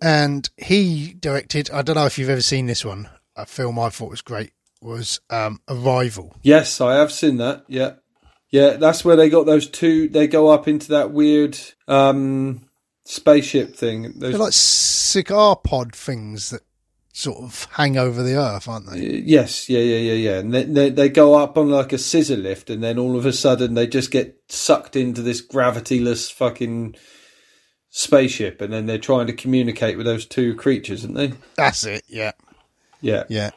And 0.00 0.48
he 0.56 1.14
directed, 1.18 1.68
I 1.72 1.82
don't 1.82 1.96
know 1.96 2.06
if 2.06 2.16
you've 2.16 2.30
ever 2.30 2.40
seen 2.40 2.66
this 2.66 2.84
one, 2.84 3.08
a 3.34 3.44
film 3.44 3.76
I 3.76 3.88
thought 3.88 4.10
was 4.10 4.22
great, 4.22 4.52
was 4.80 5.20
um, 5.28 5.60
Arrival. 5.68 6.36
Yes, 6.42 6.80
I 6.80 6.94
have 6.94 7.10
seen 7.10 7.38
that. 7.38 7.64
Yeah. 7.66 7.94
Yeah, 8.50 8.74
that's 8.74 9.04
where 9.04 9.16
they 9.16 9.28
got 9.28 9.46
those 9.46 9.68
two 9.68 10.08
they 10.08 10.26
go 10.26 10.48
up 10.48 10.68
into 10.68 10.88
that 10.88 11.10
weird 11.10 11.58
um 11.86 12.62
spaceship 13.04 13.74
thing. 13.74 14.12
Those, 14.16 14.32
They're 14.32 14.38
like 14.38 14.52
cigar 14.52 15.56
pod 15.56 15.94
things 15.94 16.50
that 16.50 16.62
sort 17.12 17.42
of 17.42 17.66
hang 17.72 17.96
over 17.98 18.22
the 18.22 18.36
earth, 18.36 18.68
aren't 18.68 18.90
they? 18.90 18.98
yes, 19.24 19.68
yeah, 19.68 19.80
yeah, 19.80 19.96
yeah, 19.96 20.12
yeah. 20.32 20.38
And 20.38 20.54
they, 20.54 20.64
they 20.64 20.90
they 20.90 21.08
go 21.08 21.34
up 21.34 21.56
on 21.58 21.68
like 21.70 21.92
a 21.92 21.98
scissor 21.98 22.36
lift, 22.36 22.70
and 22.70 22.82
then 22.82 22.98
all 22.98 23.16
of 23.16 23.26
a 23.26 23.32
sudden 23.32 23.74
they 23.74 23.86
just 23.86 24.10
get 24.10 24.40
sucked 24.48 24.94
into 24.96 25.22
this 25.22 25.44
gravityless 25.44 26.32
fucking 26.32 26.94
spaceship, 27.90 28.60
and 28.60 28.72
then 28.72 28.86
they're 28.86 28.98
trying 28.98 29.26
to 29.26 29.32
communicate 29.32 29.96
with 29.96 30.06
those 30.06 30.26
two 30.26 30.54
creatures, 30.54 31.04
aren't 31.04 31.16
they? 31.16 31.32
That's 31.56 31.84
it. 31.84 32.04
Yeah, 32.08 32.32
Yeah, 33.00 33.24
yeah, 33.28 33.50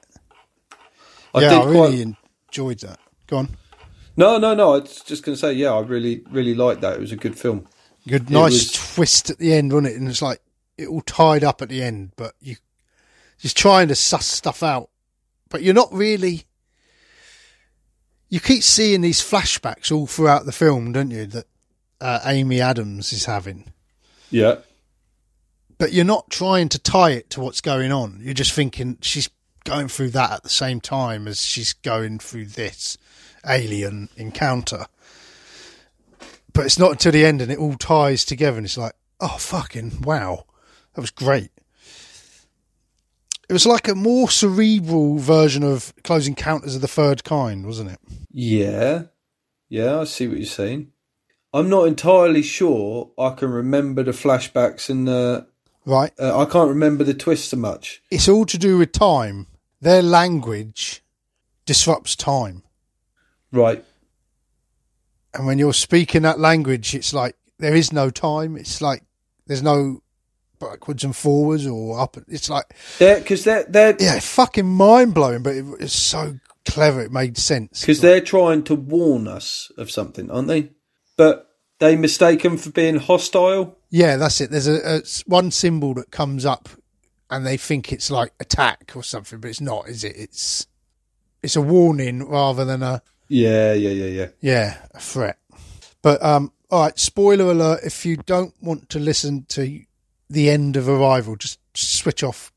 I 1.33 1.41
yeah. 1.41 1.49
did 1.49 1.59
I 1.59 1.65
really 1.65 2.03
quite. 2.03 2.15
enjoyed 2.49 2.79
that. 2.79 2.99
Go 3.27 3.37
on. 3.37 3.49
No, 4.17 4.37
no, 4.37 4.53
no. 4.53 4.73
I 4.75 4.79
was 4.79 5.01
just 5.01 5.23
going 5.23 5.35
to 5.35 5.39
say, 5.39 5.53
yeah, 5.53 5.71
I 5.73 5.79
really, 5.79 6.21
really 6.31 6.53
liked 6.53 6.81
that. 6.81 6.93
It 6.95 6.99
was 6.99 7.11
a 7.13 7.17
good 7.17 7.37
film. 7.39 7.67
Good, 8.07 8.29
nice 8.29 8.51
was- 8.53 8.93
twist 8.95 9.29
at 9.29 9.37
the 9.37 9.53
end, 9.53 9.71
wasn't 9.71 9.93
it? 9.93 9.99
And 9.99 10.09
it's 10.09 10.21
like 10.21 10.41
it 10.77 10.87
all 10.87 11.01
tied 11.01 11.43
up 11.43 11.61
at 11.61 11.69
the 11.69 11.81
end, 11.81 12.11
but 12.17 12.33
you 12.41 12.55
just 13.41 13.57
trying 13.57 13.87
to 13.89 13.95
suss 13.95 14.25
stuff 14.25 14.63
out, 14.63 14.89
but 15.49 15.63
you're 15.63 15.73
not 15.73 15.91
really. 15.91 16.43
You 18.29 18.39
keep 18.39 18.63
seeing 18.63 19.01
these 19.01 19.19
flashbacks 19.19 19.91
all 19.91 20.07
throughout 20.07 20.45
the 20.45 20.53
film, 20.53 20.93
don't 20.93 21.11
you? 21.11 21.25
That 21.25 21.45
uh, 21.99 22.19
Amy 22.25 22.61
Adams 22.61 23.11
is 23.11 23.25
having, 23.25 23.73
Yeah, 24.29 24.59
but 25.77 25.91
you're 25.91 26.05
not 26.05 26.29
trying 26.29 26.69
to 26.69 26.79
tie 26.79 27.09
it 27.11 27.31
to 27.31 27.41
what's 27.41 27.59
going 27.59 27.91
on. 27.91 28.19
You're 28.21 28.33
just 28.35 28.53
thinking 28.53 28.99
she's 29.01 29.29
going 29.63 29.87
through 29.87 30.11
that 30.11 30.31
at 30.31 30.43
the 30.43 30.49
same 30.49 30.79
time 30.79 31.27
as 31.27 31.43
she's 31.43 31.73
going 31.73 32.19
through 32.19 32.45
this 32.45 32.97
alien 33.45 34.09
encounter. 34.15 34.85
But 36.53 36.65
it's 36.65 36.79
not 36.79 36.91
until 36.91 37.11
the 37.13 37.25
end 37.25 37.41
and 37.41 37.51
it 37.51 37.57
all 37.57 37.75
ties 37.75 38.25
together 38.25 38.57
and 38.57 38.65
it's 38.65 38.77
like, 38.77 38.93
oh 39.19 39.37
fucking 39.39 40.01
wow. 40.01 40.45
That 40.93 41.01
was 41.01 41.11
great. 41.11 41.51
It 43.51 43.53
was 43.53 43.65
like 43.65 43.89
a 43.89 43.95
more 43.95 44.29
cerebral 44.29 45.17
version 45.17 45.61
of 45.61 45.93
Close 46.05 46.25
Encounters 46.25 46.75
of 46.75 46.81
the 46.81 46.87
Third 46.87 47.25
Kind, 47.25 47.65
wasn't 47.65 47.91
it? 47.91 47.99
yeah, 48.31 49.01
yeah. 49.67 49.99
I 49.99 50.05
see 50.05 50.29
what 50.29 50.37
you're 50.37 50.45
saying. 50.45 50.93
I'm 51.53 51.67
not 51.67 51.83
entirely 51.83 52.43
sure 52.43 53.11
I 53.19 53.31
can 53.31 53.51
remember 53.51 54.03
the 54.03 54.13
flashbacks 54.13 54.89
and 54.89 55.05
the. 55.05 55.47
Right. 55.85 56.13
Uh, 56.17 56.39
I 56.39 56.45
can't 56.45 56.69
remember 56.69 57.03
the 57.03 57.13
twist 57.13 57.49
so 57.49 57.57
much. 57.57 58.01
It's 58.09 58.29
all 58.29 58.45
to 58.45 58.57
do 58.57 58.77
with 58.77 58.93
time. 58.93 59.47
Their 59.81 60.01
language 60.01 61.03
disrupts 61.65 62.15
time. 62.15 62.63
Right. 63.51 63.83
And 65.33 65.45
when 65.45 65.59
you're 65.59 65.73
speaking 65.73 66.21
that 66.21 66.39
language, 66.39 66.95
it's 66.95 67.13
like 67.13 67.35
there 67.59 67.75
is 67.75 67.91
no 67.91 68.11
time. 68.11 68.55
It's 68.55 68.81
like 68.81 69.03
there's 69.45 69.61
no 69.61 70.03
backwards 70.61 71.03
and 71.03 71.15
forwards 71.15 71.67
or 71.67 71.99
up. 71.99 72.15
It's 72.29 72.49
like, 72.49 72.65
They're 72.99 73.19
because 73.19 73.43
they're 73.43 73.63
they're 73.63 73.97
yeah, 73.99 74.19
fucking 74.19 74.67
mind 74.67 75.13
blowing, 75.13 75.43
but 75.43 75.55
it, 75.55 75.65
it's 75.79 75.93
so 75.93 76.39
clever. 76.65 77.01
It 77.01 77.11
made 77.11 77.37
sense. 77.37 77.81
because 77.81 77.99
they're 77.99 78.21
trying 78.21 78.63
to 78.63 78.75
warn 78.75 79.27
us 79.27 79.71
of 79.77 79.91
something, 79.91 80.31
aren't 80.31 80.47
they? 80.47 80.69
But 81.17 81.49
they 81.79 81.95
mistake 81.95 82.43
them 82.43 82.57
for 82.57 82.69
being 82.69 82.97
hostile. 82.97 83.77
Yeah, 83.89 84.15
that's 84.15 84.39
it. 84.39 84.51
There's 84.51 84.67
a, 84.67 84.97
a 84.97 85.01
one 85.25 85.51
symbol 85.51 85.93
that 85.95 86.11
comes 86.11 86.45
up, 86.45 86.69
and 87.29 87.45
they 87.45 87.57
think 87.57 87.91
it's 87.91 88.09
like 88.09 88.31
attack 88.39 88.93
or 88.95 89.03
something, 89.03 89.39
but 89.39 89.49
it's 89.49 89.59
not, 89.61 89.89
is 89.89 90.03
it? 90.03 90.15
It's 90.15 90.67
it's 91.43 91.55
a 91.55 91.61
warning 91.61 92.27
rather 92.29 92.63
than 92.65 92.83
a 92.83 93.01
Yeah, 93.27 93.73
yeah, 93.73 93.89
yeah, 93.89 94.05
yeah. 94.05 94.27
yeah 94.39 94.77
a 94.93 94.99
threat. 94.99 95.39
But 96.03 96.23
um, 96.23 96.51
all 96.69 96.83
right. 96.83 96.97
Spoiler 96.99 97.51
alert: 97.51 97.81
if 97.83 98.05
you 98.05 98.17
don't 98.17 98.53
want 98.61 98.89
to 98.89 98.99
listen 98.99 99.45
to 99.49 99.81
the 100.31 100.49
end 100.49 100.77
of 100.77 100.87
Arrival, 100.89 101.35
just 101.35 101.59
switch 101.75 102.23
off 102.23 102.51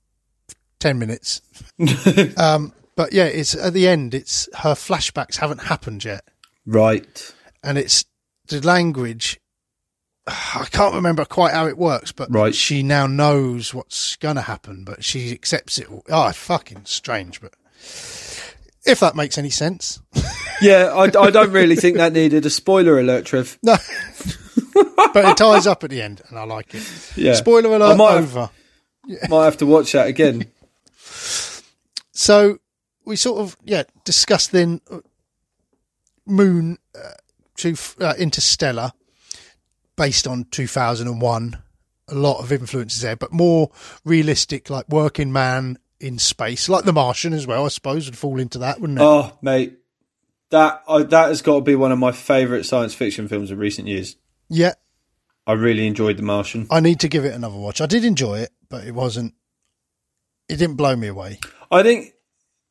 ten 0.80 0.98
minutes. 0.98 1.40
um, 2.36 2.72
but 2.96 3.12
yeah, 3.12 3.24
it's 3.24 3.54
at 3.54 3.72
the 3.72 3.88
end. 3.88 4.14
It's 4.14 4.48
her 4.58 4.74
flashbacks 4.74 5.36
haven't 5.36 5.62
happened 5.62 6.04
yet, 6.04 6.24
Right. 6.66 7.34
and 7.62 7.76
it's 7.78 8.04
the 8.48 8.60
language. 8.60 9.40
I 10.26 10.66
can't 10.70 10.94
remember 10.94 11.24
quite 11.24 11.52
how 11.52 11.66
it 11.66 11.76
works, 11.76 12.12
but 12.12 12.30
Right. 12.32 12.54
she 12.54 12.82
now 12.82 13.06
knows 13.06 13.74
what's 13.74 14.16
going 14.16 14.36
to 14.36 14.42
happen, 14.42 14.84
but 14.84 15.04
she 15.04 15.32
accepts 15.32 15.78
it. 15.78 15.86
Oh, 16.08 16.32
fucking 16.32 16.82
strange, 16.84 17.40
but 17.40 17.52
if 18.86 19.00
that 19.00 19.16
makes 19.16 19.36
any 19.38 19.50
sense. 19.50 20.00
Yeah, 20.62 20.92
I, 20.94 21.04
I 21.04 21.30
don't 21.30 21.50
really 21.52 21.76
think 21.76 21.96
that 21.96 22.12
needed 22.12 22.46
a 22.46 22.50
spoiler 22.50 22.98
alert, 22.98 23.24
Trev. 23.26 23.58
No. 23.62 23.76
but 24.74 25.24
it 25.24 25.36
ties 25.36 25.66
up 25.66 25.84
at 25.84 25.90
the 25.90 26.02
end, 26.02 26.22
and 26.28 26.38
I 26.38 26.44
like 26.44 26.74
it. 26.74 27.12
Yeah. 27.16 27.34
Spoiler 27.34 27.74
alert 27.74 27.96
might 27.96 28.12
have- 28.14 28.36
over. 28.36 28.50
Might 29.28 29.44
have 29.44 29.58
to 29.58 29.66
watch 29.66 29.92
that 29.92 30.06
again. 30.06 30.46
So 32.12 32.58
we 33.04 33.16
sort 33.16 33.40
of 33.40 33.56
yeah 33.64 33.82
discussed 34.04 34.50
then 34.52 34.80
uh, 34.90 35.00
Moon 36.26 36.78
uh, 36.94 37.10
to 37.56 37.76
uh, 38.00 38.14
Interstellar, 38.18 38.92
based 39.96 40.26
on 40.26 40.46
two 40.50 40.66
thousand 40.66 41.08
and 41.08 41.20
one. 41.20 41.58
A 42.08 42.14
lot 42.14 42.38
of 42.40 42.52
influences 42.52 43.00
there, 43.00 43.16
but 43.16 43.32
more 43.32 43.70
realistic, 44.04 44.68
like 44.70 44.86
working 44.90 45.32
man 45.32 45.78
in 46.00 46.18
space, 46.18 46.68
like 46.68 46.84
The 46.84 46.92
Martian 46.92 47.32
as 47.32 47.46
well. 47.46 47.64
I 47.64 47.68
suppose 47.68 48.06
would 48.06 48.16
fall 48.18 48.38
into 48.38 48.58
that, 48.58 48.78
wouldn't 48.80 48.98
it? 48.98 49.02
Oh, 49.02 49.36
mate, 49.40 49.78
that 50.50 50.82
I, 50.86 51.02
that 51.02 51.28
has 51.28 51.40
got 51.42 51.56
to 51.56 51.60
be 51.62 51.74
one 51.74 51.92
of 51.92 51.98
my 51.98 52.12
favourite 52.12 52.64
science 52.66 52.92
fiction 52.94 53.26
films 53.28 53.50
of 53.50 53.58
recent 53.58 53.88
years. 53.88 54.16
Yeah, 54.48 54.74
I 55.46 55.52
really 55.52 55.86
enjoyed 55.86 56.16
The 56.16 56.22
Martian. 56.22 56.66
I 56.70 56.80
need 56.80 57.00
to 57.00 57.08
give 57.08 57.24
it 57.24 57.34
another 57.34 57.56
watch. 57.56 57.80
I 57.80 57.86
did 57.86 58.04
enjoy 58.04 58.40
it, 58.40 58.50
but 58.68 58.86
it 58.86 58.92
wasn't. 58.94 59.34
It 60.48 60.56
didn't 60.56 60.76
blow 60.76 60.94
me 60.96 61.08
away. 61.08 61.40
I 61.70 61.82
think 61.82 62.14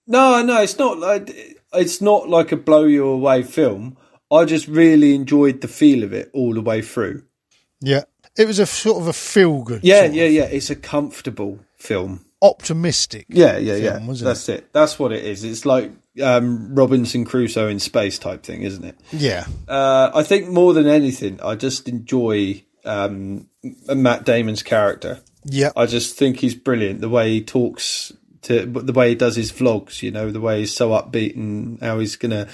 no, 0.07 0.43
no, 0.43 0.62
it's 0.62 0.77
not 0.77 0.99
like 0.99 1.29
it's 1.73 2.01
not 2.01 2.29
like 2.29 2.51
a 2.51 2.57
blow 2.57 2.86
you 2.86 3.05
away 3.07 3.43
film. 3.43 3.97
I 4.31 4.45
just 4.45 4.67
really 4.67 5.15
enjoyed 5.15 5.62
the 5.62 5.67
feel 5.67 6.03
of 6.03 6.13
it 6.13 6.29
all 6.33 6.53
the 6.53 6.62
way 6.62 6.81
through. 6.81 7.23
Yeah, 7.81 8.03
it 8.38 8.47
was 8.47 8.59
a 8.59 8.65
sort 8.65 9.01
of 9.01 9.07
a 9.07 9.13
feel 9.13 9.63
good. 9.63 9.83
Yeah, 9.83 10.05
yeah, 10.05 10.25
yeah. 10.25 10.43
It's 10.45 10.69
a 10.69 10.75
comfortable 10.75 11.59
film. 11.77 12.25
optimistic. 12.41 13.25
Yeah, 13.29 13.57
yeah, 13.57 13.73
film, 13.75 14.01
yeah. 14.01 14.07
wasn't 14.07 14.27
That's 14.27 14.49
it? 14.49 14.73
That's 14.73 14.99
what 14.99 15.12
it 15.12 15.23
is. 15.23 15.43
It's 15.43 15.65
like 15.65 15.91
um, 16.21 16.76
Robinson 16.76 17.26
Crusoe 17.26 17.67
in 17.69 17.80
space 17.80 18.19
type 18.19 18.43
thing, 18.43 18.62
isn't 18.62 18.84
it? 18.84 18.97
Yeah, 19.12 19.45
Uh, 19.67 20.12
I 20.13 20.23
think 20.23 20.49
more 20.49 20.73
than 20.73 20.88
anything, 20.88 21.39
I 21.41 21.56
just 21.56 21.88
enjoy 21.88 22.63
um, 22.86 23.47
Matt 23.88 24.26
Damon's 24.26 24.63
character. 24.63 25.21
yeah, 25.45 25.71
I 25.76 25.86
just 25.86 26.17
think 26.17 26.39
he's 26.39 26.56
brilliant. 26.56 27.02
The 27.02 27.10
way 27.10 27.32
he 27.32 27.41
talks 27.43 28.12
to, 28.43 28.65
the 28.65 28.93
way 28.93 29.10
he 29.10 29.15
does 29.15 29.36
his 29.38 29.52
vlogs, 29.52 30.02
you 30.02 30.12
know, 30.12 30.30
the 30.32 30.41
way 30.41 30.60
he's 30.60 30.76
so 30.76 30.89
upbeat 30.89 31.36
and 31.36 31.80
how 31.82 31.99
he's 31.99 32.15
gonna 32.17 32.47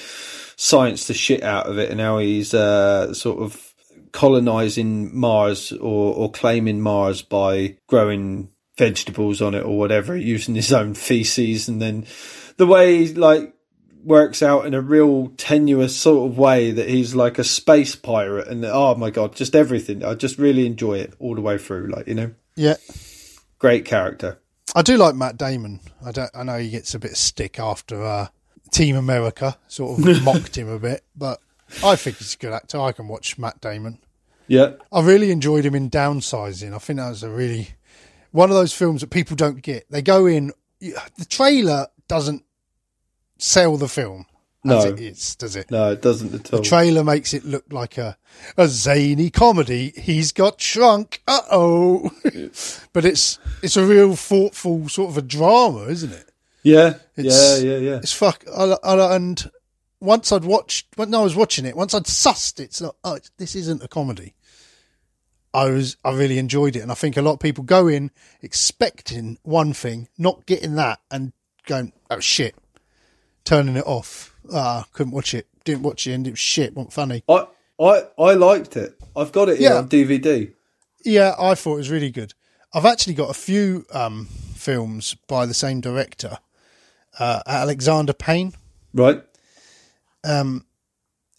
science 0.55 1.07
the 1.07 1.13
shit 1.13 1.41
out 1.43 1.65
of 1.67 1.77
it, 1.79 1.89
and 1.89 1.99
how 1.99 2.19
he's 2.19 2.53
uh, 2.53 3.13
sort 3.13 3.41
of 3.41 3.73
colonizing 4.11 5.17
Mars 5.17 5.71
or, 5.71 6.13
or 6.15 6.31
claiming 6.31 6.81
Mars 6.81 7.21
by 7.21 7.77
growing 7.87 8.49
vegetables 8.77 9.41
on 9.41 9.53
it 9.55 9.63
or 9.63 9.77
whatever, 9.77 10.15
using 10.15 10.55
his 10.55 10.71
own 10.73 10.93
feces, 10.93 11.67
and 11.67 11.81
then 11.81 12.05
the 12.59 12.67
way 12.67 12.97
he 12.97 13.13
like 13.15 13.53
works 14.03 14.43
out 14.43 14.65
in 14.65 14.73
a 14.73 14.81
real 14.81 15.29
tenuous 15.37 15.97
sort 15.97 16.31
of 16.31 16.37
way 16.37 16.71
that 16.71 16.87
he's 16.87 17.15
like 17.15 17.37
a 17.39 17.43
space 17.43 17.95
pirate 17.95 18.47
and 18.47 18.63
oh 18.63 18.95
my 18.95 19.09
god 19.09 19.35
just 19.35 19.53
everything 19.55 20.05
i 20.05 20.13
just 20.13 20.37
really 20.37 20.65
enjoy 20.65 20.93
it 20.93 21.13
all 21.19 21.35
the 21.35 21.41
way 21.41 21.57
through 21.57 21.87
like 21.87 22.07
you 22.07 22.13
know 22.13 22.31
yeah. 22.59 22.75
great 23.57 23.85
character. 23.85 24.39
I 24.75 24.81
do 24.81 24.97
like 24.97 25.15
Matt 25.15 25.37
Damon. 25.37 25.79
I 26.05 26.11
don't. 26.11 26.29
I 26.35 26.43
know 26.43 26.57
he 26.57 26.69
gets 26.69 26.93
a 26.93 26.99
bit 26.99 27.11
of 27.11 27.17
stick 27.17 27.57
after 27.57 28.03
uh, 28.03 28.27
Team 28.71 28.97
America 28.97 29.57
sort 29.67 29.97
of 29.99 30.23
mocked 30.23 30.57
him 30.57 30.67
a 30.67 30.77
bit, 30.77 31.03
but 31.15 31.39
I 31.83 31.95
think 31.95 32.17
he's 32.17 32.35
a 32.35 32.37
good 32.37 32.53
actor. 32.53 32.79
I 32.79 32.91
can 32.91 33.07
watch 33.07 33.37
Matt 33.37 33.61
Damon. 33.61 33.99
Yeah, 34.47 34.73
I 34.91 35.01
really 35.01 35.31
enjoyed 35.31 35.65
him 35.65 35.73
in 35.73 35.89
Downsizing. 35.89 36.73
I 36.73 36.79
think 36.79 36.99
that 36.99 37.09
was 37.09 37.23
a 37.23 37.29
really 37.29 37.69
one 38.31 38.49
of 38.49 38.55
those 38.55 38.73
films 38.73 39.01
that 39.01 39.09
people 39.09 39.37
don't 39.37 39.61
get. 39.61 39.89
They 39.89 40.01
go 40.01 40.25
in. 40.25 40.51
The 40.81 41.25
trailer 41.27 41.87
doesn't 42.07 42.43
sell 43.41 43.77
the 43.77 43.87
film 43.87 44.25
as 44.65 44.83
No. 44.85 44.91
it 44.91 44.99
is, 44.99 45.35
does 45.37 45.55
it? 45.55 45.71
no, 45.71 45.91
it 45.93 46.01
doesn't 46.01 46.33
at 46.33 46.53
all. 46.53 46.59
The 46.59 46.65
trailer 46.65 47.03
makes 47.03 47.33
it 47.33 47.45
look 47.45 47.65
like 47.71 47.97
a, 47.97 48.17
a 48.57 48.67
zany 48.67 49.29
comedy. 49.29 49.93
He's 49.95 50.31
got 50.31 50.59
shrunk. 50.61 51.21
Uh 51.27 51.41
oh. 51.51 52.11
but 52.93 53.05
it's 53.05 53.39
it's 53.63 53.77
a 53.77 53.85
real 53.85 54.15
thoughtful 54.15 54.89
sort 54.89 55.09
of 55.11 55.17
a 55.17 55.21
drama, 55.21 55.85
isn't 55.85 56.11
it? 56.11 56.29
yeah, 56.63 56.95
yeah, 57.15 57.25
It's- 57.25 57.63
yeah, 57.63 57.77
yeah. 57.77 57.95
It's 57.97 58.11
fuck. 58.13 58.43
I, 58.53 58.75
I, 58.83 59.15
and 59.15 59.49
once 60.01 60.31
I'd 60.33 60.43
watched, 60.45 60.87
when 60.97 61.13
I 61.15 61.21
was 61.21 61.35
watching 61.35 61.65
it, 61.65 61.75
once 61.75 61.93
I'd 61.93 62.03
sussed 62.03 62.59
it, 62.59 62.63
it's 62.63 62.81
like, 62.81 62.91
oh, 63.03 63.15
it's, 63.15 63.31
this 63.37 63.55
isn't 63.55 63.83
a 63.83 63.87
comedy. 63.87 64.33
I 65.53 65.69
was, 65.69 65.97
I 66.05 66.11
really 66.11 66.37
enjoyed 66.37 66.75
it, 66.75 66.81
and 66.81 66.91
I 66.91 66.95
think 66.95 67.17
a 67.17 67.21
lot 67.21 67.33
of 67.33 67.39
people 67.39 67.63
go 67.63 67.87
in 67.87 68.11
expecting 68.41 69.37
one 69.43 69.73
thing, 69.73 70.07
not 70.17 70.45
getting 70.45 70.75
that, 70.75 70.99
and 71.09 71.33
going, 71.65 71.91
oh 72.11 72.19
shit, 72.19 72.55
turning 73.49 73.75
it 73.75 73.85
off. 73.87 74.35
Ah, 74.53 74.85
couldn't 74.93 75.11
watch 75.11 75.33
it. 75.33 75.47
Didn't 75.63 75.81
watch 75.83 76.05
it, 76.05 76.13
and 76.13 76.27
it 76.27 76.31
was 76.31 76.39
shit. 76.39 76.75
wasn't 76.75 76.93
funny. 76.93 77.23
I, 77.27 77.47
I, 77.79 78.03
I 78.17 78.33
liked 78.33 78.77
it. 78.77 78.95
I've 79.15 79.31
got 79.31 79.49
it 79.49 79.57
here 79.57 79.71
Yeah. 79.71 79.77
on 79.77 79.89
DVD. 79.89 80.53
Yeah, 81.03 81.33
I 81.39 81.55
thought 81.55 81.73
it 81.75 81.77
was 81.77 81.89
really 81.89 82.11
good. 82.11 82.33
I've 82.73 82.85
actually 82.85 83.15
got 83.15 83.31
a 83.31 83.33
few 83.33 83.85
um, 83.91 84.27
films 84.55 85.15
by 85.27 85.45
the 85.47 85.53
same 85.55 85.81
director, 85.81 86.37
uh, 87.17 87.41
Alexander 87.47 88.13
Payne, 88.13 88.53
Right? 88.93 89.23
Um, 90.23 90.65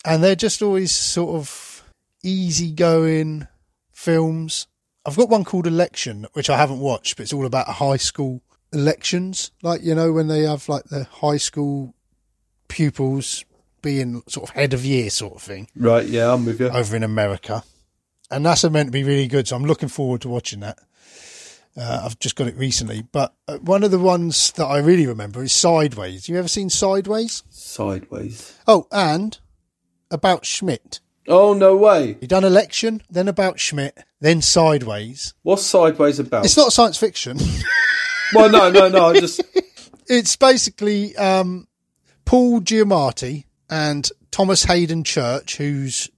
and 0.05 0.23
they're 0.25 0.35
just 0.35 0.63
always 0.63 0.91
sort 0.93 1.37
of 1.37 1.85
easygoing 2.25 3.47
films. 3.93 4.67
I've 5.07 5.17
got 5.17 5.29
one 5.29 5.45
called 5.45 5.67
Election, 5.67 6.27
which 6.33 6.51
I 6.51 6.57
haven't 6.57 6.81
watched, 6.81 7.17
but 7.17 7.23
it's 7.25 7.33
all 7.33 7.47
about 7.47 7.69
high 7.69 7.97
school 7.99 8.43
elections. 8.73 9.51
Like, 9.63 9.83
you 9.83 9.95
know, 9.95 10.13
when 10.13 10.29
they 10.29 10.43
have 10.43 10.69
like 10.69 10.85
the 10.85 11.05
high 11.05 11.37
school 11.37 11.95
pupils 12.71 13.45
being 13.83 14.23
sort 14.29 14.49
of 14.49 14.55
head 14.55 14.73
of 14.73 14.85
year 14.85 15.11
sort 15.11 15.35
of 15.35 15.43
thing 15.43 15.69
Right. 15.77 16.07
Yeah, 16.07 16.33
I'm 16.33 16.47
with 16.47 16.61
you. 16.61 16.69
over 16.69 16.97
in 16.97 17.03
America. 17.03 17.63
And 18.31 18.47
that's 18.47 18.63
meant 18.65 18.87
to 18.89 18.93
be 18.93 19.03
really 19.05 19.27
good. 19.27 19.49
So 19.49 19.57
I'm 19.57 19.65
looking 19.65 19.89
forward 19.89 20.21
to 20.23 20.29
watching 20.29 20.61
that. 20.61 20.79
Uh, 21.77 22.03
I've 22.05 22.19
just 22.21 22.37
got 22.37 22.47
it 22.47 22.57
recently. 22.57 23.03
But 23.03 23.35
uh, 23.49 23.59
one 23.59 23.83
of 23.83 23.91
the 23.91 23.99
ones 23.99 24.53
that 24.53 24.67
I 24.67 24.79
really 24.79 25.07
remember 25.07 25.43
is 25.43 25.53
Sideways. 25.53 26.29
You 26.29 26.37
ever 26.39 26.47
seen 26.49 26.71
Sideways? 26.71 27.43
Sideways. 27.51 28.57
Oh, 28.69 28.87
and 28.93 29.39
About 30.11 30.45
Schmidt. 30.47 31.01
Oh 31.29 31.53
no 31.55 31.77
way! 31.77 32.17
He 32.21 32.27
done 32.27 32.45
Election, 32.45 33.03
then 33.11 33.29
About 33.29 33.61
Schmidt, 33.61 33.97
then 34.21 34.43
Sideways. 34.43 35.35
What's 35.43 35.65
Sideways 35.65 36.19
about? 36.19 36.45
It's 36.45 36.57
not 36.57 36.73
science 36.73 36.97
fiction. 36.97 37.39
well, 38.35 38.51
no, 38.51 38.71
no, 38.71 38.89
no. 38.89 39.07
I 39.11 39.21
just 39.21 39.41
it's 40.09 40.35
basically 40.37 41.17
um, 41.17 41.69
Paul 42.25 42.61
Giamatti 42.61 43.45
and 43.69 44.11
Thomas 44.31 44.65
Haden 44.65 45.05
Church, 45.05 45.57
who's 45.57 46.11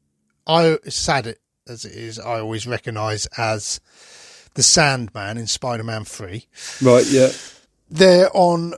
I 0.46 0.78
sad 0.88 1.26
it 1.26 1.40
as 1.68 1.84
it 1.84 1.92
is, 1.92 2.18
I 2.18 2.40
always 2.40 2.66
recognise 2.66 3.26
as 3.38 3.80
the 4.54 4.62
Sandman 4.62 5.38
in 5.38 5.46
Spider-Man 5.46 6.04
Three. 6.04 6.46
right. 6.82 7.06
Yeah. 7.06 7.30
They're 7.90 8.30
on 8.34 8.74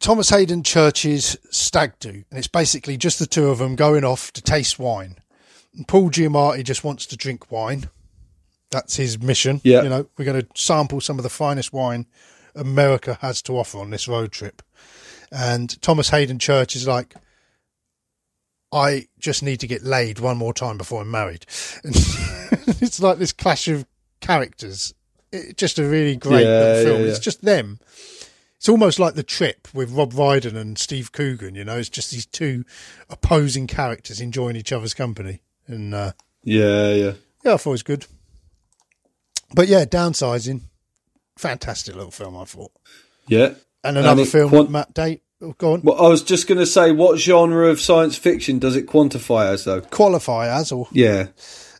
Thomas 0.00 0.28
Haden 0.28 0.62
Church's 0.62 1.36
stag 1.50 1.98
do, 1.98 2.10
and 2.10 2.38
it's 2.38 2.46
basically 2.46 2.96
just 2.96 3.18
the 3.18 3.26
two 3.26 3.48
of 3.48 3.58
them 3.58 3.74
going 3.74 4.04
off 4.04 4.32
to 4.32 4.42
taste 4.42 4.78
wine. 4.78 5.16
And 5.74 5.88
Paul 5.88 6.10
Giamatti 6.10 6.62
just 6.62 6.84
wants 6.84 7.06
to 7.06 7.16
drink 7.16 7.50
wine. 7.50 7.88
That's 8.70 8.96
his 8.96 9.20
mission. 9.20 9.60
Yeah. 9.64 9.82
You 9.82 9.88
know, 9.88 10.06
we're 10.16 10.24
going 10.24 10.42
to 10.42 10.48
sample 10.54 11.00
some 11.00 11.18
of 11.18 11.22
the 11.22 11.30
finest 11.30 11.72
wine 11.72 12.06
America 12.54 13.18
has 13.20 13.42
to 13.42 13.58
offer 13.58 13.78
on 13.78 13.90
this 13.90 14.06
road 14.06 14.30
trip. 14.30 14.62
And 15.36 15.80
Thomas 15.82 16.10
Haden 16.10 16.38
Church 16.38 16.76
is 16.76 16.86
like, 16.86 17.14
I 18.72 19.08
just 19.18 19.42
need 19.42 19.58
to 19.60 19.66
get 19.66 19.82
laid 19.82 20.20
one 20.20 20.36
more 20.36 20.54
time 20.54 20.78
before 20.78 21.02
I'm 21.02 21.10
married. 21.10 21.44
And 21.82 21.94
it's 22.80 23.00
like 23.00 23.18
this 23.18 23.32
clash 23.32 23.66
of 23.68 23.84
characters. 24.20 24.94
It's 25.32 25.54
just 25.54 25.78
a 25.80 25.84
really 25.88 26.14
great 26.16 26.44
Yeah, 26.46 26.82
film. 26.84 27.00
yeah, 27.02 27.06
It's 27.08 27.18
just 27.18 27.42
them. 27.42 27.80
It's 28.56 28.68
almost 28.68 28.98
like 29.00 29.14
the 29.14 29.22
trip 29.24 29.66
with 29.74 29.90
Rob 29.90 30.14
Brydon 30.14 30.56
and 30.56 30.78
Steve 30.78 31.10
Coogan. 31.10 31.54
You 31.56 31.64
know, 31.64 31.78
it's 31.78 31.88
just 31.88 32.12
these 32.12 32.26
two 32.26 32.64
opposing 33.10 33.66
characters 33.66 34.20
enjoying 34.20 34.54
each 34.56 34.72
other's 34.72 34.94
company. 34.94 35.42
And 35.66 35.92
uh, 35.94 36.12
Yeah. 36.44 36.94
Yeah. 36.94 37.12
yeah, 37.44 37.54
I 37.54 37.56
thought 37.56 37.70
it 37.70 37.72
was 37.72 37.82
good. 37.82 38.06
But 39.52 39.66
yeah, 39.66 39.84
downsizing, 39.84 40.60
fantastic 41.36 41.96
little 41.96 42.10
film. 42.12 42.36
I 42.36 42.44
thought, 42.44 42.70
Yeah. 43.28 43.54
and 43.82 43.98
another 43.98 44.22
it 44.22 44.28
film 44.28 44.48
quant- 44.50 44.64
with 44.66 44.70
Matt 44.72 44.94
Date. 44.94 45.22
Oh, 45.44 45.54
go 45.58 45.74
on, 45.74 45.82
Well, 45.82 46.02
I 46.02 46.08
was 46.08 46.22
just 46.22 46.46
going 46.48 46.58
to 46.58 46.66
say, 46.66 46.90
what 46.92 47.18
genre 47.18 47.68
of 47.68 47.80
science 47.80 48.16
fiction 48.16 48.58
does 48.58 48.76
it 48.76 48.86
quantify 48.86 49.52
as, 49.52 49.64
though? 49.64 49.80
qualify 49.82 50.48
as 50.48 50.72
or 50.72 50.88
Yeah. 50.92 51.28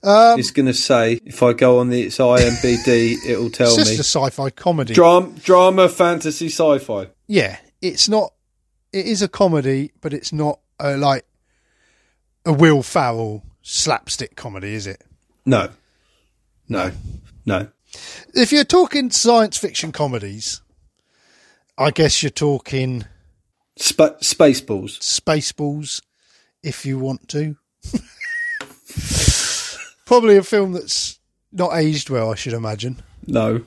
Um, 0.03 0.39
it's 0.39 0.51
going 0.51 0.67
to 0.67 0.75
say, 0.75 1.19
if 1.25 1.43
I 1.43 1.55
go 1.55 1.79
on 1.79 1.89
the 1.89 2.03
its 2.03 2.19
IMBD, 2.19 3.17
it'll 3.27 3.49
tell 3.49 3.75
me 3.75 3.81
it's 3.81 3.91
just 3.91 3.91
me. 3.91 3.97
a 3.97 4.29
sci-fi 4.31 4.51
comedy. 4.51 4.93
Drama, 4.93 5.31
drama, 5.43 5.89
fantasy, 5.89 6.49
sci 6.49 6.79
fi. 6.79 7.09
yeah, 7.27 7.57
it's 7.81 8.07
not. 8.09 8.35
It 8.93 9.07
is 9.07 9.23
a 9.23 9.29
comedy, 9.29 9.93
but 10.03 10.13
it's 10.13 10.31
not 10.31 10.61
a, 10.79 10.97
like 10.99 11.25
a 12.45 12.53
Will 12.53 12.83
Ferrell 12.83 13.43
slapstick 13.63 14.37
comedy, 14.37 14.75
is 14.75 14.87
it? 14.87 15.03
No. 15.47 15.71
No. 16.69 16.93
No. 17.47 17.69
If 18.35 18.53
you're 18.53 18.65
talking 18.65 19.11
science 19.11 19.57
fiction 19.57 19.91
comedies, 19.91 20.61
I 21.79 21.91
guess 21.91 22.23
you're 22.23 22.31
talking 22.31 23.05
Sp- 23.77 24.21
Spaceballs. 24.23 24.99
Spaceballs, 25.01 26.01
if 26.63 26.87
you 26.87 26.99
want 26.99 27.29
to. 27.31 27.57
Probably 30.07 30.37
a 30.37 30.43
film 30.43 30.73
that's 30.73 31.19
not 31.53 31.77
aged 31.77 32.11
well, 32.11 32.33
I 32.33 32.35
should 32.35 32.53
imagine. 32.53 33.03
No. 33.27 33.65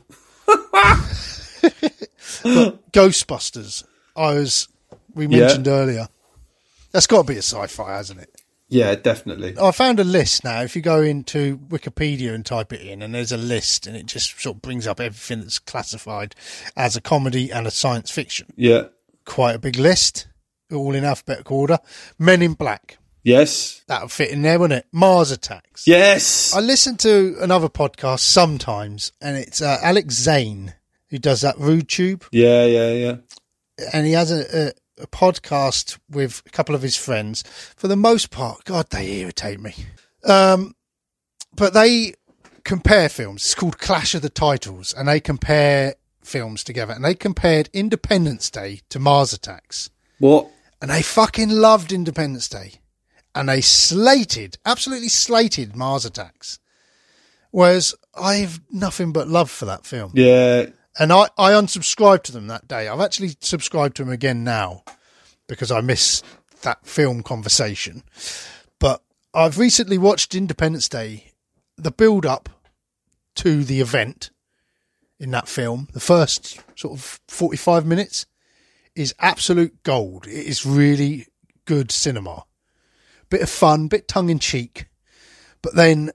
Ghostbusters. 2.93 3.83
I 4.15 4.33
was 4.33 4.67
we 5.13 5.25
Yeah. 5.27 5.39
mentioned 5.41 5.67
earlier. 5.67 6.07
That's 6.91 7.07
got 7.07 7.23
to 7.23 7.27
be 7.33 7.35
a 7.35 7.41
sci-fi, 7.41 7.95
hasn't 7.95 8.21
it? 8.21 8.33
Yeah, 8.69 8.95
definitely. 8.95 9.55
I 9.59 9.71
found 9.71 9.99
a 9.99 10.03
list 10.03 10.43
now. 10.43 10.61
If 10.61 10.75
you 10.75 10.81
go 10.81 11.01
into 11.01 11.57
Wikipedia 11.57 12.33
and 12.33 12.45
type 12.45 12.73
it 12.73 12.81
in, 12.81 13.01
and 13.01 13.15
there's 13.15 13.31
a 13.31 13.37
list, 13.37 13.87
and 13.87 13.95
it 13.95 14.05
just 14.05 14.39
sort 14.41 14.57
of 14.57 14.61
brings 14.61 14.85
up 14.87 14.99
everything 14.99 15.39
that's 15.39 15.59
classified 15.59 16.35
as 16.75 16.95
a 16.97 17.01
comedy 17.01 17.49
and 17.51 17.65
a 17.65 17.71
science 17.71 18.11
fiction. 18.11 18.47
Yeah. 18.57 18.85
Quite 19.27 19.55
a 19.55 19.59
big 19.59 19.77
list, 19.77 20.27
all 20.71 20.95
in 20.95 21.05
alphabetical 21.05 21.57
order. 21.57 21.77
Men 22.17 22.41
in 22.41 22.53
Black. 22.53 22.97
Yes. 23.23 23.83
That 23.87 24.01
would 24.01 24.11
fit 24.11 24.31
in 24.31 24.41
there, 24.41 24.57
wouldn't 24.57 24.79
it? 24.79 24.87
Mars 24.91 25.29
Attacks. 25.29 25.85
Yes. 25.85 26.55
I 26.55 26.61
listen 26.61 26.97
to 26.97 27.35
another 27.39 27.69
podcast 27.69 28.21
sometimes, 28.21 29.11
and 29.21 29.37
it's 29.37 29.61
uh, 29.61 29.77
Alex 29.83 30.15
Zane 30.15 30.73
who 31.09 31.17
does 31.17 31.41
that 31.41 31.57
Rude 31.57 31.87
Tube, 31.87 32.25
yeah, 32.31 32.65
yeah, 32.65 32.91
yeah. 32.91 33.15
and 33.93 34.05
he 34.05 34.13
has 34.13 34.31
a, 34.31 34.67
a, 34.67 35.03
a 35.03 35.07
podcast 35.07 35.97
with 36.09 36.41
a 36.45 36.49
couple 36.49 36.75
of 36.75 36.81
his 36.81 36.95
friends. 36.95 37.43
For 37.75 37.87
the 37.87 37.95
most 37.95 38.29
part, 38.29 38.65
God, 38.65 38.89
they 38.89 39.21
irritate 39.21 39.59
me. 39.59 39.73
Um, 40.25 40.75
but 41.55 41.73
they 41.73 42.13
compare 42.63 43.09
films. 43.09 43.43
It's 43.43 43.55
called 43.55 43.77
Clash 43.77 44.15
of 44.15 44.21
the 44.21 44.29
Titles, 44.29 44.93
and 44.93 45.07
they 45.07 45.19
compare 45.19 45.95
films 46.27 46.63
together. 46.63 46.93
And 46.93 47.03
they 47.03 47.15
compared 47.15 47.69
Independence 47.73 48.49
Day 48.49 48.81
to 48.89 48.99
Mars 48.99 49.33
Attacks, 49.33 49.89
What? 50.19 50.49
and 50.81 50.91
they 50.91 51.01
fucking 51.01 51.49
loved 51.49 51.91
Independence 51.91 52.47
Day, 52.49 52.73
and 53.33 53.49
they 53.49 53.61
slated, 53.61 54.57
absolutely 54.65 55.09
slated 55.09 55.75
Mars 55.75 56.05
Attacks. 56.05 56.59
Whereas 57.51 57.95
I 58.13 58.35
have 58.35 58.61
nothing 58.69 59.11
but 59.13 59.27
love 59.27 59.49
for 59.49 59.65
that 59.65 59.85
film. 59.85 60.11
Yeah. 60.13 60.67
And 60.99 61.13
I, 61.13 61.29
I 61.37 61.51
unsubscribed 61.51 62.23
to 62.23 62.31
them 62.31 62.47
that 62.47 62.67
day. 62.67 62.87
I've 62.87 62.99
actually 62.99 63.35
subscribed 63.39 63.95
to 63.97 64.03
them 64.03 64.11
again 64.11 64.43
now 64.43 64.83
because 65.47 65.71
I 65.71 65.81
miss 65.81 66.23
that 66.63 66.85
film 66.85 67.23
conversation. 67.23 68.03
But 68.79 69.01
I've 69.33 69.57
recently 69.57 69.97
watched 69.97 70.35
Independence 70.35 70.89
Day, 70.89 71.31
the 71.77 71.91
build 71.91 72.25
up 72.25 72.49
to 73.35 73.63
the 73.63 73.79
event 73.79 74.31
in 75.19 75.31
that 75.31 75.47
film, 75.47 75.87
the 75.93 75.99
first 75.99 76.61
sort 76.75 76.97
of 76.97 77.19
45 77.27 77.85
minutes 77.85 78.25
is 78.95 79.13
absolute 79.19 79.83
gold. 79.83 80.27
It 80.27 80.45
is 80.45 80.65
really 80.65 81.27
good 81.65 81.91
cinema. 81.91 82.45
Bit 83.29 83.41
of 83.41 83.49
fun, 83.49 83.87
bit 83.87 84.07
tongue 84.07 84.29
in 84.29 84.39
cheek. 84.39 84.87
But 85.61 85.75
then 85.75 86.11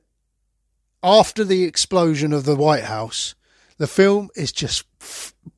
after 1.02 1.44
the 1.44 1.64
explosion 1.64 2.32
of 2.32 2.44
the 2.44 2.56
White 2.56 2.84
House, 2.84 3.34
the 3.78 3.86
film 3.86 4.30
is 4.36 4.52
just 4.52 4.84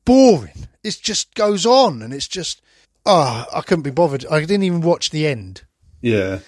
boring. 0.05 0.67
It 0.83 0.99
just 1.01 1.33
goes 1.35 1.65
on 1.65 2.01
and 2.01 2.13
it's 2.13 2.27
just, 2.27 2.61
ah, 3.05 3.47
I 3.53 3.61
couldn't 3.61 3.83
be 3.83 3.91
bothered. 3.91 4.25
I 4.27 4.39
didn't 4.41 4.63
even 4.63 4.81
watch 4.81 5.09
the 5.09 5.27
end. 5.27 5.63
Yeah. 6.01 6.39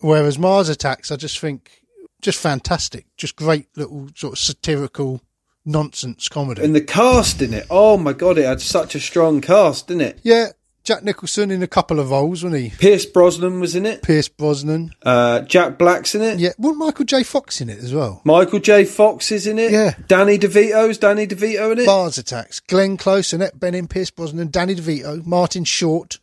Whereas 0.00 0.38
Mars 0.38 0.68
Attacks, 0.68 1.10
I 1.10 1.16
just 1.16 1.38
think, 1.38 1.82
just 2.20 2.40
fantastic. 2.40 3.06
Just 3.16 3.36
great 3.36 3.68
little 3.76 4.08
sort 4.14 4.34
of 4.34 4.38
satirical 4.38 5.22
nonsense 5.66 6.28
comedy. 6.28 6.62
And 6.62 6.74
the 6.74 6.80
cast 6.80 7.42
in 7.42 7.52
it. 7.52 7.66
Oh 7.68 7.98
my 7.98 8.12
god, 8.14 8.38
it 8.38 8.46
had 8.46 8.60
such 8.62 8.94
a 8.94 9.00
strong 9.00 9.40
cast, 9.42 9.88
didn't 9.88 10.02
it? 10.02 10.20
yeah, 10.22 10.48
Jack 10.84 11.02
Nicholson 11.02 11.50
in 11.50 11.64
a 11.64 11.66
couple 11.66 11.98
of 11.98 12.10
roles, 12.12 12.44
wasn't 12.44 12.62
he? 12.62 12.70
Pierce 12.70 13.04
Brosnan 13.04 13.58
was 13.58 13.74
in 13.74 13.84
it. 13.84 14.02
Pierce 14.02 14.28
Brosnan. 14.28 14.92
Uh, 15.02 15.40
Jack 15.40 15.78
Black's 15.78 16.14
in 16.14 16.22
it. 16.22 16.38
Yeah, 16.38 16.52
wasn't 16.58 16.78
Michael 16.78 17.04
J. 17.04 17.24
Fox 17.24 17.60
in 17.60 17.68
it 17.68 17.78
as 17.80 17.92
well? 17.92 18.22
Michael 18.24 18.60
J. 18.60 18.84
Fox 18.84 19.32
is 19.32 19.48
in 19.48 19.58
it. 19.58 19.72
Yeah. 19.72 19.96
Danny 20.06 20.38
DeVito's 20.38 20.98
Danny 20.98 21.26
DeVito 21.26 21.72
in 21.72 21.80
it. 21.80 21.86
Bars 21.86 22.18
Attacks. 22.18 22.60
Glenn 22.60 22.96
Close, 22.96 23.32
Annette 23.32 23.58
Bening, 23.58 23.90
Pierce 23.90 24.12
Brosnan, 24.12 24.48
Danny 24.52 24.76
DeVito, 24.76 25.26
Martin 25.26 25.64
Short, 25.64 26.20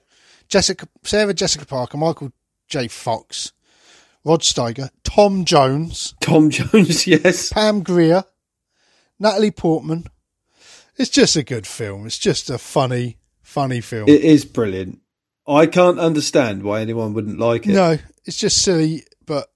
Jessica, 0.47 0.87
Sarah 1.03 1.33
Jessica 1.33 1.65
Parker, 1.65 1.97
Michael 1.97 2.31
J. 2.69 2.87
Fox, 2.87 3.51
Rod 4.23 4.39
Steiger, 4.43 4.89
Tom 5.03 5.43
Jones, 5.43 6.13
Tom 6.21 6.49
Jones, 6.49 7.05
yes. 7.07 7.51
Pam 7.51 7.83
Grier, 7.83 8.23
Natalie 9.19 9.51
Portman. 9.51 10.05
It's 10.97 11.09
just 11.09 11.35
a 11.35 11.43
good 11.43 11.65
film. 11.65 12.05
It's 12.05 12.19
just 12.19 12.49
a 12.49 12.57
funny, 12.57 13.17
funny 13.41 13.81
film. 13.81 14.07
It 14.07 14.21
is 14.21 14.45
brilliant. 14.45 14.99
I 15.47 15.65
can't 15.65 15.99
understand 15.99 16.63
why 16.63 16.81
anyone 16.81 17.13
wouldn't 17.13 17.39
like 17.39 17.67
it. 17.67 17.73
no, 17.73 17.97
it's 18.25 18.37
just 18.37 18.61
silly, 18.61 19.03
but 19.25 19.51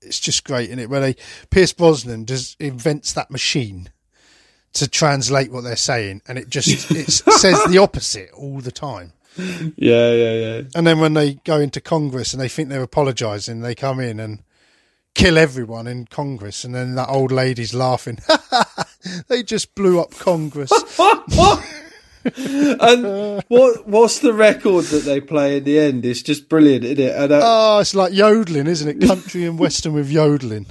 it's 0.00 0.20
just 0.20 0.44
great 0.44 0.70
in 0.70 0.78
it 0.78 0.88
where 0.88 1.00
they 1.00 1.16
Pierce 1.50 1.72
Brosnan 1.72 2.26
just 2.26 2.60
invents 2.60 3.12
that 3.14 3.30
machine 3.30 3.90
to 4.74 4.88
translate 4.88 5.50
what 5.50 5.62
they're 5.64 5.76
saying, 5.76 6.22
and 6.28 6.38
it 6.38 6.48
just 6.48 6.90
it 6.90 7.10
says 7.10 7.64
the 7.64 7.78
opposite 7.78 8.30
all 8.32 8.60
the 8.60 8.72
time. 8.72 9.12
Yeah, 9.36 10.12
yeah, 10.12 10.32
yeah. 10.32 10.62
And 10.74 10.86
then 10.86 10.98
when 10.98 11.14
they 11.14 11.34
go 11.34 11.58
into 11.60 11.80
Congress 11.80 12.32
and 12.32 12.42
they 12.42 12.48
think 12.48 12.68
they're 12.68 12.82
apologising, 12.82 13.60
they 13.60 13.74
come 13.74 14.00
in 14.00 14.18
and 14.18 14.42
kill 15.18 15.36
everyone 15.36 15.88
in 15.88 16.06
Congress, 16.06 16.64
and 16.64 16.74
then 16.74 16.94
that 16.94 17.08
old 17.08 17.32
lady's 17.32 17.74
laughing. 17.74 18.18
they 19.28 19.42
just 19.42 19.74
blew 19.74 20.00
up 20.00 20.12
Congress. 20.12 20.70
and 22.24 23.42
what 23.48 23.86
what's 23.86 24.20
the 24.20 24.32
record 24.32 24.84
that 24.86 25.04
they 25.04 25.20
play 25.20 25.58
in 25.58 25.64
the 25.64 25.78
end? 25.78 26.06
It's 26.06 26.22
just 26.22 26.48
brilliant, 26.48 26.84
isn't 26.84 27.00
it? 27.00 27.16
And, 27.16 27.32
uh, 27.32 27.40
oh, 27.42 27.80
it's 27.80 27.94
like 27.94 28.12
yodeling, 28.12 28.68
isn't 28.68 28.88
it? 28.88 29.06
Country 29.06 29.44
and 29.44 29.58
western 29.58 29.92
with 29.92 30.10
yodeling. 30.10 30.66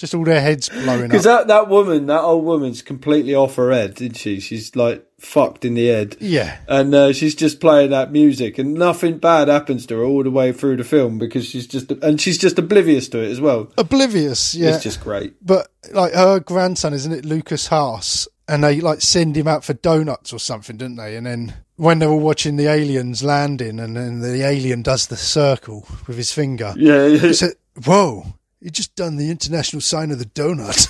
Just 0.00 0.14
all 0.14 0.24
their 0.24 0.40
heads 0.40 0.70
blowing 0.70 1.02
up. 1.02 1.08
Because 1.10 1.24
that, 1.24 1.48
that 1.48 1.68
woman, 1.68 2.06
that 2.06 2.22
old 2.22 2.42
woman's 2.46 2.80
completely 2.80 3.34
off 3.34 3.56
her 3.56 3.70
head, 3.70 4.00
isn't 4.00 4.16
she? 4.16 4.40
She's 4.40 4.74
like 4.74 5.06
fucked 5.18 5.66
in 5.66 5.74
the 5.74 5.88
head. 5.88 6.16
Yeah. 6.20 6.56
And 6.66 6.94
uh, 6.94 7.12
she's 7.12 7.34
just 7.34 7.60
playing 7.60 7.90
that 7.90 8.10
music, 8.10 8.56
and 8.56 8.72
nothing 8.72 9.18
bad 9.18 9.48
happens 9.48 9.84
to 9.86 9.98
her 9.98 10.02
all 10.02 10.22
the 10.22 10.30
way 10.30 10.54
through 10.54 10.78
the 10.78 10.84
film 10.84 11.18
because 11.18 11.46
she's 11.46 11.66
just 11.66 11.90
and 11.90 12.18
she's 12.18 12.38
just 12.38 12.58
oblivious 12.58 13.08
to 13.08 13.18
it 13.18 13.30
as 13.30 13.42
well. 13.42 13.70
Oblivious, 13.76 14.54
yeah. 14.54 14.70
It's 14.74 14.82
just 14.82 15.02
great. 15.02 15.34
But 15.44 15.68
like 15.92 16.14
her 16.14 16.40
grandson, 16.40 16.94
isn't 16.94 17.12
it, 17.12 17.26
Lukas 17.26 17.66
Haas? 17.66 18.26
And 18.48 18.64
they 18.64 18.80
like 18.80 19.02
send 19.02 19.36
him 19.36 19.48
out 19.48 19.64
for 19.64 19.74
donuts 19.74 20.32
or 20.32 20.38
something, 20.38 20.78
didn't 20.78 20.96
they? 20.96 21.14
And 21.16 21.26
then 21.26 21.54
when 21.76 21.98
they 21.98 22.06
were 22.06 22.16
watching 22.16 22.56
the 22.56 22.68
aliens 22.68 23.22
landing, 23.22 23.78
and 23.78 23.94
then 23.98 24.20
the 24.20 24.46
alien 24.46 24.80
does 24.80 25.08
the 25.08 25.18
circle 25.18 25.86
with 26.06 26.16
his 26.16 26.32
finger. 26.32 26.72
Yeah, 26.78 27.04
yeah. 27.04 27.18
He 27.18 27.34
said, 27.34 27.52
"Whoa." 27.84 28.24
You 28.60 28.70
just 28.70 28.94
done 28.94 29.16
the 29.16 29.30
international 29.30 29.80
sign 29.80 30.10
of 30.10 30.18
the 30.18 30.26
donut. 30.26 30.86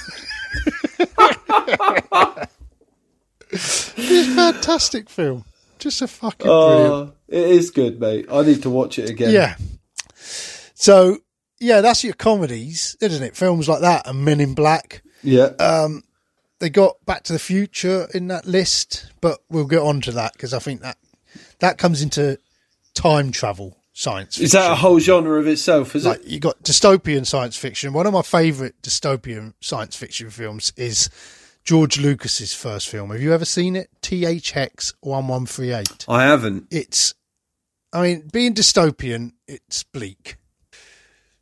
it's 3.50 3.98
a 3.98 4.34
fantastic 4.34 5.08
film. 5.08 5.44
Just 5.78 6.02
a 6.02 6.08
fucking 6.08 6.46
brilliant. 6.46 6.92
Oh, 6.92 7.12
it 7.28 7.46
is 7.48 7.70
good, 7.70 8.00
mate. 8.00 8.26
I 8.30 8.42
need 8.42 8.62
to 8.62 8.70
watch 8.70 8.98
it 8.98 9.08
again. 9.08 9.32
Yeah. 9.32 9.56
So 10.74 11.18
yeah, 11.60 11.80
that's 11.80 12.02
your 12.02 12.14
comedies, 12.14 12.96
isn't 13.00 13.22
it? 13.22 13.36
Films 13.36 13.68
like 13.68 13.82
that 13.82 14.06
and 14.06 14.24
Men 14.24 14.40
in 14.40 14.54
Black. 14.54 15.02
Yeah. 15.22 15.50
Um, 15.58 16.02
they 16.58 16.70
got 16.70 16.96
Back 17.06 17.22
to 17.24 17.32
the 17.32 17.38
Future 17.38 18.08
in 18.12 18.28
that 18.28 18.46
list, 18.46 19.12
but 19.20 19.40
we'll 19.48 19.66
get 19.66 19.80
on 19.80 20.00
to 20.02 20.12
that 20.12 20.32
because 20.32 20.52
I 20.52 20.58
think 20.58 20.80
that 20.80 20.98
that 21.60 21.78
comes 21.78 22.02
into 22.02 22.38
time 22.94 23.30
travel 23.30 23.76
science. 24.00 24.36
Fiction. 24.36 24.44
is 24.44 24.52
that 24.52 24.72
a 24.72 24.74
whole 24.74 24.98
genre 24.98 25.38
of 25.38 25.46
itself? 25.46 25.94
Is 25.94 26.06
like 26.06 26.20
it? 26.20 26.26
you 26.26 26.40
got 26.40 26.62
dystopian 26.62 27.26
science 27.26 27.56
fiction. 27.56 27.92
One 27.92 28.06
of 28.06 28.12
my 28.12 28.22
favourite 28.22 28.80
dystopian 28.82 29.52
science 29.60 29.94
fiction 29.94 30.30
films 30.30 30.72
is 30.76 31.10
George 31.64 31.98
Lucas's 31.98 32.54
first 32.54 32.88
film. 32.88 33.10
Have 33.10 33.20
you 33.20 33.34
ever 33.34 33.44
seen 33.44 33.76
it? 33.76 33.90
THX 34.02 34.94
one 35.00 35.28
one 35.28 35.46
three 35.46 35.72
eight. 35.72 36.06
I 36.08 36.24
haven't. 36.24 36.66
It's, 36.70 37.14
I 37.92 38.02
mean, 38.02 38.28
being 38.32 38.54
dystopian, 38.54 39.32
it's 39.46 39.82
bleak. 39.82 40.36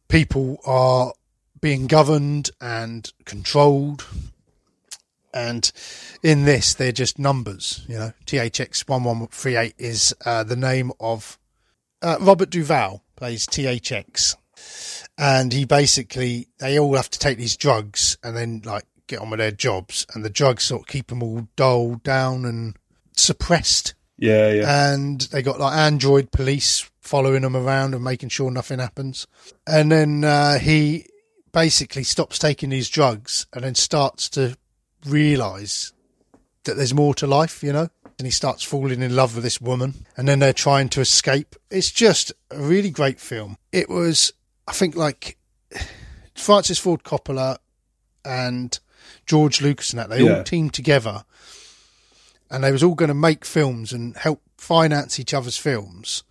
People 0.09 0.59
are 0.66 1.12
being 1.61 1.86
governed 1.86 2.50
and 2.61 3.12
controlled. 3.24 4.04
And 5.32 5.70
in 6.22 6.44
this, 6.44 6.74
they're 6.74 6.90
just 6.90 7.18
numbers. 7.18 7.84
You 7.86 7.98
know, 7.98 8.12
THX 8.26 8.88
one 8.88 9.04
one 9.04 9.28
three 9.28 9.54
eight 9.54 9.74
is 9.78 10.12
uh, 10.24 10.42
the 10.42 10.56
name 10.56 10.90
of 10.98 11.38
uh, 12.03 12.16
Robert 12.20 12.51
Duvall 12.51 13.03
plays 13.16 13.46
THX, 13.46 14.36
and 15.16 15.53
he 15.53 15.64
basically 15.64 16.49
they 16.59 16.78
all 16.78 16.94
have 16.94 17.11
to 17.11 17.18
take 17.18 17.38
these 17.38 17.57
drugs 17.57 18.16
and 18.22 18.36
then 18.36 18.62
like 18.64 18.84
get 19.07 19.20
on 19.20 19.30
with 19.30 19.38
their 19.38 19.51
jobs, 19.51 20.07
and 20.14 20.24
the 20.24 20.30
drugs 20.30 20.64
sort 20.64 20.82
of 20.82 20.86
keep 20.86 21.09
them 21.09 21.22
all 21.22 21.49
dulled 21.57 22.03
down 22.03 22.44
and 22.44 22.76
suppressed, 23.16 23.94
Yeah, 24.18 24.53
yeah. 24.53 24.92
and 24.92 25.20
they 25.22 25.42
got 25.42 25.59
like 25.61 25.76
android 25.76 26.30
police 26.30 26.88
following 27.01 27.42
them 27.42 27.57
around 27.57 27.94
and 27.94 28.05
making 28.05 28.28
sure 28.28 28.51
nothing 28.51 28.78
happens, 28.78 29.26
and 29.66 29.90
then 29.90 30.24
uh, 30.24 30.59
he 30.59 31.07
basically 31.53 32.05
stops 32.05 32.38
taking 32.38 32.68
these 32.70 32.88
drugs 32.90 33.46
and 33.55 33.64
then 33.64 33.74
starts 33.74 34.28
to 34.28 34.57
realize 35.07 35.92
that 36.64 36.76
there's 36.76 36.92
more 36.94 37.14
to 37.14 37.26
life, 37.26 37.62
you 37.62 37.72
know 37.72 37.88
and 38.18 38.26
he 38.26 38.30
starts 38.32 38.64
falling 38.64 39.00
in 39.00 39.14
love 39.14 39.34
with 39.34 39.44
this 39.44 39.60
woman 39.60 39.94
and 40.16 40.26
then 40.26 40.38
they're 40.40 40.52
trying 40.52 40.88
to 40.88 41.00
escape 41.00 41.54
it's 41.70 41.90
just 41.90 42.32
a 42.50 42.58
really 42.60 42.90
great 42.90 43.20
film 43.20 43.56
it 43.72 43.88
was 43.88 44.32
i 44.66 44.72
think 44.72 44.96
like 44.96 45.36
francis 46.34 46.78
ford 46.78 47.02
coppola 47.04 47.58
and 48.24 48.80
george 49.26 49.60
lucas 49.60 49.90
and 49.92 49.98
that 50.00 50.08
they 50.10 50.22
Yeah. 50.22 50.38
all 50.38 50.44
teamed 50.44 50.74
together 50.74 51.24
and 52.50 52.64
they 52.64 52.72
was 52.72 52.82
all 52.82 52.94
going 52.94 53.08
to 53.08 53.14
make 53.14 53.44
films 53.44 53.92
and 53.92 54.16
help 54.16 54.42
finance 54.56 55.20
each 55.20 55.32
other's 55.34 55.56
films 55.56 56.22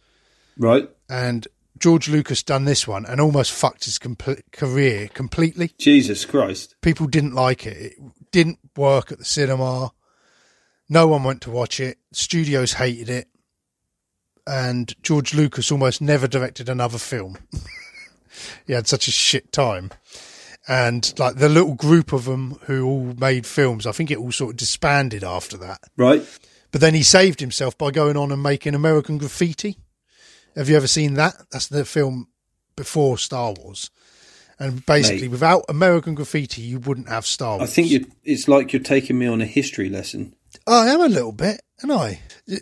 right. 0.58 0.90
and 1.10 1.48
george 1.78 2.10
lucas 2.10 2.44
done 2.44 2.66
this 2.66 2.88
one 2.88 3.06
and 3.06 3.22
almost 3.22 3.52
fucked 3.52 3.86
his 3.86 3.98
compl- 4.00 4.42
career 4.52 5.08
completely 5.14 5.72
Jesus 5.78 6.26
Christ. 6.26 6.76
people 6.82 7.08
didn't 7.08 7.34
like 7.36 7.66
it 7.66 7.78
it 7.78 7.94
didn't 8.32 8.60
work 8.76 9.12
at 9.12 9.20
the 9.20 9.26
cinema 9.26 9.92
no 10.90 11.08
one 11.08 11.24
went 11.24 11.42
to 11.42 11.52
watch 11.52 11.80
it. 11.80 11.98
Studios 12.12 12.74
hated 12.74 13.10
it. 13.10 13.28
And 14.46 14.94
George 15.04 15.34
Lucas 15.34 15.72
almost 15.72 16.02
never 16.02 16.28
directed 16.28 16.70
another 16.70 16.98
film. 16.98 17.38
he 18.68 18.74
had 18.74 18.88
such 18.88 19.08
a 19.08 19.12
shit 19.12 19.52
time. 19.52 19.92
And 20.68 21.14
like 21.18 21.36
the 21.36 21.50
little 21.50 21.76
group 21.76 22.14
of 22.14 22.26
them 22.26 22.60
who 22.64 22.86
all 22.86 23.14
made 23.18 23.46
films, 23.46 23.86
I 23.86 23.92
think 23.92 24.12
it 24.12 24.18
all 24.18 24.32
sort 24.32 24.52
of 24.52 24.58
disbanded 24.58 25.24
after 25.24 25.58
that. 25.58 25.80
Right. 25.96 26.24
But 26.72 26.82
then 26.82 26.94
he 26.94 27.04
saved 27.04 27.40
himself 27.40 27.78
by 27.78 27.92
going 27.92 28.18
on 28.18 28.32
and 28.32 28.44
making 28.44 28.76
American 28.76 29.18
Graffiti. 29.18 29.78
Have 30.56 30.70
you 30.70 30.76
ever 30.76 30.88
seen 30.88 31.14
that? 31.16 31.36
That's 31.52 31.68
the 31.68 31.86
film 31.86 32.28
before 32.76 33.18
Star 33.18 33.54
Wars. 33.54 33.90
And 34.60 34.86
basically, 34.86 35.24
Mate. 35.24 35.32
without 35.32 35.66
American 35.70 36.16
Graffiti, 36.16 36.64
you 36.64 36.80
wouldn't 36.80 37.10
have 37.10 37.26
Star 37.26 37.58
Wars. 37.58 37.70
I 37.70 37.72
think 37.72 38.12
it's 38.24 38.48
like 38.48 38.74
you're 38.74 38.82
taking 38.82 39.20
me 39.20 39.28
on 39.28 39.40
a 39.40 39.46
history 39.46 39.88
lesson. 39.88 40.36
I 40.66 40.88
am 40.88 41.02
a 41.02 41.10
little 41.10 41.32
bit, 41.32 41.62
and 41.82 41.92
I. 41.92 42.22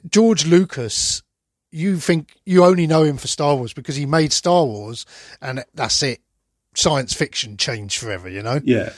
George 0.09 0.45
Lucas, 0.45 1.21
you 1.71 1.99
think 1.99 2.37
you 2.45 2.63
only 2.63 2.87
know 2.87 3.03
him 3.03 3.17
for 3.17 3.27
Star 3.27 3.55
Wars 3.55 3.73
because 3.73 3.95
he 3.95 4.05
made 4.05 4.33
Star 4.33 4.65
Wars, 4.65 5.05
and 5.41 5.63
that's 5.73 6.01
it. 6.03 6.21
Science 6.75 7.13
fiction 7.13 7.57
changed 7.57 7.99
forever, 7.99 8.27
you 8.29 8.41
know. 8.41 8.59
Yeah. 8.63 8.93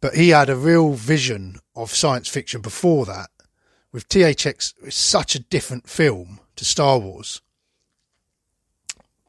But 0.00 0.14
he 0.14 0.30
had 0.30 0.50
a 0.50 0.56
real 0.56 0.92
vision 0.92 1.60
of 1.74 1.90
science 1.90 2.28
fiction 2.28 2.60
before 2.60 3.06
that. 3.06 3.30
With 3.92 4.08
THX, 4.08 4.74
it's 4.82 4.96
such 4.96 5.34
a 5.34 5.38
different 5.38 5.88
film 5.88 6.40
to 6.56 6.64
Star 6.64 6.98
Wars. 6.98 7.40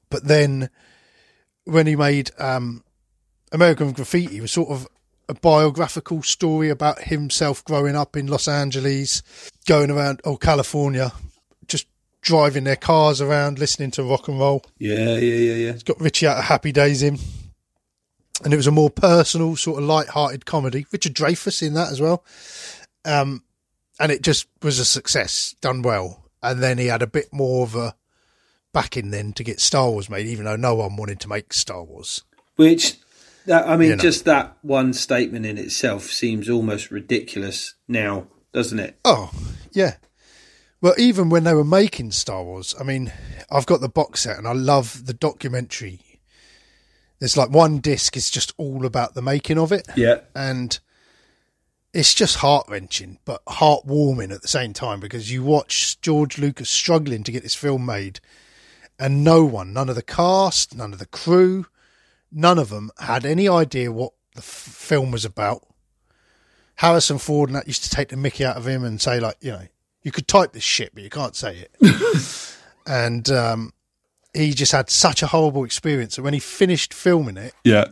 But 0.10 0.26
then, 0.26 0.70
when 1.64 1.88
he 1.88 1.96
made 1.96 2.32
um, 2.40 2.84
American 3.52 3.92
Graffiti, 3.92 4.42
was 4.42 4.52
sort 4.52 4.70
of 4.70 4.88
a 5.28 5.34
biographical 5.34 6.22
story 6.24 6.70
about 6.70 7.04
himself 7.04 7.64
growing 7.66 7.96
up 7.96 8.16
in 8.16 8.28
Los 8.28 8.48
Angeles, 8.48 9.24
going 9.68 9.90
around, 9.90 10.22
oh, 10.24 10.38
California, 10.38 11.12
just 11.68 11.88
driving 12.22 12.64
their 12.64 12.76
cars 12.76 13.22
around, 13.22 13.60
listening 13.60 13.92
to 13.92 14.04
rock 14.04 14.28
and 14.28 14.40
roll. 14.40 14.64
Yeah, 14.78 15.18
yeah, 15.18 15.18
yeah, 15.18 15.54
yeah. 15.56 15.70
It's 15.72 15.84
got 15.84 16.00
Richie 16.00 16.28
out 16.28 16.38
of 16.38 16.46
Happy 16.46 16.72
Days 16.72 17.02
in. 17.02 17.18
And 18.44 18.54
it 18.54 18.58
was 18.58 18.68
a 18.68 18.72
more 18.72 18.90
personal, 18.90 19.56
sort 19.56 19.82
of 19.82 19.88
light-hearted 19.88 20.46
comedy. 20.46 20.86
Richard 20.92 21.14
Dreyfuss 21.14 21.66
in 21.66 21.74
that 21.76 21.92
as 21.92 22.02
well. 22.02 22.24
Um, 23.06 23.44
and 24.00 24.12
it 24.12 24.22
just 24.22 24.48
was 24.62 24.78
a 24.78 24.86
success, 24.86 25.56
done 25.62 25.82
well. 25.82 26.26
And 26.44 26.62
then 26.62 26.78
he 26.78 26.88
had 26.88 27.02
a 27.02 27.08
bit 27.08 27.32
more 27.32 27.64
of 27.64 27.76
a 27.76 27.96
backing 28.74 29.10
then 29.10 29.32
to 29.34 29.44
get 29.44 29.62
Star 29.62 29.90
Wars 29.90 30.10
made, 30.10 30.28
even 30.28 30.44
though 30.44 30.58
no 30.58 30.76
one 30.76 30.98
wanted 30.98 31.22
to 31.22 31.30
make 31.30 31.54
Star 31.54 31.82
Wars. 31.82 32.24
Which 32.58 32.98
that 33.48 33.68
I 33.68 33.78
mean, 33.78 33.90
You 33.92 33.96
know. 33.96 34.02
just 34.02 34.26
that 34.26 34.58
one 34.62 34.94
statement 34.94 35.46
in 35.46 35.58
itself 35.58 36.04
seems 36.06 36.50
almost 36.50 36.92
ridiculous 36.92 37.76
now, 37.88 38.28
doesn't 38.54 38.80
it? 38.80 38.98
Oh, 39.06 39.32
yeah. 39.72 39.96
Well, 40.82 40.94
even 40.98 41.30
when 41.30 41.44
they 41.46 41.54
were 41.54 41.64
making 41.64 42.12
Star 42.12 42.44
Wars, 42.44 42.76
I 42.80 42.84
mean, 42.84 43.12
I've 43.52 43.66
got 43.66 43.82
the 43.82 43.90
box 43.90 44.22
set 44.22 44.38
and 44.38 44.48
I 44.48 44.54
love 44.54 45.06
the 45.06 45.14
documentary. 45.14 46.02
There's 47.20 47.38
like 47.38 47.50
one 47.50 47.80
disc 47.80 48.16
is 48.18 48.30
just 48.30 48.54
all 48.58 48.86
about 48.86 49.14
the 49.16 49.22
making 49.22 49.58
of 49.58 49.72
it. 49.72 49.88
Yeah. 49.96 50.20
and 50.36 50.78
it's 51.94 52.14
just 52.14 52.36
heart 52.38 52.68
wrenching, 52.70 53.20
but 53.24 53.44
heartwarming 53.46 54.34
at 54.34 54.42
the 54.42 54.50
same 54.50 54.74
time 54.74 55.00
because 55.00 55.32
you 55.32 55.44
watch 55.44 56.00
George 56.02 56.38
Lucas 56.38 56.70
struggling 56.70 57.24
to 57.24 57.32
get 57.32 57.42
this 57.42 57.56
film 57.56 57.86
made, 57.86 58.20
and 59.00 59.24
no 59.24 59.46
one, 59.46 59.72
none 59.72 59.88
of 59.88 59.96
the 59.96 60.02
cast, 60.02 60.76
none 60.76 60.92
of 60.92 61.00
the 61.00 61.06
crew, 61.06 61.68
none 62.36 62.60
of 62.60 62.70
them 62.70 62.92
had 63.00 63.26
any 63.26 63.50
idea 63.50 63.92
what 63.92 64.12
the 64.36 64.42
f- 64.42 64.46
film 64.46 65.10
was 65.12 65.26
about. 65.26 65.66
Harrison 66.76 67.18
Ford 67.18 67.50
and 67.50 67.56
that 67.56 67.68
used 67.68 67.84
to 67.86 67.90
take 67.90 68.10
the 68.10 68.18
mickey 68.18 68.44
out 68.46 68.58
of 68.58 68.68
him 68.68 68.84
and 68.84 69.00
say, 69.02 69.20
like, 69.20 69.38
you 69.40 69.52
know, 69.52 69.66
you 70.04 70.12
could 70.12 70.28
type 70.28 70.52
this 70.54 70.64
shit, 70.64 70.94
but 70.94 71.04
you 71.04 71.10
can't 71.10 71.36
say 71.36 71.58
it. 71.82 72.56
and 72.86 73.30
um, 73.32 73.72
he 74.34 74.52
just 74.54 74.74
had 74.74 74.90
such 74.90 75.24
a 75.24 75.28
horrible 75.28 75.64
experience. 75.64 76.18
And 76.18 76.26
when 76.26 76.34
he 76.34 76.40
finished 76.40 76.94
filming 76.94 77.38
it, 77.38 77.54
Yeah. 77.64 77.86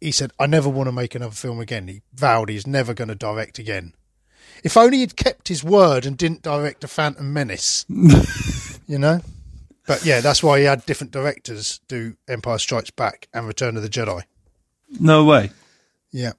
he 0.00 0.12
said, 0.12 0.30
I 0.38 0.46
never 0.46 0.68
want 0.68 0.88
to 0.88 0.92
make 0.92 1.14
another 1.14 1.34
film 1.34 1.58
again. 1.58 1.88
He 1.88 2.02
vowed 2.14 2.50
he's 2.50 2.66
never 2.66 2.92
going 2.92 3.08
to 3.08 3.14
direct 3.14 3.58
again. 3.58 3.94
If 4.62 4.76
only 4.76 4.98
he'd 4.98 5.16
kept 5.16 5.48
his 5.48 5.64
word 5.64 6.04
and 6.06 6.16
didn't 6.16 6.42
direct 6.42 6.84
a 6.84 6.88
Phantom 6.88 7.32
Menace, 7.32 7.84
you 8.86 8.98
know? 8.98 9.22
But 9.86 10.04
yeah, 10.04 10.20
that's 10.20 10.42
why 10.42 10.60
he 10.60 10.64
had 10.64 10.86
different 10.86 11.12
directors 11.12 11.80
do 11.88 12.16
Empire 12.28 12.58
Strikes 12.58 12.90
Back 12.90 13.28
and 13.34 13.46
Return 13.46 13.76
of 13.76 13.82
the 13.82 13.88
Jedi. 13.88 14.22
No 15.00 15.24
way. 15.24 15.50
Yeah. 16.12 16.32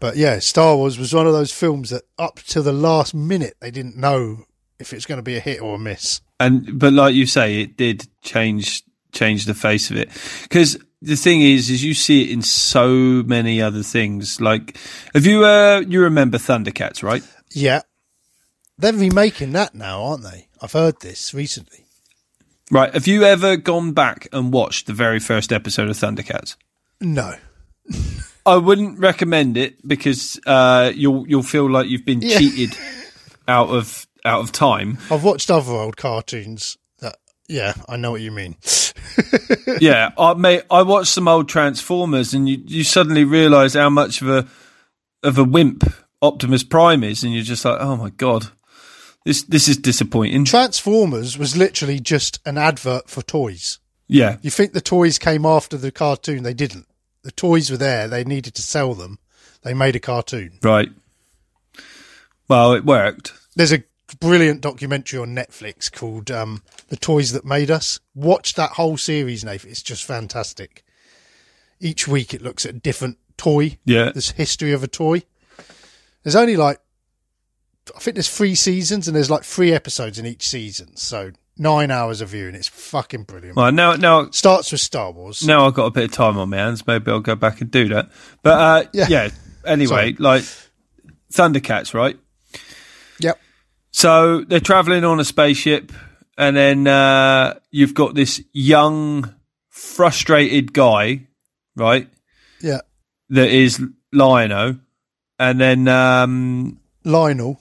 But 0.00 0.16
yeah, 0.16 0.38
Star 0.38 0.76
Wars 0.76 0.98
was 0.98 1.14
one 1.14 1.26
of 1.26 1.32
those 1.32 1.52
films 1.52 1.90
that 1.90 2.02
up 2.18 2.36
to 2.48 2.62
the 2.62 2.72
last 2.72 3.14
minute 3.14 3.56
they 3.60 3.70
didn't 3.70 3.96
know 3.96 4.44
if 4.78 4.92
it's 4.92 5.06
going 5.06 5.18
to 5.18 5.22
be 5.22 5.36
a 5.36 5.40
hit 5.40 5.62
or 5.62 5.76
a 5.76 5.78
miss. 5.78 6.20
And 6.40 6.78
but 6.78 6.92
like 6.92 7.14
you 7.14 7.26
say, 7.26 7.60
it 7.62 7.76
did 7.76 8.08
change 8.22 8.82
change 9.12 9.44
the 9.46 9.54
face 9.54 9.90
of 9.90 9.96
it 9.96 10.10
because 10.42 10.76
the 11.00 11.16
thing 11.16 11.42
is, 11.42 11.70
is 11.70 11.84
you 11.84 11.94
see 11.94 12.24
it 12.24 12.30
in 12.30 12.42
so 12.42 12.88
many 12.88 13.62
other 13.62 13.82
things. 13.82 14.40
Like, 14.40 14.76
have 15.14 15.26
you 15.26 15.44
uh 15.44 15.82
you 15.86 16.00
remember 16.02 16.38
Thundercats, 16.38 17.02
right? 17.02 17.22
Yeah. 17.52 17.82
They're 18.76 18.92
remaking 18.92 19.52
that 19.52 19.74
now, 19.74 20.02
aren't 20.02 20.24
they? 20.24 20.48
I've 20.60 20.72
heard 20.72 21.00
this 21.00 21.32
recently. 21.32 21.83
Right. 22.74 22.92
Have 22.92 23.06
you 23.06 23.22
ever 23.22 23.56
gone 23.56 23.92
back 23.92 24.26
and 24.32 24.52
watched 24.52 24.88
the 24.88 24.92
very 24.92 25.20
first 25.20 25.52
episode 25.52 25.88
of 25.88 25.96
Thundercats? 25.96 26.56
No. 27.00 27.36
I 28.46 28.56
wouldn't 28.56 28.98
recommend 28.98 29.56
it 29.56 29.86
because 29.86 30.40
uh, 30.44 30.90
you'll 30.92 31.24
you'll 31.28 31.44
feel 31.44 31.70
like 31.70 31.86
you've 31.86 32.04
been 32.04 32.20
Yeah. 32.22 32.36
cheated 32.38 32.76
out 33.46 33.68
of 33.68 34.08
out 34.24 34.40
of 34.40 34.50
time. 34.50 34.98
I've 35.08 35.22
watched 35.22 35.52
other 35.52 35.72
old 35.72 35.96
cartoons 35.96 36.76
that, 36.98 37.16
yeah, 37.46 37.74
I 37.88 37.96
know 37.96 38.10
what 38.10 38.22
you 38.22 38.32
mean. 38.32 38.56
yeah, 39.80 40.10
I 40.18 40.34
mate, 40.34 40.64
I 40.68 40.82
watched 40.82 41.12
some 41.12 41.28
old 41.28 41.48
Transformers, 41.48 42.34
and 42.34 42.48
you 42.48 42.60
you 42.66 42.82
suddenly 42.82 43.22
realise 43.22 43.74
how 43.74 43.88
much 43.88 44.20
of 44.20 44.28
a 44.28 44.48
of 45.22 45.38
a 45.38 45.44
wimp 45.44 45.84
Optimus 46.20 46.64
Prime 46.64 47.04
is, 47.04 47.22
and 47.22 47.32
you're 47.32 47.44
just 47.44 47.64
like, 47.64 47.78
oh 47.80 47.96
my 47.96 48.10
god, 48.10 48.48
this 49.24 49.42
this 49.42 49.68
is 49.68 49.76
disappointing. 49.76 50.44
Transformers 50.44 51.36
was 51.38 51.56
literally 51.56 51.98
just 52.00 52.40
an 52.46 52.58
advert 52.58 53.08
for 53.08 53.22
toys. 53.22 53.78
Yeah, 54.06 54.36
You 54.42 54.50
think 54.50 54.72
the 54.74 54.82
toys 54.82 55.18
came 55.18 55.46
after 55.46 55.78
the 55.78 55.90
cartoon? 55.90 56.42
They 56.42 56.52
didn't. 56.54 56.86
The 57.22 57.32
toys 57.32 57.70
were 57.70 57.78
there. 57.78 58.06
They 58.06 58.22
needed 58.22 58.54
to 58.56 58.62
sell 58.62 58.92
them. 58.92 59.18
They 59.62 59.72
made 59.72 59.96
a 59.96 60.00
cartoon. 60.00 60.58
right. 60.62 60.90
Well, 62.48 62.74
it 62.74 62.84
worked. 62.84 63.32
There's 63.56 63.72
a 63.72 63.82
brilliant 64.20 64.60
documentary 64.60 65.18
on 65.18 65.34
Netflix 65.34 65.90
called 65.90 66.30
um, 66.30 66.62
"The 66.88 66.96
Toys 66.96 67.32
That 67.32 67.44
Made 67.46 67.70
Us." 67.70 68.00
Watch 68.14 68.54
that 68.54 68.72
whole 68.72 68.98
series, 68.98 69.44
Nathan. 69.44 69.70
It's 69.70 69.82
just 69.82 70.04
fantastic. 70.04 70.84
Each 71.80 72.06
week, 72.06 72.34
it 72.34 72.42
looks 72.42 72.66
at 72.66 72.74
a 72.74 72.78
different 72.78 73.16
toy. 73.38 73.78
Yeah, 73.86 74.12
This 74.12 74.30
history 74.32 74.72
of 74.72 74.82
a 74.82 74.88
toy. 74.88 75.22
There's 76.22 76.36
only 76.36 76.56
like, 76.56 76.78
I 77.94 77.98
think 77.98 78.14
there's 78.14 78.28
three 78.34 78.54
seasons, 78.54 79.06
and 79.08 79.14
there's 79.16 79.30
like 79.30 79.42
three 79.44 79.72
episodes 79.72 80.18
in 80.18 80.26
each 80.26 80.48
season. 80.48 80.96
So 80.96 81.32
nine 81.58 81.90
hours 81.90 82.20
of 82.20 82.30
viewing. 82.30 82.54
It's 82.54 82.68
fucking 82.68 83.24
brilliant. 83.24 83.56
well 83.56 83.70
now 83.70 83.94
now 83.94 84.30
Starts 84.30 84.72
with 84.72 84.80
Star 84.80 85.10
Wars. 85.12 85.46
now 85.46 85.66
I've 85.66 85.74
got 85.74 85.86
a 85.86 85.90
bit 85.90 86.04
of 86.04 86.12
time 86.12 86.36
on 86.38 86.50
my 86.50 86.56
hands. 86.56 86.86
Maybe 86.86 87.10
I'll 87.10 87.20
go 87.20 87.34
back 87.36 87.60
and 87.60 87.70
do 87.70 87.88
that. 87.88 88.10
But 88.42 88.58
uh, 88.58 88.88
Yeah. 88.92 89.06
yeah. 89.08 89.28
Anyway, 89.66 90.14
Sorry. 90.14 90.16
like 90.18 90.44
Thundercats, 91.32 91.94
right? 91.94 92.18
Yep. 93.20 93.38
So 93.92 94.42
they're 94.44 94.60
traveling 94.60 95.04
on 95.04 95.20
a 95.20 95.24
spaceship, 95.24 95.92
and 96.36 96.56
then 96.56 96.86
uh, 96.86 97.54
you've 97.70 97.94
got 97.94 98.14
this 98.14 98.42
young, 98.52 99.34
frustrated 99.70 100.72
guy, 100.72 101.26
right? 101.76 102.08
Yeah. 102.60 102.80
That 103.30 103.48
is 103.50 103.80
Lionel, 104.12 104.76
and 105.38 105.60
then 105.60 105.86
um, 105.88 106.80
Lionel. 107.04 107.60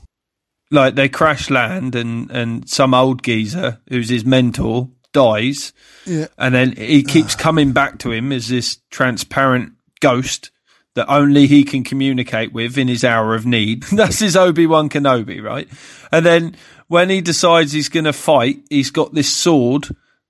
Like 0.73 0.95
they 0.95 1.07
crash 1.07 1.49
land, 1.49 1.95
and 1.95 2.29
and 2.31 2.67
some 2.67 2.93
old 2.93 3.23
geezer 3.23 3.79
who's 3.87 4.09
his 4.09 4.25
mentor 4.25 4.89
dies, 5.13 5.71
Yeah. 6.05 6.27
and 6.37 6.53
then 6.55 6.73
he 6.75 7.03
keeps 7.03 7.35
coming 7.35 7.71
back 7.71 7.99
to 7.99 8.11
him 8.11 8.31
as 8.31 8.47
this 8.49 8.79
transparent 8.89 9.73
ghost 10.01 10.49
that 10.95 11.07
only 11.09 11.47
he 11.47 11.63
can 11.63 11.83
communicate 11.83 12.51
with 12.53 12.77
in 12.77 12.87
his 12.87 13.03
hour 13.03 13.33
of 13.35 13.45
need. 13.45 13.83
That's 13.91 14.19
his 14.19 14.35
Obi 14.35 14.67
Wan 14.67 14.89
Kenobi, 14.89 15.41
right? 15.41 15.67
And 16.11 16.25
then 16.25 16.55
when 16.87 17.09
he 17.09 17.21
decides 17.21 17.71
he's 17.71 17.89
going 17.89 18.03
to 18.05 18.13
fight, 18.13 18.63
he's 18.69 18.91
got 18.91 19.13
this 19.13 19.31
sword 19.31 19.87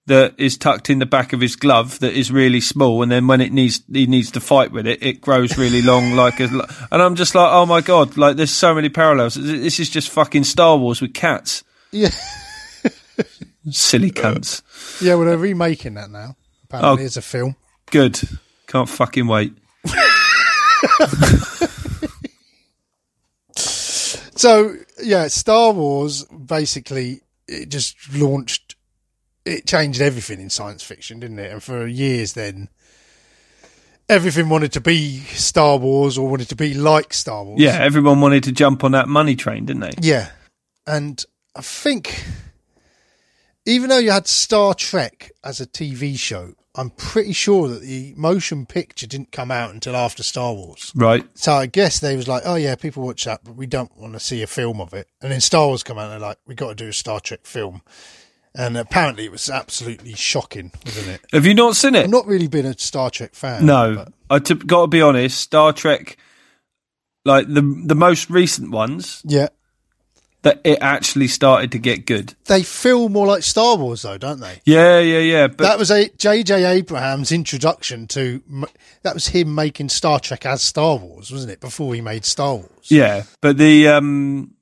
that 0.07 0.33
is 0.37 0.57
tucked 0.57 0.89
in 0.89 0.99
the 0.99 1.05
back 1.05 1.31
of 1.33 1.39
his 1.41 1.55
glove 1.55 1.99
that 1.99 2.13
is 2.13 2.31
really 2.31 2.59
small, 2.61 3.01
and 3.01 3.11
then 3.11 3.27
when 3.27 3.39
it 3.41 3.51
needs 3.53 3.81
he 3.91 4.05
needs 4.05 4.31
to 4.31 4.39
fight 4.39 4.71
with 4.71 4.85
it, 4.87 5.01
it 5.01 5.21
grows 5.21 5.57
really 5.57 5.81
long. 5.81 6.11
Like, 6.15 6.39
a, 6.39 6.45
and 6.91 7.01
I'm 7.01 7.15
just 7.15 7.35
like, 7.35 7.49
oh 7.51 7.65
my 7.65 7.81
god! 7.81 8.17
Like, 8.17 8.35
there's 8.35 8.51
so 8.51 8.73
many 8.75 8.89
parallels. 8.89 9.35
This 9.35 9.79
is 9.79 9.89
just 9.89 10.09
fucking 10.09 10.43
Star 10.43 10.77
Wars 10.77 11.01
with 11.01 11.13
cats. 11.13 11.63
Yeah. 11.91 12.09
Silly 13.71 14.09
uh, 14.09 14.13
cunts. 14.13 14.61
Yeah, 15.01 15.15
well, 15.15 15.25
they're 15.25 15.37
remaking 15.37 15.93
that 15.93 16.09
now. 16.11 16.35
Apparently, 16.65 17.03
Oh. 17.03 17.05
it's 17.05 17.17
a 17.17 17.21
film. 17.21 17.55
Good. 17.91 18.19
Can't 18.67 18.89
fucking 18.89 19.27
wait. 19.27 19.53
So, 24.35 24.75
yeah, 25.01 25.27
Star 25.27 25.71
Wars 25.71 26.25
basically 26.25 27.21
it 27.47 27.69
just 27.69 27.95
launched. 28.13 28.62
It 29.45 29.67
changed 29.67 30.01
everything 30.01 30.39
in 30.39 30.49
science 30.49 30.83
fiction, 30.83 31.19
didn't 31.19 31.39
it? 31.39 31.51
And 31.51 31.61
for 31.61 31.85
years, 31.85 32.33
then 32.33 32.69
everything 34.07 34.49
wanted 34.49 34.71
to 34.73 34.81
be 34.81 35.19
Star 35.19 35.77
Wars 35.77 36.17
or 36.17 36.29
wanted 36.29 36.49
to 36.49 36.55
be 36.55 36.73
like 36.73 37.13
Star 37.13 37.43
Wars. 37.43 37.59
Yeah, 37.59 37.77
everyone 37.81 38.21
wanted 38.21 38.43
to 38.45 38.51
jump 38.51 38.83
on 38.83 38.91
that 38.93 39.07
money 39.07 39.35
train, 39.35 39.65
didn't 39.65 39.81
they? 39.81 39.93
Yeah. 40.01 40.29
And 40.87 41.23
I 41.55 41.61
think 41.61 42.23
even 43.65 43.89
though 43.89 43.97
you 43.97 44.11
had 44.11 44.27
Star 44.27 44.73
Trek 44.73 45.31
as 45.43 45.59
a 45.61 45.65
TV 45.65 46.17
show, 46.17 46.53
I'm 46.75 46.89
pretty 46.89 47.33
sure 47.33 47.67
that 47.67 47.81
the 47.81 48.13
motion 48.17 48.65
picture 48.65 49.05
didn't 49.05 49.31
come 49.31 49.51
out 49.51 49.71
until 49.71 49.95
after 49.95 50.23
Star 50.23 50.53
Wars. 50.53 50.91
Right. 50.95 51.25
So 51.37 51.53
I 51.53 51.67
guess 51.67 51.99
they 51.99 52.15
was 52.15 52.27
like, 52.27 52.43
oh 52.45 52.55
yeah, 52.55 52.75
people 52.75 53.03
watch 53.03 53.25
that, 53.25 53.43
but 53.43 53.55
we 53.55 53.67
don't 53.67 53.95
want 53.95 54.13
to 54.13 54.19
see 54.19 54.41
a 54.41 54.47
film 54.47 54.81
of 54.81 54.93
it. 54.93 55.07
And 55.21 55.31
then 55.31 55.39
Star 55.39 55.67
Wars 55.67 55.83
come 55.83 55.99
out 55.99 56.11
and 56.11 56.13
they're 56.13 56.27
like, 56.27 56.39
we 56.47 56.55
got 56.55 56.69
to 56.69 56.75
do 56.75 56.87
a 56.87 56.93
Star 56.93 57.19
Trek 57.19 57.45
film. 57.45 57.83
And 58.55 58.77
apparently 58.77 59.25
it 59.25 59.31
was 59.31 59.49
absolutely 59.49 60.13
shocking, 60.13 60.71
wasn't 60.85 61.07
it? 61.07 61.21
Have 61.31 61.45
you 61.45 61.55
not 61.55 61.75
seen 61.75 61.95
it? 61.95 62.03
I've 62.03 62.09
not 62.09 62.27
really 62.27 62.47
been 62.47 62.67
a 62.67 62.77
Star 62.77 63.09
Trek 63.09 63.33
fan. 63.33 63.65
no. 63.65 63.95
but- 63.95 64.13
I 64.29 64.39
t- 64.39 64.53
got 64.55 64.81
to 64.81 64.87
be 64.87 65.01
honest. 65.01 65.39
Star 65.39 65.73
Trek, 65.73 66.17
like 67.25 67.47
the 67.47 67.61
the 67.85 67.93
most 67.95 68.29
recent 68.29 68.71
ones, 68.71 69.21
yeah. 69.25 69.49
that 70.41 70.59
it 70.63 70.79
actually 70.81 71.27
started 71.27 71.71
to 71.73 71.77
get 71.79 72.05
good. 72.07 72.33
They 72.45 72.63
feel 72.63 73.09
more 73.09 73.27
like 73.27 73.43
Star 73.43 73.75
Wars 73.77 74.01
though, 74.01 74.17
don't 74.17 74.39
they? 74.39 74.61
Yeah, 74.65 74.99
yeah, 74.99 75.19
yeah. 75.19 75.47
But 75.47 75.59
that 75.59 75.77
was 75.77 75.91
a 75.91 76.09
J.J. 76.17 76.63
Abrams' 76.65 77.31
introduction 77.31 78.07
to. 78.07 78.41
That 79.03 79.13
was 79.13 79.27
him 79.27 79.53
making 79.53 79.89
Star 79.89 80.19
Trek 80.19 80.45
as 80.47 80.61
Star 80.63 80.95
Wars, 80.97 81.31
wasn't 81.31 81.51
it? 81.51 81.59
Before 81.59 81.93
he 81.93 82.01
made 82.01 82.25
Star 82.25 82.55
Wars. 82.55 82.87
yeah, 82.89 83.23
but 83.41 83.57
the 83.57 83.87
um 83.87 84.55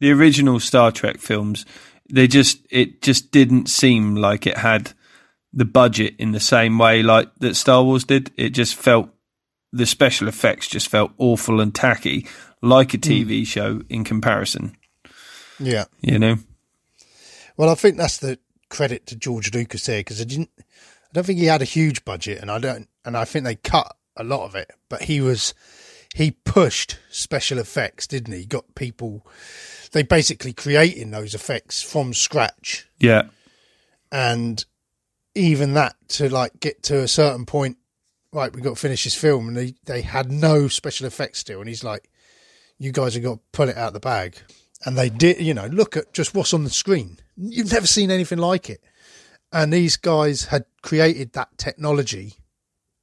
the 0.00 0.10
original 0.10 0.58
Star 0.58 0.90
Trek 0.90 1.18
films, 1.18 1.64
they 2.12 2.28
just 2.28 2.58
it 2.70 3.02
just 3.02 3.32
didn't 3.32 3.68
seem 3.68 4.14
like 4.14 4.46
it 4.46 4.58
had 4.58 4.92
the 5.52 5.64
budget 5.64 6.14
in 6.18 6.32
the 6.32 6.40
same 6.40 6.78
way 6.78 7.02
like 7.02 7.34
that 7.38 7.56
Star 7.56 7.82
Wars 7.82 8.04
did. 8.04 8.30
It 8.36 8.50
just 8.50 8.74
felt 8.74 9.08
the 9.72 9.86
special 9.86 10.28
effects 10.28 10.68
just 10.68 10.88
felt 10.88 11.12
awful 11.16 11.60
and 11.60 11.74
tacky, 11.74 12.26
like 12.60 12.94
a 12.94 12.98
hmm. 12.98 13.02
TV 13.02 13.46
show 13.46 13.80
in 13.88 14.04
comparison. 14.04 14.76
Yeah. 15.58 15.84
You 16.00 16.18
know. 16.18 16.36
Well, 17.56 17.70
I 17.70 17.74
think 17.74 17.96
that's 17.96 18.18
the 18.18 18.38
credit 18.68 19.06
to 19.06 19.16
George 19.16 19.54
Lucas 19.54 19.86
here 19.86 20.00
because 20.00 20.20
I 20.20 20.24
didn't. 20.24 20.50
I 20.58 20.62
don't 21.14 21.24
think 21.24 21.38
he 21.38 21.46
had 21.46 21.62
a 21.62 21.66
huge 21.66 22.04
budget, 22.04 22.40
and 22.40 22.50
I 22.50 22.58
don't. 22.58 22.88
And 23.04 23.16
I 23.16 23.24
think 23.24 23.44
they 23.44 23.56
cut 23.56 23.96
a 24.16 24.24
lot 24.24 24.44
of 24.44 24.54
it, 24.54 24.70
but 24.88 25.02
he 25.02 25.20
was. 25.20 25.54
He 26.14 26.32
pushed 26.32 26.98
special 27.08 27.58
effects, 27.58 28.06
didn't 28.06 28.34
he? 28.34 28.40
He 28.40 28.46
got 28.46 28.74
people. 28.74 29.26
They 29.92 30.02
basically 30.02 30.52
creating 30.52 31.10
those 31.10 31.34
effects 31.34 31.82
from 31.82 32.14
scratch, 32.14 32.88
Yeah. 32.98 33.24
and 34.10 34.64
even 35.34 35.74
that 35.74 35.96
to 36.08 36.28
like 36.28 36.60
get 36.60 36.82
to 36.84 37.00
a 37.00 37.08
certain 37.08 37.46
point 37.46 37.78
right 38.34 38.52
we've 38.54 38.62
got 38.64 38.70
to 38.74 38.80
finish 38.80 39.04
this 39.04 39.14
film 39.14 39.48
and 39.48 39.56
they, 39.56 39.74
they 39.86 40.02
had 40.02 40.30
no 40.30 40.68
special 40.68 41.06
effects 41.06 41.38
still. 41.38 41.60
And 41.60 41.68
he's 41.68 41.84
like 41.84 42.08
you 42.78 42.92
guys 42.92 43.14
have 43.14 43.22
got 43.22 43.34
to 43.34 43.40
pull 43.52 43.68
it 43.68 43.76
out 43.76 43.88
of 43.88 43.92
the 43.94 44.00
bag. 44.00 44.36
And 44.84 44.96
they 44.98 45.08
did 45.10 45.40
you 45.40 45.54
know 45.54 45.66
look 45.66 45.96
at 45.96 46.12
just 46.12 46.34
what's 46.34 46.52
on 46.54 46.64
the 46.64 46.70
screen. 46.70 47.18
You've 47.36 47.72
never 47.72 47.86
seen 47.86 48.10
anything 48.10 48.38
like 48.38 48.68
it. 48.70 48.82
And 49.52 49.72
these 49.72 49.96
guys 49.96 50.46
had 50.46 50.64
created 50.82 51.32
that 51.34 51.56
technology 51.58 52.34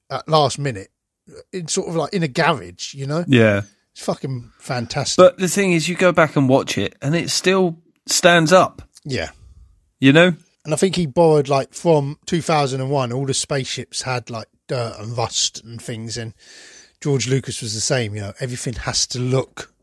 at 0.09 0.27
last 0.27 0.57
minute 0.59 0.89
in 1.53 1.67
sort 1.67 1.87
of 1.89 1.95
like 1.95 2.13
in 2.13 2.23
a 2.23 2.27
garage 2.27 2.93
you 2.95 3.05
know? 3.05 3.23
Yeah. 3.27 3.61
It's 3.99 4.05
fucking 4.05 4.49
fantastic 4.59 5.17
But 5.17 5.37
the 5.37 5.49
thing 5.49 5.73
is, 5.73 5.89
you 5.89 5.95
go 5.95 6.13
back 6.13 6.37
and 6.37 6.47
watch 6.47 6.77
it, 6.77 6.95
and 7.01 7.15
it 7.15 7.29
still 7.29 7.77
stands 8.05 8.53
up. 8.53 8.81
yeah 9.03 9.31
You 9.99 10.13
know, 10.13 10.33
And 10.63 10.73
I 10.73 10.77
think 10.77 10.95
he 10.95 11.05
borrowed 11.05 11.49
like 11.49 11.73
from 11.73 12.17
2001, 12.25 13.11
all 13.11 13.25
the 13.25 13.33
spaceships 13.33 14.03
had 14.03 14.29
like 14.29 14.47
dirt 14.67 14.95
and 14.99 15.17
rust 15.17 15.61
and 15.63 15.81
things. 15.81 16.17
And 16.17 16.33
George 17.01 17.27
Lucas 17.27 17.61
was 17.61 17.73
the 17.73 17.81
same, 17.81 18.15
you 18.15 18.21
know, 18.21 18.33
everything 18.39 18.73
has 18.73 19.05
to 19.07 19.19
look 19.19 19.73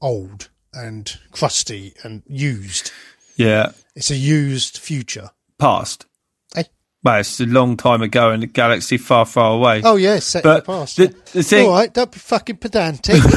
old 0.00 0.50
and 0.72 1.18
crusty 1.32 1.94
and 2.04 2.22
used. 2.28 2.92
Yeah. 3.36 3.72
It's 3.96 4.10
a 4.10 4.16
used 4.16 4.78
future. 4.78 5.30
Past. 5.58 6.06
Well, 7.04 7.20
it's 7.20 7.38
a 7.38 7.44
long 7.46 7.76
time 7.76 8.00
ago 8.00 8.32
in 8.32 8.42
a 8.42 8.46
galaxy 8.46 8.96
far, 8.96 9.26
far 9.26 9.52
away. 9.52 9.82
Oh, 9.84 9.96
yeah, 9.96 10.18
set 10.20 10.42
in 10.44 10.50
the 10.50 10.54
but 10.56 10.64
past. 10.64 10.96
the, 10.96 11.14
the 11.32 11.42
thing, 11.42 11.66
All 11.66 11.74
right, 11.74 11.92
don't 11.92 12.10
be 12.10 12.18
fucking 12.18 12.56
pedantic. 12.56 13.22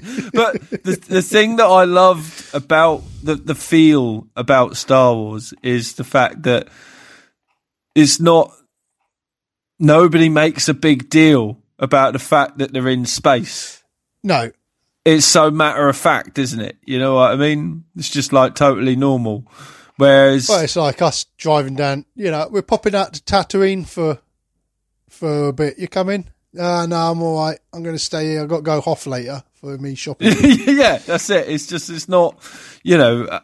but 0.32 0.60
the 0.70 1.04
the 1.08 1.22
thing 1.22 1.56
that 1.56 1.66
I 1.66 1.84
loved 1.84 2.54
about 2.54 3.02
the 3.22 3.34
the 3.34 3.54
feel 3.54 4.28
about 4.36 4.76
Star 4.76 5.14
Wars 5.14 5.52
is 5.62 5.94
the 5.94 6.04
fact 6.04 6.44
that 6.44 6.68
it's 7.94 8.20
not 8.20 8.52
nobody 9.78 10.28
makes 10.28 10.68
a 10.68 10.74
big 10.74 11.10
deal 11.10 11.58
about 11.78 12.12
the 12.12 12.18
fact 12.18 12.58
that 12.58 12.72
they're 12.72 12.88
in 12.88 13.04
space. 13.04 13.82
no, 14.22 14.52
It's 15.04 15.26
so 15.26 15.50
matter 15.50 15.88
of 15.88 15.96
fact, 15.96 16.38
isn't 16.38 16.60
it? 16.60 16.76
You 16.84 16.98
know 16.98 17.14
what 17.16 17.32
I 17.32 17.36
mean? 17.36 17.84
It's 17.96 18.10
just 18.10 18.32
like 18.32 18.54
totally 18.54 18.96
normal. 18.96 19.50
Whereas 20.00 20.48
well, 20.48 20.60
it's 20.60 20.76
like 20.76 21.02
us 21.02 21.26
driving 21.36 21.76
down, 21.76 22.06
you 22.14 22.30
know, 22.30 22.48
we're 22.50 22.62
popping 22.62 22.94
out 22.94 23.12
to 23.14 23.20
Tatooine 23.20 23.86
for 23.86 24.18
for 25.08 25.48
a 25.48 25.52
bit. 25.52 25.78
You 25.78 25.88
coming? 25.88 26.26
Uh, 26.58 26.86
no, 26.86 26.96
I'm 26.96 27.22
all 27.22 27.38
right. 27.38 27.58
I'm 27.72 27.82
going 27.82 27.94
to 27.94 28.00
stay 28.00 28.30
here. 28.30 28.42
I've 28.42 28.48
got 28.48 28.56
to 28.56 28.62
go 28.62 28.78
off 28.78 29.06
later 29.06 29.42
for 29.54 29.76
me 29.78 29.94
shopping. 29.96 30.32
yeah, 30.38 30.98
that's 30.98 31.30
it. 31.30 31.48
It's 31.48 31.66
just 31.66 31.90
it's 31.90 32.08
not, 32.08 32.36
you 32.82 32.96
know, 32.96 33.40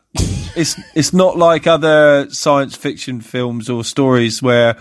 it's 0.57 0.81
it's 0.95 1.13
not 1.13 1.37
like 1.37 1.67
other 1.67 2.29
science 2.31 2.75
fiction 2.75 3.21
films 3.21 3.69
or 3.69 3.85
stories 3.85 4.43
where 4.43 4.77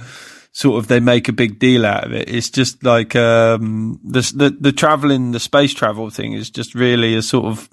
sort 0.54 0.78
of 0.80 0.88
they 0.88 1.02
make 1.02 1.28
a 1.28 1.34
big 1.34 1.60
deal 1.60 1.86
out 1.86 2.06
of 2.06 2.14
it. 2.14 2.30
It's 2.30 2.50
just 2.50 2.84
like 2.84 3.16
um, 3.16 4.00
the 4.04 4.22
the 4.34 4.58
the 4.60 4.72
traveling, 4.72 5.34
the 5.34 5.40
space 5.40 5.74
travel 5.74 6.10
thing 6.10 6.34
is 6.34 6.50
just 6.50 6.74
really 6.74 7.16
a 7.16 7.22
sort 7.22 7.46
of. 7.46 7.70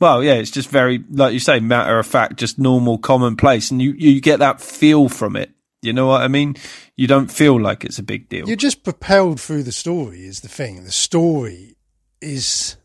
Well, 0.00 0.22
yeah, 0.22 0.34
it's 0.34 0.50
just 0.50 0.68
very, 0.68 1.02
like 1.10 1.32
you 1.32 1.40
say, 1.40 1.58
matter 1.58 1.98
of 1.98 2.06
fact, 2.06 2.36
just 2.36 2.58
normal, 2.58 2.98
commonplace, 2.98 3.70
and 3.70 3.82
you, 3.82 3.92
you 3.92 4.20
get 4.20 4.38
that 4.38 4.60
feel 4.60 5.08
from 5.08 5.34
it. 5.34 5.50
You 5.82 5.92
know 5.92 6.06
what 6.06 6.22
I 6.22 6.28
mean? 6.28 6.56
You 6.96 7.06
don't 7.06 7.30
feel 7.30 7.60
like 7.60 7.84
it's 7.84 7.98
a 7.98 8.02
big 8.02 8.28
deal. 8.28 8.46
You're 8.46 8.56
just 8.56 8.84
propelled 8.84 9.40
through 9.40 9.64
the 9.64 9.72
story, 9.72 10.24
is 10.24 10.40
the 10.40 10.48
thing. 10.48 10.84
The 10.84 10.92
story 10.92 11.76
is 12.20 12.76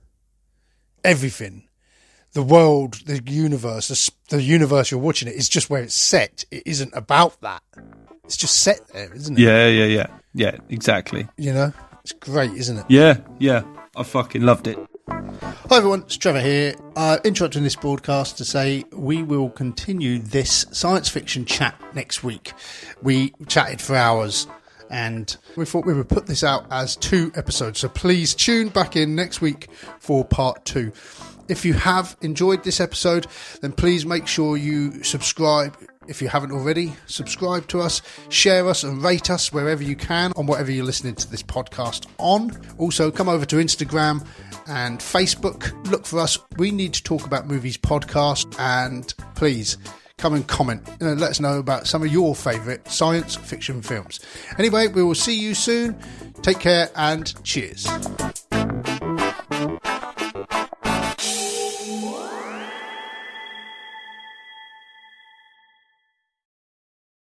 everything. 1.03 1.67
The 2.33 2.43
world, 2.43 2.95
the 3.05 3.21
universe, 3.25 3.87
the, 3.89 4.35
the 4.35 4.41
universe 4.41 4.89
you're 4.89 4.99
watching 4.99 5.27
it 5.27 5.35
is 5.35 5.49
just 5.49 5.69
where 5.69 5.83
it's 5.83 5.95
set. 5.95 6.45
It 6.49 6.63
isn't 6.65 6.93
about 6.95 7.39
that. 7.41 7.61
It's 8.25 8.37
just 8.37 8.59
set 8.59 8.87
there, 8.87 9.13
isn't 9.13 9.37
it? 9.37 9.41
yeah, 9.41 9.67
yeah, 9.67 9.85
yeah, 9.85 10.07
yeah, 10.33 10.57
exactly. 10.69 11.27
You 11.37 11.53
know, 11.53 11.73
it's 12.03 12.13
great, 12.13 12.51
isn't 12.53 12.77
it? 12.77 12.85
Yeah, 12.89 13.17
yeah, 13.37 13.63
I 13.95 14.03
fucking 14.03 14.41
loved 14.41 14.67
it. 14.67 14.79
Hi 15.41 15.77
everyone, 15.77 16.01
it's 16.01 16.17
Trevor 16.17 16.41
here. 16.41 16.75
Uh, 16.95 17.17
interrupting 17.23 17.63
this 17.63 17.75
broadcast 17.75 18.37
to 18.37 18.45
say 18.45 18.83
we 18.91 19.23
will 19.23 19.49
continue 19.49 20.19
this 20.19 20.65
science 20.71 21.09
fiction 21.09 21.45
chat 21.45 21.75
next 21.95 22.23
week. 22.23 22.53
We 23.01 23.33
chatted 23.47 23.81
for 23.81 23.95
hours 23.95 24.47
and 24.89 25.35
we 25.55 25.65
thought 25.65 25.85
we 25.85 25.93
would 25.93 26.09
put 26.09 26.27
this 26.27 26.43
out 26.43 26.67
as 26.71 26.95
two 26.95 27.31
episodes. 27.35 27.79
So 27.79 27.89
please 27.89 28.35
tune 28.35 28.69
back 28.69 28.95
in 28.95 29.15
next 29.15 29.41
week 29.41 29.69
for 29.99 30.23
part 30.23 30.63
two. 30.65 30.91
If 31.47 31.65
you 31.65 31.73
have 31.73 32.15
enjoyed 32.21 32.63
this 32.63 32.79
episode, 32.79 33.27
then 33.61 33.71
please 33.71 34.05
make 34.05 34.27
sure 34.27 34.55
you 34.55 35.03
subscribe. 35.03 35.75
If 36.07 36.21
you 36.21 36.27
haven't 36.27 36.51
already, 36.51 36.93
subscribe 37.05 37.67
to 37.69 37.79
us, 37.79 38.01
share 38.29 38.67
us, 38.67 38.83
and 38.83 39.01
rate 39.01 39.29
us 39.29 39.53
wherever 39.53 39.83
you 39.83 39.95
can 39.95 40.31
on 40.35 40.45
whatever 40.45 40.71
you're 40.71 40.85
listening 40.85 41.15
to 41.15 41.29
this 41.29 41.43
podcast 41.43 42.07
on. 42.17 42.51
Also, 42.77 43.11
come 43.11 43.29
over 43.29 43.45
to 43.45 43.55
Instagram 43.57 44.25
and 44.67 44.99
Facebook. 44.99 45.71
Look 45.89 46.05
for 46.05 46.19
us. 46.19 46.37
We 46.57 46.71
need 46.71 46.93
to 46.93 47.03
talk 47.03 47.25
about 47.25 47.47
movies 47.47 47.77
podcast, 47.77 48.59
and 48.59 49.13
please 49.35 49.77
come 50.17 50.33
and 50.33 50.47
comment. 50.47 50.87
Let 51.01 51.21
us 51.21 51.39
know 51.39 51.59
about 51.59 51.87
some 51.87 52.03
of 52.03 52.11
your 52.11 52.35
favourite 52.35 52.87
science 52.87 53.35
fiction 53.35 53.81
films. 53.81 54.19
Anyway, 54.57 54.87
we 54.87 55.03
will 55.03 55.15
see 55.15 55.37
you 55.37 55.53
soon. 55.53 55.97
Take 56.41 56.59
care 56.59 56.89
and 56.95 57.33
cheers. 57.43 57.87